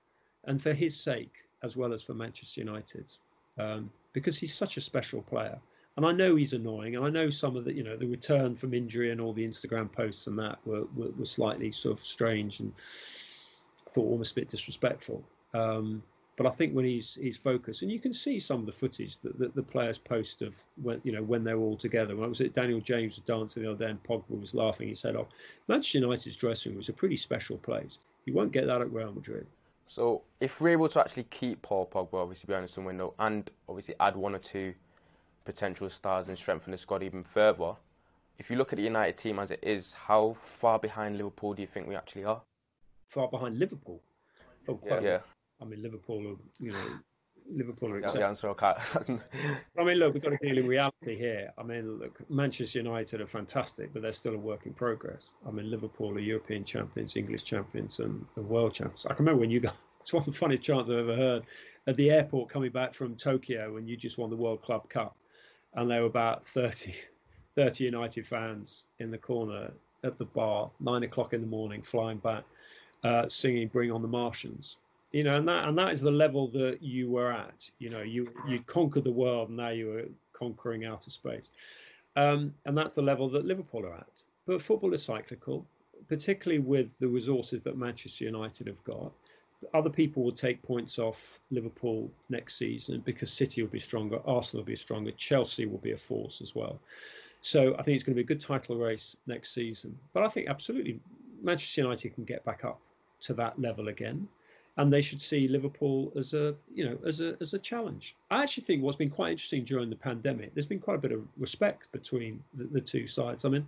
and 0.44 0.62
for 0.62 0.74
his 0.74 1.00
sake 1.00 1.46
as 1.64 1.78
well 1.78 1.94
as 1.94 2.04
for 2.04 2.14
Manchester 2.14 2.60
United's, 2.60 3.22
um, 3.58 3.90
because 4.14 4.38
he's 4.38 4.54
such 4.54 4.78
a 4.78 4.82
special 4.82 5.22
player. 5.22 5.58
And 5.96 6.06
I 6.06 6.12
know 6.12 6.36
he's 6.36 6.54
annoying, 6.54 6.96
and 6.96 7.06
I 7.06 7.10
know 7.10 7.30
some 7.30 7.56
of 7.56 7.66
the, 7.66 7.74
you 7.74 7.84
know, 7.84 7.96
the 7.96 8.08
return 8.08 8.56
from 8.56 8.74
injury 8.74 9.12
and 9.12 9.22
all 9.22 9.32
the 9.32 9.48
Instagram 9.48 9.92
posts 9.92 10.26
and 10.26 10.38
that 10.40 10.58
were, 10.66 10.86
were, 10.96 11.12
were 11.18 11.26
slightly 11.26 11.72
sort 11.72 12.00
of 12.00 12.04
strange 12.04 12.60
and 12.60 12.74
thought 13.92 14.10
almost 14.10 14.32
a 14.32 14.36
bit 14.36 14.50
disrespectful. 14.50 15.24
Um, 15.54 16.02
but 16.36 16.48
I 16.48 16.50
think 16.50 16.74
when 16.74 16.86
he's 16.86 17.16
he's 17.22 17.38
focused, 17.38 17.84
and 17.84 17.92
you 17.92 18.00
can 18.00 18.14
see 18.14 18.40
some 18.40 18.60
of 18.60 18.66
the 18.66 18.72
footage 18.72 19.20
that, 19.20 19.38
that 19.38 19.54
the 19.54 19.62
players 19.62 20.00
post 20.00 20.42
of 20.42 20.56
when 20.82 21.00
you 21.04 21.12
know 21.12 21.22
when 21.22 21.44
they're 21.44 21.60
all 21.60 21.78
together. 21.78 22.16
When 22.16 22.26
I 22.26 22.28
was 22.28 22.42
at 22.42 22.54
Daniel 22.54 22.80
James 22.80 23.18
was 23.18 23.26
dancing 23.26 23.62
the 23.62 23.70
other 23.70 23.86
day, 23.86 23.92
and 23.92 24.04
Pogba 24.04 24.40
was 24.40 24.56
laughing. 24.56 24.88
He 24.88 24.96
said, 24.96 25.16
"Oh, 25.16 25.28
Manchester 25.68 26.00
United's 26.00 26.36
dressing 26.36 26.72
room 26.72 26.78
was 26.78 26.90
a 26.90 26.94
pretty 26.94 27.18
special 27.18 27.58
place. 27.58 28.00
You 28.26 28.34
won't 28.34 28.52
get 28.52 28.66
that 28.66 28.82
at 28.82 28.92
Real 28.92 29.14
Madrid." 29.14 29.46
So 29.88 30.24
if 30.40 30.60
we're 30.60 30.70
able 30.70 30.90
to 30.90 31.00
actually 31.00 31.24
keep 31.24 31.62
Paul 31.62 31.90
Pogba, 31.92 32.16
obviously 32.16 32.48
behind 32.48 32.68
the 32.68 32.82
window, 32.82 33.14
and 33.20 33.50
obviously 33.68 33.96
add 34.00 34.16
one 34.16 34.36
or 34.36 34.40
two 34.40 34.74
potential 35.46 35.90
stars 35.90 36.28
and 36.28 36.38
strengthen 36.38 36.72
the 36.72 36.78
squad 36.78 37.04
even 37.04 37.24
further, 37.24 37.74
if 38.40 38.50
you 38.50 38.56
look 38.56 38.74
at 38.74 38.78
the 38.78 38.84
United 38.84 39.18
team 39.18 39.40
as 39.40 39.52
it 39.52 39.60
is, 39.62 39.94
how 40.08 40.36
far 40.40 40.80
behind 40.80 41.18
Liverpool 41.18 41.54
do 41.54 41.62
you 41.62 41.68
think 41.68 41.88
we 41.88 41.96
actually 41.96 42.24
are? 42.24 42.42
far 43.14 43.30
behind 43.30 43.60
Liverpool. 43.60 44.02
Oh, 44.68 44.80
yeah. 44.86 45.00
yeah. 45.02 45.20
I 45.62 45.66
mean, 45.66 45.84
Liverpool 45.84 46.20
are, 46.20 46.64
you 46.64 46.72
know, 46.72 46.88
Liverpool 47.52 47.94
are 47.94 48.02
the 48.02 48.26
answer 48.26 48.50
okay. 48.50 48.74
I 49.80 49.84
mean, 49.84 49.98
look, 49.98 50.14
we've 50.14 50.24
got 50.24 50.30
to 50.30 50.38
deal 50.38 50.58
in 50.58 50.68
reality 50.68 51.18
here. 51.18 51.52
I 51.58 51.64
mean, 51.64 52.00
look, 52.00 52.18
Manchester 52.30 52.80
United 52.80 53.22
are 53.22 53.28
fantastic, 53.28 53.94
but 53.94 54.02
they're 54.02 54.12
still 54.12 54.34
a 54.34 54.38
work 54.38 54.66
in 54.66 54.74
progress. 54.74 55.32
I 55.48 55.52
mean, 55.52 55.70
Liverpool 55.70 56.16
are 56.16 56.20
European 56.20 56.64
champions, 56.64 57.16
English 57.16 57.44
champions, 57.44 58.00
and, 58.00 58.26
and 58.36 58.48
world 58.48 58.74
champions. 58.74 59.06
I 59.06 59.14
can 59.14 59.26
remember 59.26 59.42
when 59.42 59.52
you 59.52 59.60
got, 59.60 59.76
it's 60.02 60.14
one 60.14 60.22
of 60.22 60.26
the 60.26 60.32
funniest 60.32 60.64
chants 60.64 60.90
I've 60.90 60.98
ever 60.98 61.16
heard, 61.16 61.44
at 61.88 61.96
the 61.98 62.12
airport 62.12 62.50
coming 62.50 62.72
back 62.72 62.94
from 62.94 63.16
Tokyo 63.16 63.74
when 63.74 63.88
you 63.88 63.98
just 63.98 64.18
won 64.18 64.30
the 64.30 64.36
World 64.36 64.62
Club 64.62 64.90
Cup. 64.90 65.16
And 65.76 65.90
there 65.90 66.02
were 66.02 66.08
about 66.08 66.46
30, 66.46 66.94
30 67.56 67.84
United 67.84 68.26
fans 68.26 68.86
in 69.00 69.12
the 69.12 69.18
corner 69.18 69.72
at 70.04 70.18
the 70.18 70.26
bar, 70.26 70.70
nine 70.80 71.04
o'clock 71.04 71.34
in 71.34 71.42
the 71.42 71.48
morning, 71.48 71.82
flying 71.82 72.18
back 72.18 72.44
uh, 73.04 73.28
singing 73.28 73.68
"Bring 73.68 73.92
on 73.92 74.02
the 74.02 74.08
Martians." 74.08 74.78
You 75.14 75.24
know, 75.24 75.38
and 75.38 75.48
that 75.48 75.68
and 75.68 75.78
that 75.78 75.94
is 75.94 76.02
the 76.02 76.12
level 76.12 76.48
that 76.50 76.82
you 76.82 77.10
were 77.10 77.32
at. 77.32 77.70
You 77.78 77.92
know, 77.92 78.02
you 78.02 78.30
you 78.48 78.62
conquered 78.66 79.04
the 79.04 79.12
world, 79.12 79.52
now 79.52 79.70
you 79.70 79.88
were 79.88 80.06
conquering 80.34 80.86
outer 80.86 81.12
space, 81.12 81.52
um, 82.16 82.54
and 82.66 82.76
that's 82.76 82.94
the 82.94 83.02
level 83.04 83.30
that 83.30 83.46
Liverpool 83.46 83.86
are 83.86 83.94
at. 83.94 84.24
But 84.48 84.62
football 84.62 84.94
is 84.94 85.04
cyclical, 85.04 85.66
particularly 86.08 86.60
with 86.60 86.98
the 86.98 87.08
resources 87.08 87.62
that 87.62 87.78
Manchester 87.78 88.26
United 88.26 88.66
have 88.68 88.84
got. 88.84 89.12
Other 89.74 89.90
people 89.90 90.24
will 90.24 90.34
take 90.34 90.62
points 90.64 91.00
off 91.00 91.40
Liverpool 91.52 92.12
next 92.30 92.56
season 92.58 93.02
because 93.06 93.32
City 93.32 93.62
will 93.62 93.70
be 93.70 93.80
stronger, 93.80 94.20
Arsenal 94.26 94.64
will 94.64 94.68
be 94.68 94.76
stronger, 94.76 95.12
Chelsea 95.12 95.66
will 95.66 95.78
be 95.78 95.94
a 95.94 95.98
force 95.98 96.42
as 96.42 96.54
well. 96.54 96.80
So 97.40 97.76
I 97.80 97.84
think 97.84 97.96
it's 97.96 98.04
going 98.04 98.16
to 98.16 98.22
be 98.22 98.26
a 98.26 98.36
good 98.36 98.42
title 98.42 98.76
race 98.76 99.16
next 99.26 99.54
season. 99.54 99.98
But 100.12 100.24
I 100.24 100.28
think 100.28 100.50
absolutely 100.50 101.00
Manchester 101.42 101.82
United 101.82 102.14
can 102.14 102.26
get 102.26 102.44
back 102.44 102.66
up 102.66 102.82
to 103.22 103.34
that 103.36 103.58
level 103.62 103.88
again 103.88 104.28
and 104.78 104.92
they 104.92 105.02
should 105.02 105.22
see 105.22 105.48
Liverpool 105.48 106.12
as 106.18 106.34
a 106.34 106.56
you 106.74 106.86
know 106.86 106.98
as 107.06 107.22
a 107.22 107.36
as 107.42 107.54
a 107.54 107.60
challenge. 107.60 108.16
I 108.32 108.42
actually 108.42 108.64
think 108.64 108.82
what's 108.82 108.98
been 108.98 109.10
quite 109.10 109.32
interesting 109.32 109.64
during 109.64 109.90
the 109.90 109.96
pandemic, 109.96 110.54
there's 110.54 110.66
been 110.66 110.80
quite 110.80 110.96
a 110.96 111.00
bit 111.02 111.12
of 111.12 111.22
respect 111.38 111.92
between 111.92 112.44
the, 112.54 112.66
the 112.66 112.82
two 112.82 113.08
sides. 113.08 113.46
I 113.46 113.50
mean, 113.50 113.68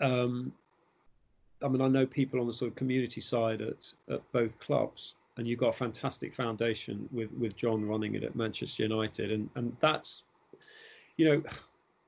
um, 0.00 0.52
I 1.62 1.68
mean, 1.68 1.80
I 1.80 1.88
know 1.88 2.06
people 2.06 2.40
on 2.40 2.46
the 2.46 2.54
sort 2.54 2.70
of 2.70 2.76
community 2.76 3.20
side 3.20 3.60
at 3.62 3.92
at 4.10 4.20
both 4.32 4.58
clubs, 4.60 5.14
and 5.36 5.46
you've 5.46 5.60
got 5.60 5.70
a 5.70 5.78
fantastic 5.78 6.34
foundation 6.34 7.08
with 7.12 7.32
with 7.32 7.56
John 7.56 7.84
running 7.86 8.14
it 8.14 8.22
at 8.22 8.36
Manchester 8.36 8.84
United, 8.84 9.32
and 9.32 9.50
and 9.56 9.76
that's 9.80 10.22
you 11.16 11.24
know 11.28 11.42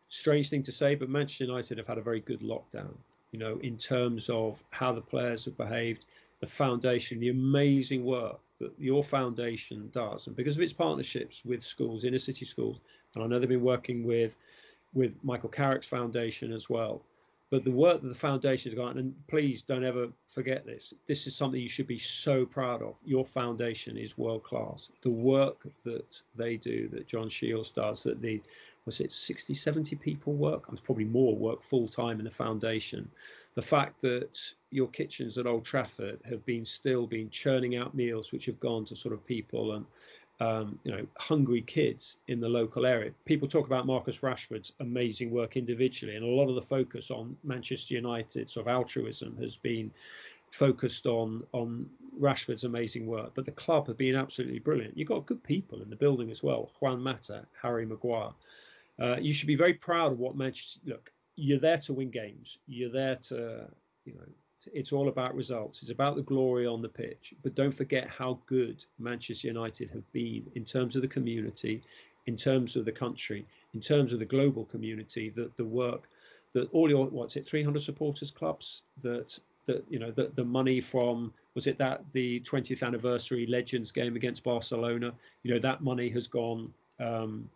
strange 0.09 0.51
thing 0.51 0.63
to 0.63 0.73
say, 0.73 0.95
but 0.95 1.09
Manchester 1.09 1.45
United 1.45 1.79
have 1.79 1.89
had 1.89 1.99
a 1.99 2.03
very 2.03 2.21
good 2.21 2.41
lockdown 2.41 2.95
you 3.35 3.41
know, 3.41 3.59
in 3.65 3.77
terms 3.77 4.31
of 4.31 4.63
how 4.71 4.93
the 4.93 5.01
players 5.01 5.45
have 5.45 5.57
behaved, 5.57 6.05
the 6.41 6.47
foundation, 6.47 7.21
the 7.21 7.31
amazing 7.31 8.05
work 8.05 8.41
that 8.61 8.73
your 8.79 9.03
foundation 9.03 9.91
does, 9.93 10.27
and 10.27 10.37
because 10.37 10.57
of 10.57 10.63
its 10.63 10.73
partnerships 10.73 11.43
with 11.45 11.65
schools, 11.65 12.05
inner 12.05 12.19
city 12.19 12.45
schools, 12.45 12.79
and 13.15 13.23
I 13.23 13.27
know 13.27 13.39
they've 13.39 13.49
been 13.49 13.63
working 13.63 14.05
with 14.05 14.37
with 14.95 15.17
Michael 15.25 15.49
Carrick's 15.49 15.89
foundation 15.89 16.53
as 16.53 16.71
well. 16.71 17.03
But 17.51 17.65
the 17.65 17.71
work 17.71 18.01
that 18.01 18.09
the 18.09 18.15
foundation 18.15 18.71
has 18.71 18.77
got, 18.77 18.97
and 18.97 19.15
please 19.29 19.63
don't 19.63 19.85
ever 19.85 20.09
forget 20.27 20.65
this. 20.65 20.95
This 21.07 21.27
is 21.27 21.37
something 21.37 21.61
you 21.61 21.69
should 21.69 21.87
be 21.87 21.99
so 21.99 22.47
proud 22.47 22.83
of. 22.83 22.95
Your 23.05 23.25
foundation 23.25 23.97
is 23.97 24.19
world 24.19 24.45
class. 24.45 24.89
The 25.03 25.11
work 25.11 25.67
that 25.85 26.21
they 26.37 26.57
do, 26.57 26.89
that 26.89 27.07
John 27.07 27.29
Shields 27.29 27.71
does, 27.71 28.03
that 28.05 28.21
the 28.21 28.41
was 28.87 29.01
it 29.01 29.13
60, 29.13 29.55
70 29.55 29.97
people 29.97 30.35
work? 30.35 30.65
It's 30.71 30.81
probably 30.81 31.05
more 31.05 31.35
work 31.35 31.63
full 31.63 31.89
time 31.89 32.19
in 32.19 32.25
the 32.25 32.31
foundation. 32.31 33.11
The 33.55 33.63
fact 33.63 34.01
that 34.03 34.39
your 34.75 34.89
kitchens 34.89 35.39
at 35.39 35.47
Old 35.47 35.65
Trafford 35.65 36.19
have 36.29 36.45
been 36.45 36.65
still 36.65 37.07
been 37.07 37.31
churning 37.31 37.77
out 37.77 37.95
meals 37.95 38.33
which 38.33 38.47
have 38.47 38.59
gone 38.59 38.85
to 38.87 38.97
sort 38.97 39.15
of 39.15 39.25
people 39.25 39.75
and 39.75 39.87
um, 40.41 40.81
you 40.83 40.91
know 40.91 41.07
hungry 41.17 41.63
kids 41.63 42.19
in 42.27 42.41
the 42.41 42.49
local 42.49 42.85
area. 42.85 43.13
People 43.25 43.47
talk 43.47 43.67
about 43.67 43.87
Marcus 43.87 44.19
Rashford's 44.19 44.73
amazing 44.81 45.31
work 45.31 45.57
individually, 45.57 46.17
and 46.17 46.25
a 46.25 46.29
lot 46.29 46.49
of 46.49 46.57
the 46.57 46.63
focus 46.63 47.13
on 47.13 47.37
Manchester 47.45 47.95
United 47.95 48.51
sort 48.51 48.67
of 48.67 48.73
altruism 48.73 49.37
has 49.41 49.57
been 49.57 49.93
focused 50.51 51.07
on 51.07 51.45
on 51.53 51.89
Rashford's 52.19 52.65
amazing 52.65 53.07
work. 53.07 53.31
But 53.37 53.45
the 53.45 53.53
club 53.53 53.87
have 53.87 53.97
been 53.97 54.17
absolutely 54.17 54.59
brilliant. 54.59 54.99
You've 54.99 55.09
got 55.09 55.25
good 55.25 55.43
people 55.45 55.83
in 55.83 55.89
the 55.89 55.97
building 55.97 56.33
as 56.33 56.43
well. 56.43 56.73
Juan 56.81 57.01
Mata, 57.01 57.47
Harry 57.63 57.87
Maguire. 57.87 58.33
Uh, 59.01 59.17
you 59.21 59.33
should 59.33 59.49
be 59.49 59.57
very 59.57 59.75
proud 59.75 60.11
of 60.11 60.19
what 60.19 60.37
Manchester. 60.37 60.81
Look, 60.85 61.13
you're 61.37 61.61
there 61.61 61.79
to 61.79 61.93
win 61.93 62.11
games. 62.11 62.59
You're 62.67 62.91
there 62.91 63.17
to, 63.29 63.69
you 64.05 64.15
know, 64.15 64.27
it's 64.73 64.93
all 64.93 65.09
about 65.09 65.35
results. 65.35 65.83
It's 65.83 65.91
about 65.91 66.17
the 66.17 66.23
glory 66.23 66.67
on 66.67 66.83
the 66.83 66.89
pitch. 66.89 67.35
But 67.43 67.55
don't 67.55 67.75
forget 67.75 68.09
how 68.09 68.39
good 68.47 68.85
Manchester 68.99 69.49
United 69.49 69.91
have 69.91 70.11
been 70.13 70.45
in 70.55 70.65
terms 70.65 70.97
of 70.97 71.03
the 71.03 71.09
community, 71.09 71.83
in 72.27 72.37
terms 72.37 72.77
of 72.77 72.85
the 72.85 72.93
country, 72.93 73.45
in 73.75 73.81
terms 73.81 74.13
of 74.13 74.19
the 74.19 74.25
global 74.25 74.65
community. 74.65 75.31
That 75.31 75.57
the 75.57 75.65
work 75.65 76.09
that 76.53 76.69
all 76.73 76.89
your 76.89 77.07
what's 77.07 77.37
it, 77.37 77.47
300 77.47 77.83
supporters 77.83 78.31
clubs 78.31 78.83
that 79.03 79.39
that 79.67 79.85
you 79.89 79.99
know 79.99 80.11
the 80.11 80.31
the 80.35 80.45
money 80.45 80.81
from 80.81 81.33
was 81.55 81.67
it 81.67 81.79
that 81.79 82.03
the 82.13 82.41
20th 82.41 82.83
anniversary 82.83 83.47
Legends 83.47 83.93
game 83.93 84.17
against 84.17 84.43
Barcelona? 84.43 85.13
You 85.43 85.55
know 85.55 85.61
that 85.61 85.83
money 85.83 86.09
has 86.11 86.27
gone. 86.27 86.73
Um, 87.01 87.49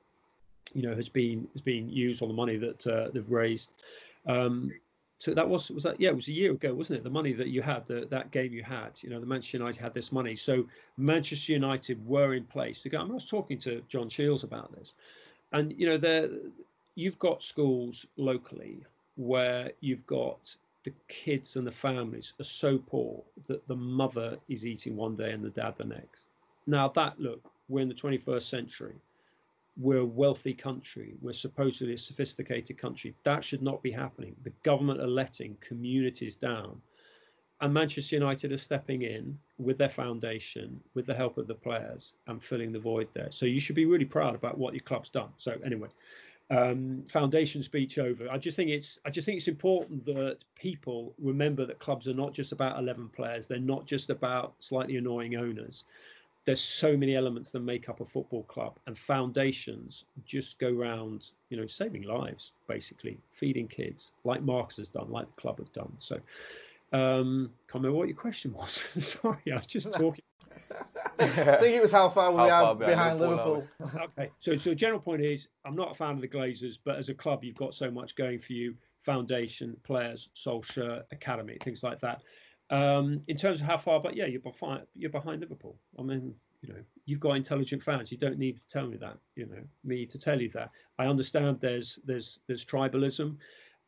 you 0.75 0.83
know 0.83 0.95
has 0.95 1.09
been 1.09 1.49
has 1.55 1.63
been 1.63 1.89
used 1.89 2.23
on 2.23 2.29
the 2.29 2.35
money 2.35 2.57
that 2.57 2.87
uh, 2.87 3.09
they've 3.13 3.31
raised. 3.31 3.71
Um, 4.27 4.71
so 5.19 5.35
that 5.35 5.49
was 5.49 5.71
was 5.71 5.85
that 5.85 6.01
yeah 6.01 6.11
it 6.11 6.17
was 6.17 6.29
a 6.29 6.33
year 6.33 6.53
ago 6.53 6.75
wasn't 6.75 6.97
it 6.97 7.05
the 7.05 7.11
money 7.11 7.33
that 7.33 7.49
you 7.49 7.61
had 7.63 7.87
the, 7.87 8.07
that 8.11 8.31
game 8.31 8.53
you 8.53 8.63
had 8.63 8.91
you 9.01 9.11
know 9.11 9.21
the 9.21 9.27
Manchester 9.27 9.59
United 9.59 9.81
had 9.81 9.95
this 9.95 10.13
money 10.13 10.37
so 10.37 10.65
Manchester 10.97 11.53
United 11.53 12.05
were 12.07 12.35
in 12.35 12.45
place 12.45 12.81
to 12.83 12.89
go 12.89 13.01
I, 13.01 13.05
was 13.05 13.25
talking 13.25 13.59
to 13.61 13.83
John 13.89 14.09
Shields 14.09 14.45
about 14.45 14.73
this 14.77 14.95
and 15.53 15.75
you 15.79 15.87
know 15.87 15.99
there 15.99 16.29
you've 16.95 17.19
got 17.19 17.43
schools 17.43 18.07
locally 18.17 18.85
where 19.17 19.73
you've 19.81 20.07
got 20.07 20.57
the 20.85 20.93
kids 21.09 21.57
and 21.57 21.67
the 21.67 21.73
families 21.73 22.33
are 22.41 22.45
so 22.45 22.79
poor 22.79 23.23
that 23.47 23.67
the 23.67 23.77
mother 23.77 24.39
is 24.49 24.67
eating 24.67 24.97
one 24.97 25.15
day 25.15 25.33
and 25.33 25.45
the 25.45 25.51
dad 25.51 25.75
the 25.77 25.85
next. 25.85 26.27
Now 26.67 26.89
that 26.89 27.21
look, 27.21 27.41
we're 27.69 27.83
in 27.83 27.89
the 27.89 27.95
21st 27.95 28.43
century. 28.43 28.95
We're 29.79 29.99
a 29.99 30.05
wealthy 30.05 30.55
country. 30.55 31.15
We're 31.23 31.33
supposedly 31.33 31.95
a 31.95 31.99
sophisticated 31.99 32.79
country. 32.79 33.15
That 33.23 33.45
should 33.45 33.63
not 33.63 33.83
be 33.83 33.93
happening. 33.93 34.35
The 34.43 34.53
government 34.65 35.01
are 35.01 35.07
letting 35.07 35.57
communities 35.61 36.35
down. 36.35 36.81
And 37.61 37.75
Manchester 37.75 38.17
United 38.17 38.53
are 38.53 38.57
stepping 38.57 39.03
in 39.03 39.39
with 39.59 39.79
their 39.79 39.89
foundation, 39.89 40.81
with 40.95 41.07
the 41.07 41.15
help 41.15 41.39
of 41.39 41.49
the 41.49 41.55
players, 41.55 42.13
and 42.27 42.43
filling 42.43 42.73
the 42.73 42.79
void 42.79 43.09
there. 43.15 43.31
So 43.31 43.47
you 43.47 43.59
should 43.61 43.77
be 43.77 43.87
really 43.87 44.05
proud 44.05 44.35
about 44.35 44.59
what 44.59 44.75
your 44.75 44.83
club's 44.83 45.09
done. 45.09 45.31
So 45.39 45.57
anyway, 45.65 45.89
um, 46.51 47.05
foundation 47.09 47.63
speech 47.63 47.99
over. 47.99 48.31
I 48.31 48.39
just 48.39 48.57
think 48.57 48.71
it's 48.71 48.99
I 49.05 49.11
just 49.11 49.27
think 49.27 49.37
it's 49.37 49.49
important 49.49 50.07
that 50.07 50.39
people 50.55 51.15
remember 51.19 51.67
that 51.67 51.79
clubs 51.79 52.09
are 52.09 52.15
not 52.15 52.33
just 52.33 52.53
about 52.53 52.79
eleven 52.79 53.09
players. 53.09 53.47
They're 53.47 53.59
not 53.59 53.87
just 53.87 54.09
about 54.09 54.55
slightly 54.61 54.97
annoying 54.97 55.37
owners. 55.37 55.85
There's 56.45 56.61
so 56.61 56.97
many 56.97 57.15
elements 57.15 57.51
that 57.51 57.61
make 57.61 57.89
up 57.89 58.01
a 58.01 58.07
football 58.07 58.45
club, 58.45 58.79
and 58.87 58.97
foundations 58.97 60.05
just 60.25 60.59
go 60.59 60.69
around, 60.69 61.31
you 61.51 61.59
know, 61.59 61.67
saving 61.67 62.03
lives, 62.05 62.53
basically 62.69 63.19
feeding 63.33 63.69
kids, 63.69 64.13
like 64.25 64.43
Marcus 64.43 64.79
has 64.79 64.89
done, 64.89 65.11
like 65.11 65.27
the 65.27 65.41
club 65.41 65.59
have 65.59 65.73
done. 65.73 65.93
So, 65.99 66.17
um, 66.93 67.51
can't 67.67 67.83
remember 67.83 67.99
what 67.99 68.09
your 68.09 68.17
question 68.17 68.53
was. 68.55 68.89
Sorry, 68.99 69.37
I 69.53 69.57
was 69.57 69.67
just 69.67 69.93
talking. 69.93 70.25
I 71.19 71.27
think 71.27 71.75
it 71.77 71.83
was 71.83 71.93
how 71.93 72.09
far 72.09 72.31
we 72.31 72.39
How 72.39 72.45
are 72.45 72.49
far 72.49 72.75
behind, 72.77 72.97
behind 72.97 73.21
Liverpool. 73.21 73.69
Liverpool 73.81 74.01
okay. 74.19 74.31
So, 74.41 74.57
so 74.57 74.75
general 74.75 75.01
point 75.01 75.23
is, 75.23 75.49
I'm 75.65 75.75
not 75.75 75.91
a 75.91 75.95
fan 75.95 76.13
of 76.13 76.21
the 76.21 76.29
Glazers, 76.29 76.79
but 76.83 76.97
as 76.97 77.09
a 77.09 77.15
club, 77.15 77.45
you've 77.45 77.57
got 77.57 77.75
so 77.75 77.91
much 77.91 78.15
going 78.15 78.39
for 78.39 78.53
you: 78.53 78.75
foundation, 79.03 79.77
players, 79.85 80.29
Solskjaer, 80.37 81.03
academy, 81.11 81.59
things 81.63 81.83
like 81.83 82.01
that. 82.01 82.23
Um, 82.71 83.23
in 83.29 83.37
terms 83.37 83.61
of 83.61 83.67
how 83.67 83.77
far, 83.77 84.01
but 84.01 84.15
yeah, 84.15 84.27
you're 84.27 84.41
behind. 84.41 84.83
You're 84.95 85.11
behind 85.11 85.41
Liverpool. 85.41 85.77
I 85.99 86.03
mean, 86.03 86.35
you 86.63 86.73
know, 86.73 86.81
you've 87.07 87.21
got 87.21 87.37
intelligent 87.37 87.83
fans. 87.83 88.13
You 88.13 88.19
don't 88.19 88.39
need 88.39 88.57
to 88.57 88.69
tell 88.69 88.87
me 88.87 88.97
that. 88.99 89.17
You 89.37 89.47
know, 89.47 89.63
me 89.85 90.05
to 90.07 90.19
tell 90.19 90.41
you 90.41 90.51
that. 90.51 90.71
I 90.99 91.07
understand 91.07 91.59
there's 91.61 91.99
there's 92.05 92.41
there's 92.47 92.65
tribalism. 92.65 93.37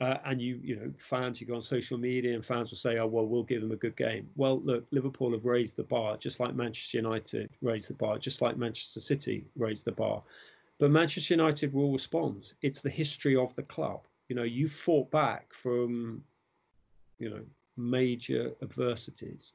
Uh, 0.00 0.16
and 0.24 0.40
you, 0.40 0.58
you 0.62 0.76
know, 0.76 0.90
fans, 0.96 1.42
you 1.42 1.46
go 1.46 1.56
on 1.56 1.60
social 1.60 1.98
media 1.98 2.34
and 2.34 2.42
fans 2.42 2.70
will 2.70 2.78
say, 2.78 2.96
oh, 2.96 3.06
well, 3.06 3.26
we'll 3.26 3.42
give 3.42 3.60
them 3.60 3.70
a 3.70 3.76
good 3.76 3.94
game. 3.96 4.26
Well, 4.34 4.62
look, 4.62 4.86
Liverpool 4.92 5.32
have 5.32 5.44
raised 5.44 5.76
the 5.76 5.82
bar, 5.82 6.16
just 6.16 6.40
like 6.40 6.54
Manchester 6.54 6.96
United 6.96 7.50
raised 7.60 7.90
the 7.90 7.94
bar, 7.94 8.16
just 8.16 8.40
like 8.40 8.56
Manchester 8.56 9.00
City 9.00 9.44
raised 9.56 9.84
the 9.84 9.92
bar. 9.92 10.22
But 10.78 10.90
Manchester 10.90 11.34
United 11.34 11.74
will 11.74 11.92
respond. 11.92 12.54
It's 12.62 12.80
the 12.80 12.88
history 12.88 13.36
of 13.36 13.54
the 13.56 13.62
club. 13.64 14.06
You 14.30 14.36
know, 14.36 14.42
you 14.42 14.68
fought 14.68 15.10
back 15.10 15.52
from, 15.52 16.24
you 17.18 17.28
know, 17.28 17.42
major 17.80 18.52
adversities 18.62 19.52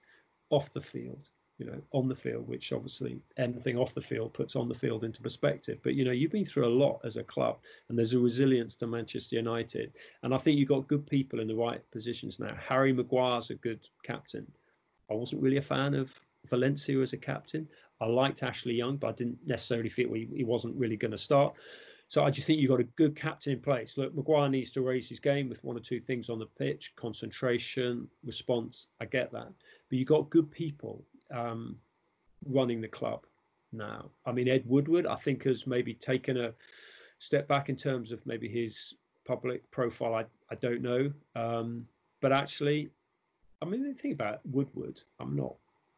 off 0.50 0.72
the 0.74 0.82
field 0.82 1.30
you 1.58 1.66
know, 1.66 1.82
on 1.92 2.08
the 2.08 2.16
field, 2.16 2.48
which 2.48 2.74
obviously 2.74 3.18
anything 3.38 3.78
off 3.78 3.94
the 3.94 4.02
field 4.02 4.34
puts 4.34 4.56
on 4.56 4.68
the 4.68 4.76
field 4.76 5.04
into 5.04 5.22
perspective. 5.22 5.80
But 5.84 5.94
you 5.96 6.04
know, 6.04 6.12
you've 6.12 6.32
been 6.32 6.44
through 6.44 6.68
a 6.68 6.78
lot 6.78 7.00
as 7.06 7.16
a 7.16 7.24
club, 7.24 7.60
and 7.88 7.98
there's 7.98 8.14
a 8.14 8.20
resilience 8.20 8.76
to 8.78 8.88
Manchester 8.88 9.38
United. 9.38 9.94
And 10.24 10.34
I 10.34 10.38
think 10.38 10.58
you've 10.58 10.70
got 10.70 10.88
good 10.88 11.08
people 11.08 11.40
in 11.40 11.48
the 11.48 11.56
right 11.56 11.82
positions 11.92 12.40
now. 12.40 12.56
Harry 12.60 12.92
Maguire's 12.92 13.52
a 13.52 13.56
good 13.56 13.88
captain. 14.04 14.46
I 15.10 15.14
wasn't 15.14 15.42
really 15.42 15.58
a 15.58 15.62
fan 15.62 15.94
of 15.94 16.14
Valencia 16.50 17.00
as 17.00 17.14
a 17.14 17.18
captain. 17.18 17.68
I 18.02 18.06
liked 18.06 18.44
Ashley 18.44 18.74
Young, 18.74 18.98
but 18.98 19.08
I 19.08 19.14
didn't 19.14 19.38
necessarily 19.46 19.90
feel 19.90 20.14
he, 20.14 20.28
he 20.36 20.44
wasn't 20.44 20.76
really 20.76 20.98
going 20.98 21.12
to 21.12 21.18
start. 21.18 21.56
So 22.16 22.24
I 22.24 22.30
just 22.30 22.48
think 22.48 22.62
you've 22.62 22.70
got 22.70 22.80
a 22.80 22.86
good 22.96 23.14
captain 23.14 23.52
in 23.52 23.60
place. 23.60 23.98
Look, 23.98 24.16
Maguire 24.16 24.48
needs 24.48 24.72
to 24.72 24.82
raise 24.82 25.10
his 25.10 25.20
game 25.20 25.50
with 25.50 25.62
one 25.66 25.76
or 25.76 25.82
two 25.82 26.00
things 26.00 26.30
on 26.30 26.40
the 26.40 26.46
pitch, 26.46 26.94
concentration, 26.96 28.08
response. 28.24 28.88
I 29.02 29.06
get 29.06 29.34
that. 29.34 29.50
But 29.90 30.00
you've 30.00 30.08
got 30.08 30.30
good 30.30 30.50
people 30.50 31.04
um, 31.30 31.76
running 32.46 32.80
the 32.80 32.88
club 32.88 33.26
now. 33.74 34.12
I 34.26 34.32
mean, 34.32 34.48
Ed 34.48 34.64
Woodward, 34.66 35.06
I 35.06 35.16
think, 35.16 35.44
has 35.44 35.68
maybe 35.68 35.94
taken 35.94 36.38
a 36.38 36.54
step 37.20 37.50
back 37.50 37.68
in 37.68 37.76
terms 37.76 38.14
of 38.14 38.26
maybe 38.26 38.48
his 38.48 38.94
public 39.28 39.70
profile. 39.72 40.16
I, 40.16 40.24
I 40.50 40.56
don't 40.56 40.82
know. 40.82 41.12
Um, 41.36 41.86
but 42.22 42.32
actually, 42.32 42.92
I 43.62 43.66
mean, 43.66 43.84
the 43.84 43.94
thing 43.94 44.14
about 44.14 44.40
Woodward, 44.46 45.02
I'm 45.20 45.36
not, 45.36 45.56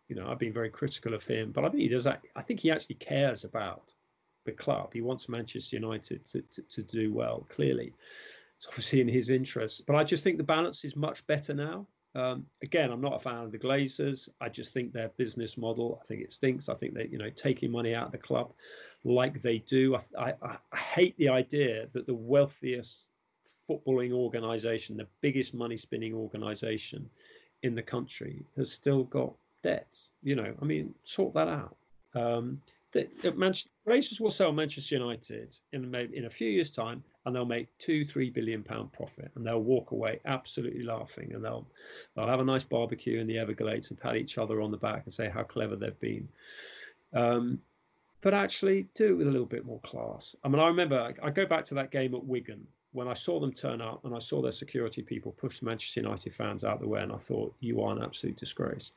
you 0.08 0.16
know, 0.16 0.28
I've 0.32 0.40
been 0.40 0.52
very 0.52 0.72
critical 0.72 1.14
of 1.14 1.24
him, 1.24 1.52
but 1.52 1.64
I 1.64 1.70
think 1.70 1.84
he 1.84 1.90
does. 1.90 2.08
I 2.08 2.42
think 2.42 2.60
he 2.60 2.72
actually 2.72 2.96
cares 2.96 3.44
about 3.44 3.94
the 4.48 4.52
club. 4.54 4.90
He 4.94 5.02
wants 5.02 5.30
Manchester 5.30 5.76
United 5.76 6.26
to, 6.32 6.42
to, 6.42 6.62
to 6.64 6.82
do 6.82 7.14
well, 7.14 7.46
clearly. 7.50 7.94
It's 8.56 8.66
obviously 8.68 9.02
in 9.02 9.08
his 9.08 9.30
interest. 9.30 9.86
But 9.86 9.96
I 9.96 10.04
just 10.04 10.24
think 10.24 10.38
the 10.38 10.44
balance 10.44 10.84
is 10.84 10.96
much 10.96 11.26
better 11.28 11.54
now. 11.54 11.86
Um, 12.16 12.48
again, 12.64 12.90
I'm 12.92 13.02
not 13.02 13.18
a 13.18 13.20
fan 13.20 13.44
of 13.44 13.52
the 13.52 13.60
Glazers. 13.60 14.28
I 14.42 14.50
just 14.50 14.74
think 14.74 14.92
their 14.92 15.10
business 15.18 15.56
model, 15.56 16.00
I 16.02 16.06
think 16.08 16.22
it 16.22 16.34
stinks. 16.34 16.68
I 16.68 16.74
think 16.74 16.96
they, 16.96 17.08
you 17.12 17.20
know, 17.20 17.30
taking 17.30 17.72
money 17.72 17.94
out 17.94 18.08
of 18.08 18.12
the 18.12 18.18
club 18.18 18.54
like 19.04 19.44
they 19.44 19.60
do. 19.60 19.96
I, 20.18 20.34
I, 20.42 20.58
I 20.72 20.78
hate 20.78 21.16
the 21.18 21.30
idea 21.30 21.88
that 21.92 22.08
the 22.08 22.16
wealthiest 22.16 23.04
footballing 23.70 24.14
organisation, 24.14 24.98
the 24.98 25.08
biggest 25.22 25.54
money 25.54 25.78
spinning 25.78 26.16
organisation 26.16 27.08
in 27.62 27.76
the 27.76 27.84
country, 27.84 28.46
has 28.56 28.72
still 28.72 29.04
got 29.04 29.34
debts. 29.62 30.12
You 30.24 30.36
know, 30.36 30.56
I 30.60 30.66
mean, 30.66 30.96
sort 31.04 31.36
that 31.36 31.48
out. 31.48 31.76
Um, 32.16 32.62
Glazers 33.88 34.20
will 34.20 34.32
sell 34.32 34.52
Manchester 34.52 34.96
United 34.96 35.56
in 35.74 35.90
maybe 35.90 36.18
in 36.18 36.26
a 36.26 36.30
few 36.30 36.50
years' 36.50 36.70
time 36.70 37.04
and 37.28 37.36
they'll 37.36 37.46
make 37.46 37.68
two, 37.78 38.06
three 38.06 38.30
billion 38.30 38.64
pound 38.64 38.92
profit, 38.94 39.30
and 39.36 39.46
they'll 39.46 39.62
walk 39.62 39.92
away 39.92 40.18
absolutely 40.26 40.84
laughing, 40.84 41.34
and 41.34 41.44
they'll 41.44 41.68
they'll 42.16 42.28
have 42.28 42.40
a 42.40 42.44
nice 42.44 42.64
barbecue 42.64 43.20
in 43.20 43.28
the 43.28 43.38
Everglades 43.38 43.90
and 43.90 44.00
pat 44.00 44.16
each 44.16 44.38
other 44.38 44.62
on 44.62 44.72
the 44.72 44.78
back 44.78 45.02
and 45.04 45.14
say 45.14 45.28
how 45.28 45.44
clever 45.44 45.76
they've 45.76 46.00
been. 46.00 46.28
Um, 47.14 47.60
but 48.22 48.34
actually, 48.34 48.88
do 48.96 49.08
it 49.08 49.18
with 49.18 49.28
a 49.28 49.32
little 49.32 49.46
bit 49.46 49.66
more 49.66 49.82
class. 49.82 50.38
I 50.44 50.48
mean, 50.48 50.62
I 50.62 50.68
remember 50.68 50.98
I, 50.98 51.28
I 51.28 51.30
go 51.30 51.46
back 51.46 51.66
to 51.66 51.76
that 51.76 51.92
game 51.92 52.16
at 52.16 52.24
Wigan 52.24 52.66
when 52.94 53.10
I 53.10 53.14
saw 53.14 53.42
them 53.42 53.52
turn 53.52 53.82
up 53.82 54.06
and 54.06 54.16
I 54.16 54.20
saw 54.20 54.42
their 54.42 54.54
security 54.54 55.02
people 55.02 55.34
push 55.34 55.62
Manchester 55.62 56.00
United 56.00 56.34
fans 56.34 56.64
out 56.64 56.80
the 56.80 56.88
way, 56.88 57.02
and 57.02 57.12
I 57.12 57.18
thought, 57.18 57.54
you 57.60 57.82
are 57.82 57.92
an 57.92 58.02
absolute 58.02 58.38
disgrace. 58.38 58.94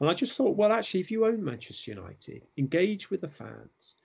And 0.00 0.08
I 0.08 0.14
just 0.14 0.34
thought, 0.34 0.56
well, 0.56 0.72
actually, 0.72 1.00
if 1.00 1.10
you 1.10 1.26
own 1.26 1.42
Manchester 1.44 1.90
United, 1.92 2.42
engage 2.56 3.10
with 3.10 3.20
the 3.20 3.28
fans 3.28 3.96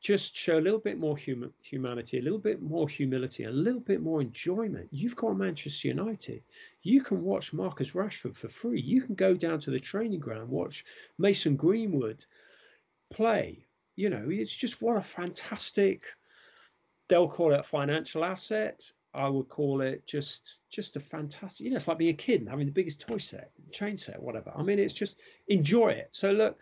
just 0.00 0.34
show 0.34 0.58
a 0.58 0.60
little 0.60 0.78
bit 0.78 0.98
more 0.98 1.16
human, 1.16 1.52
humanity, 1.60 2.18
a 2.18 2.22
little 2.22 2.38
bit 2.38 2.62
more 2.62 2.88
humility, 2.88 3.44
a 3.44 3.50
little 3.50 3.80
bit 3.80 4.00
more 4.00 4.22
enjoyment. 4.22 4.88
You've 4.90 5.16
got 5.16 5.36
Manchester 5.36 5.88
United. 5.88 6.42
You 6.82 7.02
can 7.02 7.22
watch 7.22 7.52
Marcus 7.52 7.92
Rashford 7.92 8.34
for 8.34 8.48
free. 8.48 8.80
You 8.80 9.02
can 9.02 9.14
go 9.14 9.34
down 9.34 9.60
to 9.60 9.70
the 9.70 9.78
training 9.78 10.20
ground, 10.20 10.48
watch 10.48 10.86
Mason 11.18 11.54
Greenwood 11.54 12.24
play. 13.12 13.66
You 13.96 14.08
know, 14.08 14.24
it's 14.30 14.52
just 14.52 14.80
what 14.80 14.96
a 14.96 15.02
fantastic. 15.02 16.04
They'll 17.08 17.28
call 17.28 17.52
it 17.52 17.60
a 17.60 17.64
financial 17.64 18.24
asset. 18.24 18.90
I 19.12 19.28
would 19.28 19.48
call 19.48 19.80
it 19.80 20.06
just 20.06 20.62
just 20.70 20.96
a 20.96 21.00
fantastic. 21.00 21.64
You 21.64 21.70
know, 21.70 21.76
it's 21.76 21.88
like 21.88 21.98
being 21.98 22.14
a 22.14 22.16
kid 22.16 22.40
and 22.40 22.48
having 22.48 22.66
the 22.66 22.72
biggest 22.72 23.00
toy 23.00 23.18
set, 23.18 23.50
train 23.72 23.98
set, 23.98 24.22
whatever. 24.22 24.52
I 24.56 24.62
mean, 24.62 24.78
it's 24.78 24.94
just 24.94 25.16
enjoy 25.48 25.88
it. 25.90 26.08
So 26.10 26.30
look 26.30 26.58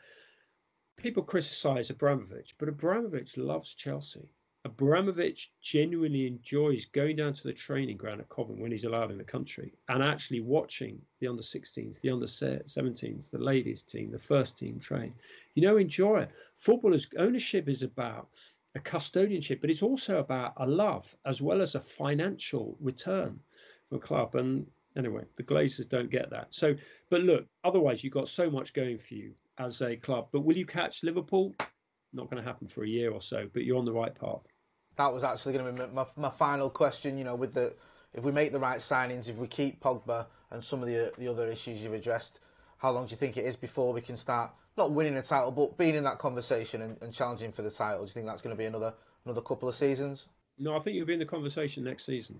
people 0.98 1.22
criticize 1.22 1.90
Abramovich, 1.90 2.54
but 2.58 2.68
Abramovich 2.68 3.36
loves 3.36 3.72
Chelsea. 3.72 4.28
Abramovich 4.64 5.52
genuinely 5.62 6.26
enjoys 6.26 6.84
going 6.84 7.16
down 7.16 7.32
to 7.32 7.44
the 7.44 7.52
training 7.52 7.96
ground 7.96 8.20
at 8.20 8.28
Cobham 8.28 8.58
when 8.58 8.72
he's 8.72 8.84
allowed 8.84 9.12
in 9.12 9.16
the 9.16 9.24
country 9.24 9.72
and 9.88 10.02
actually 10.02 10.40
watching 10.40 11.00
the 11.20 11.28
under 11.28 11.42
16s, 11.42 12.00
the 12.00 12.10
under 12.10 12.26
17s, 12.26 13.30
the 13.30 13.38
ladies 13.38 13.82
team, 13.82 14.10
the 14.10 14.18
first 14.18 14.58
team 14.58 14.78
train. 14.80 15.14
You 15.54 15.62
know, 15.62 15.76
enjoy 15.76 16.22
it. 16.22 16.30
Footballers' 16.56 17.06
ownership 17.16 17.68
is 17.68 17.84
about 17.84 18.28
a 18.78 18.82
custodianship, 18.82 19.60
but 19.60 19.70
it's 19.70 19.82
also 19.82 20.18
about 20.18 20.54
a 20.56 20.66
love 20.66 21.14
as 21.26 21.42
well 21.42 21.60
as 21.60 21.74
a 21.74 21.80
financial 21.80 22.76
return 22.80 23.38
for 23.88 23.96
a 23.96 24.00
club. 24.00 24.34
And 24.34 24.66
anyway, 24.96 25.24
the 25.36 25.42
Glazers 25.42 25.88
don't 25.88 26.10
get 26.10 26.30
that. 26.30 26.48
So, 26.50 26.74
but 27.10 27.22
look, 27.22 27.46
otherwise, 27.64 28.02
you've 28.02 28.14
got 28.14 28.28
so 28.28 28.50
much 28.50 28.72
going 28.72 28.98
for 28.98 29.14
you 29.14 29.32
as 29.58 29.82
a 29.82 29.96
club. 29.96 30.28
But 30.32 30.40
will 30.44 30.56
you 30.56 30.66
catch 30.66 31.02
Liverpool? 31.02 31.54
Not 32.12 32.30
going 32.30 32.42
to 32.42 32.48
happen 32.48 32.68
for 32.68 32.84
a 32.84 32.88
year 32.88 33.10
or 33.10 33.20
so, 33.20 33.48
but 33.52 33.64
you're 33.64 33.78
on 33.78 33.84
the 33.84 33.92
right 33.92 34.14
path. 34.14 34.40
That 34.96 35.12
was 35.12 35.24
actually 35.24 35.52
going 35.52 35.76
to 35.76 35.86
be 35.86 35.92
my, 35.92 36.06
my 36.16 36.30
final 36.30 36.70
question. 36.70 37.18
You 37.18 37.24
know, 37.24 37.34
with 37.34 37.54
the 37.54 37.74
if 38.14 38.24
we 38.24 38.32
make 38.32 38.52
the 38.52 38.58
right 38.58 38.80
signings, 38.80 39.28
if 39.28 39.36
we 39.36 39.46
keep 39.46 39.80
Pogba 39.80 40.26
and 40.50 40.64
some 40.64 40.82
of 40.82 40.88
the 40.88 41.12
the 41.18 41.28
other 41.28 41.48
issues 41.48 41.82
you've 41.82 41.92
addressed, 41.92 42.40
how 42.78 42.90
long 42.90 43.06
do 43.06 43.10
you 43.10 43.16
think 43.16 43.36
it 43.36 43.44
is 43.44 43.56
before 43.56 43.92
we 43.92 44.00
can 44.00 44.16
start 44.16 44.50
not 44.78 44.92
winning 44.92 45.16
a 45.16 45.22
title, 45.22 45.50
but 45.50 45.76
being 45.76 45.94
in 45.94 46.04
that 46.04 46.18
conversation 46.18 46.82
and, 46.82 46.96
and 47.02 47.12
challenging 47.12 47.52
for 47.52 47.62
the 47.62 47.70
title? 47.70 48.04
Do 48.04 48.10
you 48.10 48.14
think 48.14 48.26
that's 48.26 48.42
going 48.42 48.54
to 48.54 48.58
be 48.58 48.64
another 48.64 48.94
another 49.24 49.42
couple 49.42 49.68
of 49.68 49.74
seasons? 49.74 50.28
No, 50.58 50.76
I 50.76 50.80
think 50.80 50.96
you'll 50.96 51.06
be 51.06 51.12
in 51.12 51.18
the 51.18 51.26
conversation 51.26 51.84
next 51.84 52.06
season. 52.06 52.38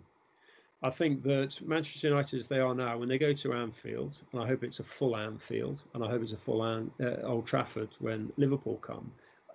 I 0.82 0.91
think 0.91 1.24
that 1.24 1.61
Manchester 1.66 2.09
United, 2.09 2.39
as 2.39 2.47
they 2.47 2.61
are 2.61 2.74
now, 2.74 2.99
when 2.99 3.09
they 3.09 3.18
go 3.18 3.32
to 3.32 3.53
Anfield, 3.53 4.20
and 4.32 4.41
I 4.41 4.47
hope 4.47 4.62
it's 4.62 4.78
a 4.78 4.84
full 4.84 5.16
Anfield, 5.16 5.82
and 5.95 6.05
I 6.05 6.09
hope 6.09 6.22
it's 6.22 6.32
a 6.32 6.36
full 6.36 6.62
An, 6.62 6.91
uh, 7.01 7.16
Old 7.24 7.47
Trafford 7.47 7.89
when 7.99 8.32
Liverpool 8.36 8.76
come, 8.76 9.11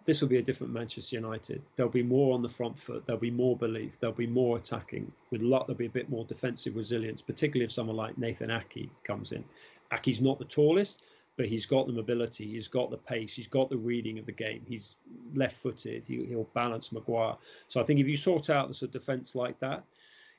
this 0.05 0.19
will 0.19 0.27
be 0.27 0.37
a 0.37 0.41
different 0.41 0.73
Manchester 0.73 1.15
United. 1.15 1.61
There'll 1.75 1.91
be 1.91 2.03
more 2.03 2.33
on 2.33 2.41
the 2.41 2.49
front 2.49 2.77
foot. 2.77 3.05
There'll 3.05 3.21
be 3.21 3.31
more 3.31 3.55
belief. 3.55 3.97
There'll 3.99 4.13
be 4.15 4.27
more 4.27 4.57
attacking. 4.57 5.09
With 5.31 5.41
lot, 5.41 5.65
there'll 5.65 5.77
be 5.77 5.85
a 5.85 5.89
bit 5.89 6.09
more 6.09 6.25
defensive 6.25 6.75
resilience, 6.75 7.21
particularly 7.21 7.65
if 7.65 7.71
someone 7.71 7.95
like 7.95 8.17
Nathan 8.17 8.49
Aké 8.49 8.89
comes 9.05 9.31
in. 9.31 9.45
Aké's 9.93 10.19
not 10.19 10.39
the 10.39 10.45
tallest, 10.45 11.01
but 11.37 11.47
he's 11.47 11.65
got 11.65 11.87
the 11.87 11.93
mobility. 11.93 12.45
He's 12.45 12.67
got 12.67 12.91
the 12.91 12.97
pace. 12.97 13.35
He's 13.35 13.47
got 13.47 13.69
the 13.69 13.77
reading 13.77 14.19
of 14.19 14.25
the 14.25 14.31
game. 14.31 14.61
He's 14.67 14.95
left-footed. 15.33 16.05
He, 16.07 16.19
will 16.35 16.49
balance 16.53 16.91
Maguire. 16.91 17.35
So 17.69 17.81
I 17.81 17.83
think 17.83 17.99
if 17.99 18.07
you 18.07 18.17
sort 18.17 18.49
out 18.49 18.67
the 18.67 18.73
sort 18.73 18.93
of 18.93 19.01
defence 19.01 19.33
like 19.33 19.59
that, 19.59 19.83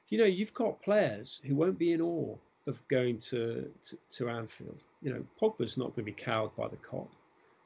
you 0.08 0.18
know, 0.18 0.24
you've 0.24 0.54
got 0.54 0.80
players 0.82 1.40
who 1.44 1.56
won't 1.56 1.78
be 1.78 1.92
in 1.92 2.00
awe 2.00 2.36
of 2.66 2.86
going 2.88 3.18
to, 3.18 3.70
to, 3.86 3.98
to 4.10 4.28
Anfield. 4.28 4.78
You 5.02 5.12
know, 5.12 5.24
Pogba's 5.40 5.76
not 5.76 5.94
going 5.96 6.06
to 6.06 6.12
be 6.12 6.12
cowed 6.12 6.54
by 6.56 6.68
the 6.68 6.76
Kop. 6.76 7.08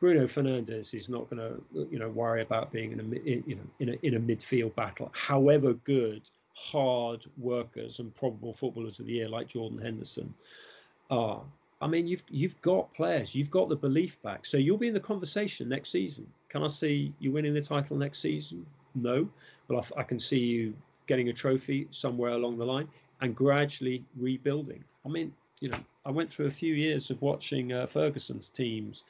Bruno 0.01 0.27
Fernandes 0.27 0.95
is 0.95 1.09
not 1.09 1.29
going 1.29 1.39
to, 1.39 1.87
you 1.91 1.99
know, 1.99 2.09
worry 2.09 2.43
about 2.43 2.73
being 2.73 2.93
in 2.93 3.01
a, 3.01 3.03
you 3.25 3.57
know, 3.57 3.63
in 3.81 3.89
a 3.91 4.07
in 4.07 4.15
a 4.15 4.21
midfield 4.21 4.75
battle. 4.77 5.11
However 5.13 5.73
good, 5.73 6.23
hard 6.55 7.25
workers 7.37 7.99
and 7.99 8.15
probable 8.15 8.53
footballers 8.53 9.01
of 9.01 9.07
the 9.07 9.13
year 9.13 9.29
like 9.29 9.49
Jordan 9.49 9.81
Henderson 9.81 10.33
are. 11.11 11.43
I 11.81 11.87
mean, 11.87 12.07
you've 12.07 12.25
you've 12.29 12.61
got 12.63 12.93
players, 12.95 13.35
you've 13.35 13.51
got 13.51 13.69
the 13.69 13.77
belief 13.77 14.21
back, 14.23 14.47
so 14.47 14.57
you'll 14.57 14.79
be 14.79 14.89
in 14.89 14.95
the 14.95 15.01
conversation 15.01 15.69
next 15.69 15.91
season. 15.91 16.27
Can 16.49 16.65
I 16.65 16.67
see 16.67 17.13
you 17.21 17.31
winning 17.33 17.55
the 17.55 17.61
title 17.61 17.97
next 17.97 18.21
season? 18.21 18.67
No, 18.95 19.29
but 19.69 19.93
I, 19.97 20.01
I 20.01 20.03
can 20.03 20.19
see 20.19 20.39
you 20.39 20.75
getting 21.07 21.29
a 21.29 21.33
trophy 21.33 21.87
somewhere 21.91 22.33
along 22.33 22.59
the 22.59 22.65
line 22.65 22.89
and 23.21 23.35
gradually 23.35 24.05
rebuilding. 24.17 24.83
I 25.05 25.09
mean, 25.09 25.33
you 25.61 25.69
know, 25.69 25.79
I 26.05 26.11
went 26.11 26.31
through 26.31 26.47
a 26.47 26.51
few 26.51 26.75
years 26.75 27.11
of 27.11 27.21
watching 27.23 27.73
uh, 27.73 27.87
Ferguson's 27.87 28.49
teams 28.49 29.05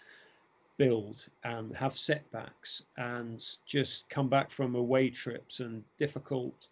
build 0.76 1.26
and 1.44 1.74
have 1.76 1.98
setbacks 1.98 2.82
and 2.96 3.44
just 3.66 4.08
come 4.08 4.28
back 4.28 4.50
from 4.50 4.74
away 4.74 5.10
trips 5.10 5.60
and 5.60 5.82
difficult 5.98 6.68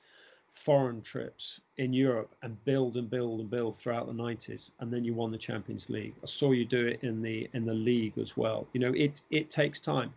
foreign 0.57 1.03
trips 1.03 1.61
in 1.77 1.93
Europe 1.93 2.35
and 2.43 2.63
build 2.65 2.97
and 2.97 3.09
build 3.09 3.41
and 3.41 3.51
build 3.51 3.77
throughout 3.77 4.07
the 4.07 4.13
90s 4.13 4.71
and 4.81 4.93
then 4.93 5.05
you 5.05 5.15
won 5.15 5.31
the 5.31 5.39
Champions 5.39 5.89
League. 5.89 6.15
I 6.23 6.27
saw 6.27 6.53
you 6.53 6.65
do 6.65 6.87
it 6.87 7.01
in 7.03 7.23
the 7.23 7.49
in 7.53 7.65
the 7.65 7.75
league 7.75 8.19
as 8.19 8.37
well. 8.37 8.67
You 8.73 8.81
know, 8.81 8.93
it 8.93 9.23
it 9.31 9.51
takes 9.51 9.79
time. 9.79 10.13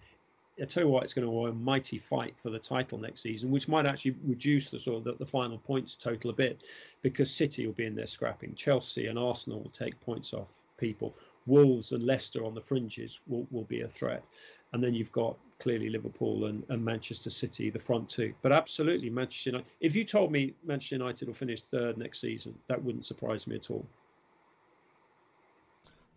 I 0.61 0.65
tell 0.65 0.83
you 0.83 0.89
what, 0.89 1.03
it's 1.03 1.13
going 1.13 1.25
to 1.25 1.31
be 1.31 1.49
a 1.49 1.53
mighty 1.53 1.97
fight 1.97 2.35
for 2.41 2.49
the 2.49 2.59
title 2.59 2.97
next 2.97 3.21
season, 3.21 3.49
which 3.49 3.67
might 3.67 3.85
actually 3.85 4.15
reduce 4.25 4.69
the 4.69 4.79
sort 4.79 4.97
of 4.97 5.03
the, 5.05 5.13
the, 5.13 5.25
final 5.25 5.57
points 5.57 5.95
total 5.95 6.31
a 6.31 6.33
bit, 6.33 6.63
because 7.01 7.31
City 7.31 7.65
will 7.65 7.73
be 7.73 7.85
in 7.85 7.95
there 7.95 8.07
scrapping. 8.07 8.53
Chelsea 8.55 9.07
and 9.07 9.17
Arsenal 9.17 9.61
will 9.61 9.69
take 9.69 9.97
points 10.01 10.33
off 10.33 10.47
people. 10.77 11.15
Wolves 11.45 11.93
and 11.93 12.03
Leicester 12.03 12.45
on 12.45 12.53
the 12.53 12.61
fringes 12.61 13.21
will, 13.27 13.47
will 13.51 13.63
be 13.63 13.81
a 13.81 13.87
threat. 13.87 14.25
And 14.73 14.83
then 14.83 14.93
you've 14.93 15.11
got 15.11 15.37
clearly 15.59 15.89
Liverpool 15.89 16.45
and, 16.45 16.63
and 16.69 16.83
Manchester 16.83 17.29
City, 17.29 17.69
the 17.69 17.79
front 17.79 18.09
two. 18.09 18.33
But 18.41 18.51
absolutely, 18.51 19.09
Manchester 19.09 19.51
United. 19.51 19.69
If 19.81 19.95
you 19.95 20.03
told 20.05 20.31
me 20.31 20.53
Manchester 20.63 20.95
United 20.95 21.27
will 21.27 21.35
finish 21.35 21.61
third 21.61 21.97
next 21.97 22.21
season, 22.21 22.55
that 22.67 22.81
wouldn't 22.83 23.05
surprise 23.05 23.47
me 23.47 23.55
at 23.55 23.69
all. 23.69 23.85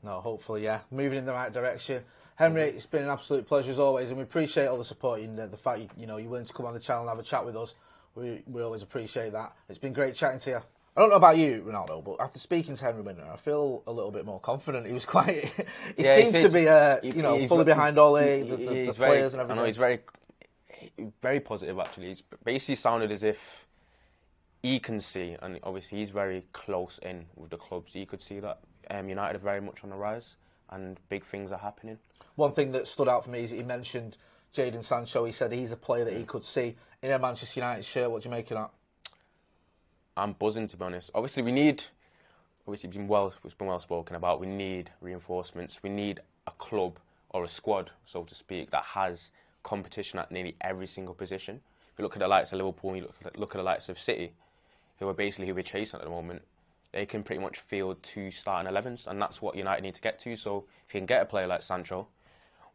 No, 0.02 0.20
hopefully, 0.20 0.64
yeah. 0.64 0.80
Moving 0.90 1.18
in 1.18 1.26
the 1.26 1.32
right 1.32 1.52
direction. 1.52 2.02
Henry, 2.34 2.62
it's 2.62 2.86
been 2.86 3.04
an 3.04 3.08
absolute 3.08 3.46
pleasure 3.46 3.70
as 3.70 3.78
always, 3.78 4.08
and 4.08 4.16
we 4.16 4.24
appreciate 4.24 4.66
all 4.66 4.78
the 4.78 4.84
support 4.84 5.20
and 5.20 5.38
the 5.38 5.56
fact 5.56 5.80
you, 5.80 5.88
you 5.96 6.06
know 6.06 6.16
you're 6.16 6.30
willing 6.30 6.46
to 6.46 6.52
come 6.52 6.66
on 6.66 6.74
the 6.74 6.80
channel 6.80 7.02
and 7.02 7.10
have 7.10 7.18
a 7.18 7.22
chat 7.22 7.44
with 7.44 7.56
us. 7.56 7.74
We 8.14 8.42
we 8.46 8.62
always 8.62 8.82
appreciate 8.82 9.32
that. 9.32 9.54
It's 9.68 9.78
been 9.78 9.92
great 9.92 10.14
chatting 10.14 10.40
to 10.40 10.50
you. 10.50 10.60
I 10.94 11.00
don't 11.00 11.08
know 11.08 11.16
about 11.16 11.38
you, 11.38 11.64
Ronaldo, 11.66 12.04
but 12.04 12.20
after 12.20 12.38
speaking 12.38 12.76
to 12.76 12.84
Henry 12.84 13.00
Winter, 13.00 13.24
I 13.32 13.36
feel 13.36 13.82
a 13.86 13.92
little 13.92 14.10
bit 14.10 14.26
more 14.26 14.38
confident. 14.38 14.86
He 14.86 14.92
was 14.92 15.06
quite. 15.06 15.44
he 15.96 16.04
yeah, 16.04 16.16
seems 16.16 16.42
to 16.42 16.50
be, 16.50 16.68
uh, 16.68 16.98
you 17.02 17.14
know, 17.14 17.46
fully 17.48 17.64
behind 17.64 17.98
Ole, 17.98 18.42
the, 18.42 18.44
the, 18.44 18.56
the 18.56 18.64
players 18.66 18.96
very, 18.96 19.20
and 19.20 19.34
everything. 19.34 19.50
I 19.52 19.54
know 19.54 19.64
he's 19.64 19.78
very, 19.78 20.00
very 21.22 21.40
positive. 21.40 21.78
Actually, 21.78 22.08
he's 22.08 22.22
basically 22.44 22.76
sounded 22.76 23.10
as 23.10 23.22
if 23.22 23.38
he 24.62 24.78
can 24.78 25.00
see, 25.00 25.34
and 25.40 25.58
obviously 25.62 25.98
he's 25.98 26.10
very 26.10 26.44
close 26.52 27.00
in 27.02 27.24
with 27.36 27.48
the 27.48 27.56
clubs. 27.56 27.94
He 27.94 28.04
could 28.04 28.20
see 28.20 28.40
that 28.40 28.60
um, 28.90 29.08
United 29.08 29.36
are 29.36 29.38
very 29.38 29.62
much 29.62 29.82
on 29.84 29.88
the 29.88 29.96
rise, 29.96 30.36
and 30.68 31.00
big 31.08 31.24
things 31.24 31.52
are 31.52 31.58
happening. 31.58 31.98
One 32.34 32.52
thing 32.52 32.72
that 32.72 32.86
stood 32.86 33.08
out 33.08 33.24
for 33.24 33.30
me 33.30 33.44
is 33.44 33.50
he 33.50 33.62
mentioned 33.62 34.18
Jadon 34.54 34.84
Sancho. 34.84 35.24
He 35.24 35.32
said 35.32 35.52
he's 35.52 35.72
a 35.72 35.76
player 35.76 36.04
that 36.04 36.14
he 36.14 36.24
could 36.24 36.44
see 36.44 36.76
in 37.00 37.10
a 37.10 37.18
Manchester 37.18 37.60
United 37.60 37.86
shirt. 37.86 38.10
What 38.10 38.22
do 38.22 38.28
you 38.28 38.30
make 38.30 38.50
of 38.50 38.58
that? 38.58 38.70
I'm 40.16 40.32
buzzing 40.34 40.66
to 40.68 40.76
be 40.76 40.84
honest. 40.84 41.10
Obviously, 41.14 41.42
we 41.42 41.52
need. 41.52 41.84
Obviously, 42.66 42.88
it's 42.88 42.96
been 42.96 43.08
well. 43.08 43.32
It's 43.44 43.54
been 43.54 43.68
well 43.68 43.80
spoken 43.80 44.16
about. 44.16 44.40
We 44.40 44.46
need 44.46 44.90
reinforcements. 45.00 45.82
We 45.82 45.90
need 45.90 46.20
a 46.46 46.52
club 46.52 46.98
or 47.30 47.44
a 47.44 47.48
squad, 47.48 47.90
so 48.04 48.24
to 48.24 48.34
speak, 48.34 48.70
that 48.70 48.84
has 48.84 49.30
competition 49.62 50.18
at 50.18 50.30
nearly 50.30 50.56
every 50.60 50.86
single 50.86 51.14
position. 51.14 51.60
If 51.92 51.98
you 51.98 52.04
look 52.04 52.14
at 52.14 52.20
the 52.20 52.28
likes 52.28 52.52
of 52.52 52.58
Liverpool, 52.58 52.96
you 52.96 53.02
look 53.02 53.14
at, 53.24 53.38
look 53.38 53.54
at 53.54 53.58
the 53.58 53.64
likes 53.64 53.88
of 53.88 53.98
City, 53.98 54.32
who 54.98 55.08
are 55.08 55.14
basically 55.14 55.46
who 55.46 55.54
we're 55.54 55.62
chasing 55.62 55.98
at 55.98 56.04
the 56.04 56.10
moment. 56.10 56.42
They 56.92 57.06
can 57.06 57.22
pretty 57.22 57.40
much 57.40 57.60
field 57.60 58.02
two 58.02 58.30
starting 58.30 58.70
11s, 58.70 59.06
and 59.06 59.20
that's 59.20 59.40
what 59.40 59.56
United 59.56 59.82
need 59.82 59.94
to 59.94 60.00
get 60.00 60.18
to. 60.20 60.36
So 60.36 60.64
if 60.86 60.94
you 60.94 61.00
can 61.00 61.06
get 61.06 61.22
a 61.22 61.24
player 61.24 61.46
like 61.46 61.62
Sancho, 61.62 62.06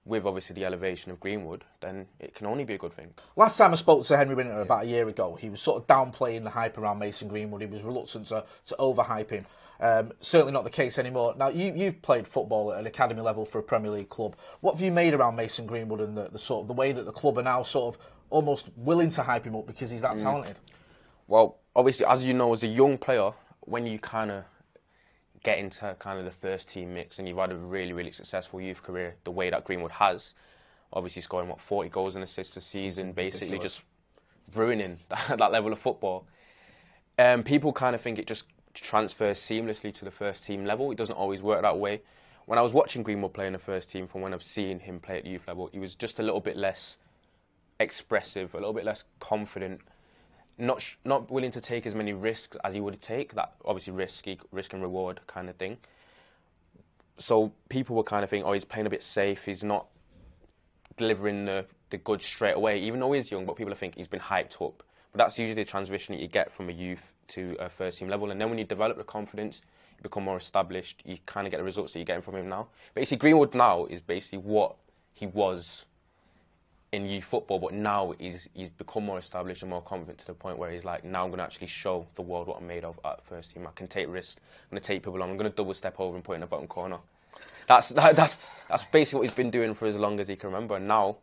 with 0.07 0.25
obviously 0.25 0.53
the 0.55 0.65
elevation 0.65 1.11
of 1.11 1.19
Greenwood, 1.19 1.63
then 1.81 2.07
it 2.19 2.33
can 2.33 2.47
only 2.47 2.63
be 2.63 2.73
a 2.73 2.77
good 2.77 2.93
thing. 2.93 3.13
Last 3.35 3.57
time 3.57 3.73
I 3.73 3.75
spoke 3.75 4.05
to 4.05 4.17
Henry 4.17 4.35
Winter 4.35 4.61
about 4.61 4.85
a 4.85 4.87
year 4.87 5.07
ago, 5.07 5.35
he 5.35 5.49
was 5.49 5.61
sort 5.61 5.81
of 5.81 5.87
downplaying 5.87 6.43
the 6.43 6.49
hype 6.49 6.77
around 6.77 6.99
Mason 6.99 7.27
Greenwood. 7.27 7.61
He 7.61 7.67
was 7.67 7.83
reluctant 7.83 8.27
to, 8.27 8.45
to 8.67 8.75
overhype 8.79 9.29
him. 9.29 9.45
Um, 9.79 10.11
certainly 10.19 10.53
not 10.53 10.63
the 10.63 10.69
case 10.69 10.97
anymore. 10.97 11.35
Now, 11.37 11.49
you, 11.49 11.71
you've 11.75 12.01
played 12.01 12.27
football 12.27 12.73
at 12.73 12.79
an 12.79 12.87
academy 12.87 13.21
level 13.21 13.45
for 13.45 13.59
a 13.59 13.63
Premier 13.63 13.91
League 13.91 14.09
club. 14.09 14.35
What 14.61 14.73
have 14.73 14.81
you 14.81 14.91
made 14.91 15.13
around 15.13 15.35
Mason 15.35 15.67
Greenwood 15.67 16.01
and 16.01 16.17
the, 16.17 16.29
the 16.29 16.39
sort 16.39 16.63
of 16.63 16.67
the 16.67 16.73
way 16.73 16.91
that 16.91 17.05
the 17.05 17.11
club 17.11 17.37
are 17.37 17.43
now 17.43 17.61
sort 17.63 17.95
of 17.95 18.01
almost 18.29 18.69
willing 18.75 19.09
to 19.11 19.23
hype 19.23 19.45
him 19.45 19.55
up 19.55 19.67
because 19.67 19.91
he's 19.91 20.01
that 20.01 20.15
mm. 20.15 20.21
talented? 20.21 20.57
Well, 21.27 21.57
obviously, 21.75 22.05
as 22.05 22.23
you 22.23 22.33
know, 22.33 22.53
as 22.53 22.63
a 22.63 22.67
young 22.67 22.97
player, 22.97 23.31
when 23.61 23.85
you 23.85 23.99
kind 23.99 24.31
of 24.31 24.43
get 25.43 25.59
into 25.59 25.95
kind 25.99 26.19
of 26.19 26.25
the 26.25 26.31
first 26.31 26.67
team 26.67 26.93
mix 26.93 27.19
and 27.19 27.27
you've 27.27 27.38
had 27.38 27.51
a 27.51 27.55
really, 27.55 27.93
really 27.93 28.11
successful 28.11 28.59
youth 28.59 28.81
career 28.81 29.15
the 29.23 29.31
way 29.31 29.49
that 29.49 29.63
Greenwood 29.63 29.91
has, 29.91 30.33
obviously 30.93 31.21
scoring 31.21 31.47
what 31.47 31.59
40 31.59 31.89
goals 31.89 32.15
and 32.15 32.23
assists 32.23 32.57
a 32.57 32.61
season, 32.61 33.11
basically 33.11 33.59
just 33.59 33.83
ruining 34.55 34.97
that, 35.09 35.38
that 35.38 35.51
level 35.51 35.71
of 35.71 35.79
football. 35.79 36.25
Um, 37.19 37.43
people 37.43 37.73
kind 37.73 37.95
of 37.95 38.01
think 38.01 38.19
it 38.19 38.27
just 38.27 38.45
transfers 38.73 39.39
seamlessly 39.39 39.93
to 39.93 40.05
the 40.05 40.11
first 40.11 40.43
team 40.43 40.65
level. 40.65 40.91
It 40.91 40.97
doesn't 40.97 41.15
always 41.15 41.41
work 41.41 41.61
that 41.61 41.77
way. 41.77 42.01
When 42.45 42.57
I 42.57 42.61
was 42.61 42.73
watching 42.73 43.03
Greenwood 43.03 43.33
play 43.33 43.47
in 43.47 43.53
the 43.53 43.59
first 43.59 43.89
team, 43.89 44.07
from 44.07 44.21
when 44.21 44.33
I've 44.33 44.43
seen 44.43 44.79
him 44.79 44.99
play 44.99 45.17
at 45.17 45.23
the 45.23 45.31
youth 45.31 45.47
level, 45.47 45.69
he 45.71 45.79
was 45.79 45.95
just 45.95 46.19
a 46.19 46.23
little 46.23 46.39
bit 46.39 46.55
less 46.55 46.97
expressive, 47.79 48.53
a 48.53 48.57
little 48.57 48.73
bit 48.73 48.85
less 48.85 49.03
confident, 49.19 49.81
not 50.57 50.81
sh- 50.81 50.95
not 51.05 51.29
willing 51.31 51.51
to 51.51 51.61
take 51.61 51.85
as 51.85 51.95
many 51.95 52.13
risks 52.13 52.57
as 52.63 52.73
he 52.73 52.81
would 52.81 53.01
take. 53.01 53.33
That 53.35 53.53
obviously 53.65 53.93
risky, 53.93 54.39
risk 54.51 54.73
and 54.73 54.81
reward 54.81 55.19
kind 55.27 55.49
of 55.49 55.55
thing. 55.55 55.77
So 57.19 57.51
people 57.69 57.95
were 57.95 58.03
kind 58.03 58.23
of 58.23 58.29
thinking, 58.29 58.47
oh, 58.47 58.53
he's 58.53 58.65
playing 58.65 58.87
a 58.87 58.89
bit 58.89 59.03
safe. 59.03 59.43
He's 59.45 59.63
not 59.63 59.87
delivering 60.97 61.45
the, 61.45 61.65
the 61.89 61.97
goods 61.97 62.25
straight 62.25 62.55
away, 62.55 62.79
even 62.79 62.99
though 62.99 63.11
he's 63.11 63.31
young, 63.31 63.45
but 63.45 63.55
people 63.55 63.71
are 63.71 63.77
thinking 63.77 63.99
he's 63.99 64.07
been 64.07 64.19
hyped 64.19 64.61
up. 64.61 64.83
But 65.11 65.17
that's 65.17 65.39
usually 65.39 65.63
the 65.63 65.69
transition 65.69 66.15
that 66.15 66.21
you 66.21 66.27
get 66.27 66.51
from 66.51 66.69
a 66.69 66.71
youth 66.71 67.13
to 67.29 67.55
a 67.59 67.69
first 67.69 67.99
team 67.99 68.09
level. 68.09 68.31
And 68.31 68.39
then 68.39 68.49
when 68.49 68.59
you 68.59 68.65
develop 68.65 68.97
the 68.97 69.03
confidence, 69.03 69.61
you 69.97 70.03
become 70.03 70.23
more 70.23 70.37
established, 70.37 71.01
you 71.05 71.17
kind 71.25 71.47
of 71.47 71.51
get 71.51 71.57
the 71.57 71.63
results 71.63 71.93
that 71.93 71.99
you're 71.99 72.05
getting 72.05 72.21
from 72.21 72.35
him 72.35 72.49
now. 72.49 72.67
Basically, 72.93 73.17
Greenwood 73.17 73.55
now 73.55 73.85
is 73.85 74.01
basically 74.01 74.39
what 74.39 74.75
he 75.13 75.27
was 75.27 75.85
in 76.91 77.05
youth 77.05 77.25
football, 77.25 77.59
but 77.59 77.73
now 77.73 78.13
he's 78.17 78.47
he's 78.53 78.69
become 78.69 79.05
more 79.05 79.19
established 79.19 79.61
and 79.61 79.69
more 79.69 79.81
confident 79.81 80.19
to 80.19 80.27
the 80.27 80.33
point 80.33 80.57
where 80.57 80.71
he's 80.71 80.85
like, 80.85 81.03
now 81.03 81.23
I'm 81.23 81.29
going 81.29 81.39
to 81.39 81.43
actually 81.43 81.67
show 81.67 82.07
the 82.15 82.21
world 82.21 82.47
what 82.47 82.57
I'm 82.57 82.67
made 82.67 82.85
of 82.85 82.99
at 83.03 83.23
first 83.25 83.53
team. 83.53 83.67
I 83.67 83.71
can 83.75 83.88
take 83.88 84.07
risks. 84.07 84.38
I'm 84.39 84.75
going 84.75 84.81
to 84.81 84.88
take 84.88 85.03
people 85.03 85.21
on. 85.21 85.29
I'm 85.29 85.38
going 85.38 85.49
to 85.49 85.55
double 85.55 85.73
step 85.73 85.99
over 85.99 86.15
and 86.15 86.23
put 86.23 86.33
in 86.33 86.41
the 86.41 86.47
bottom 86.47 86.67
corner. 86.67 86.97
That's 87.67 87.89
that, 87.89 88.15
that's 88.15 88.45
that's 88.69 88.83
basically 88.91 89.19
what 89.19 89.27
he's 89.27 89.35
been 89.35 89.51
doing 89.51 89.75
for 89.75 89.85
as 89.88 89.95
long 89.95 90.19
as 90.19 90.27
he 90.27 90.35
can 90.35 90.49
remember. 90.49 90.77
And 90.77 90.88
now 90.88 91.17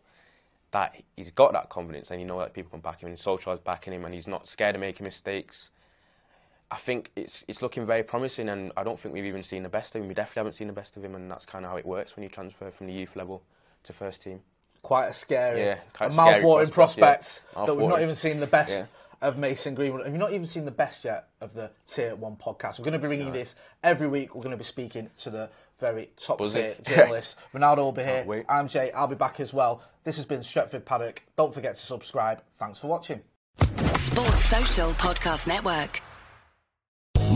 that 0.72 1.00
he's 1.16 1.30
got 1.30 1.52
that 1.52 1.70
confidence 1.70 2.10
and 2.10 2.20
you 2.20 2.26
know 2.26 2.38
that 2.40 2.52
people 2.52 2.70
can 2.70 2.80
back 2.80 3.00
him 3.00 3.08
and 3.08 3.16
Solskjaer's 3.16 3.60
backing 3.60 3.92
him 3.92 4.04
and 4.04 4.12
he's 4.12 4.26
not 4.26 4.48
scared 4.48 4.74
of 4.74 4.80
making 4.80 5.04
mistakes. 5.04 5.70
I 6.70 6.76
think 6.76 7.10
it's 7.16 7.44
it's 7.48 7.62
looking 7.62 7.86
very 7.86 8.02
promising 8.02 8.48
and 8.48 8.72
I 8.76 8.82
don't 8.82 8.98
think 8.98 9.14
we've 9.14 9.24
even 9.24 9.42
seen 9.42 9.62
the 9.62 9.68
best 9.68 9.94
of 9.94 10.02
him. 10.02 10.08
We 10.08 10.14
definitely 10.14 10.40
haven't 10.40 10.54
seen 10.54 10.66
the 10.66 10.72
best 10.74 10.96
of 10.96 11.04
him 11.04 11.14
and 11.14 11.30
that's 11.30 11.46
kind 11.46 11.64
of 11.64 11.70
how 11.70 11.76
it 11.78 11.86
works 11.86 12.16
when 12.16 12.22
you 12.22 12.28
transfer 12.28 12.70
from 12.70 12.88
the 12.88 12.92
youth 12.92 13.16
level 13.16 13.42
to 13.84 13.92
first 13.92 14.22
team. 14.22 14.40
Quite 14.84 15.08
a 15.08 15.12
scary, 15.14 15.60
yeah, 15.62 15.78
a 15.98 16.10
mouth-watering 16.10 16.68
prospect 16.68 17.40
yeah. 17.56 17.64
that 17.64 17.74
we've 17.74 17.88
not 17.88 18.02
even 18.02 18.14
seen 18.14 18.38
the 18.38 18.46
best 18.46 18.70
yeah. 18.70 18.86
of 19.26 19.38
Mason 19.38 19.74
Greenwood. 19.74 20.04
Have 20.04 20.12
you 20.12 20.18
not 20.18 20.34
even 20.34 20.46
seen 20.46 20.66
the 20.66 20.70
best 20.70 21.06
yet 21.06 21.30
of 21.40 21.54
the 21.54 21.70
Tier 21.86 22.14
1 22.14 22.36
podcast? 22.36 22.78
We're 22.78 22.84
going 22.84 22.92
to 22.92 22.98
be 22.98 23.06
bringing 23.06 23.32
this 23.32 23.54
every 23.82 24.08
week. 24.08 24.34
We're 24.34 24.42
going 24.42 24.50
to 24.50 24.58
be 24.58 24.62
speaking 24.62 25.08
to 25.20 25.30
the 25.30 25.48
very 25.80 26.10
top 26.18 26.38
tier 26.38 26.76
journalists. 26.86 27.36
Ronaldo 27.54 27.78
will 27.78 27.92
be 27.92 28.02
here. 28.02 28.44
I'm 28.46 28.68
Jay. 28.68 28.92
I'll 28.92 29.06
be 29.06 29.14
back 29.14 29.40
as 29.40 29.54
well. 29.54 29.82
This 30.04 30.16
has 30.16 30.26
been 30.26 30.40
Stretford 30.40 30.84
Paddock. 30.84 31.22
Don't 31.34 31.54
forget 31.54 31.76
to 31.76 31.80
subscribe. 31.80 32.42
Thanks 32.58 32.78
for 32.78 32.88
watching. 32.88 33.22
Sports 33.56 34.44
Social 34.44 34.90
Podcast 34.90 35.48
Network. 35.48 36.02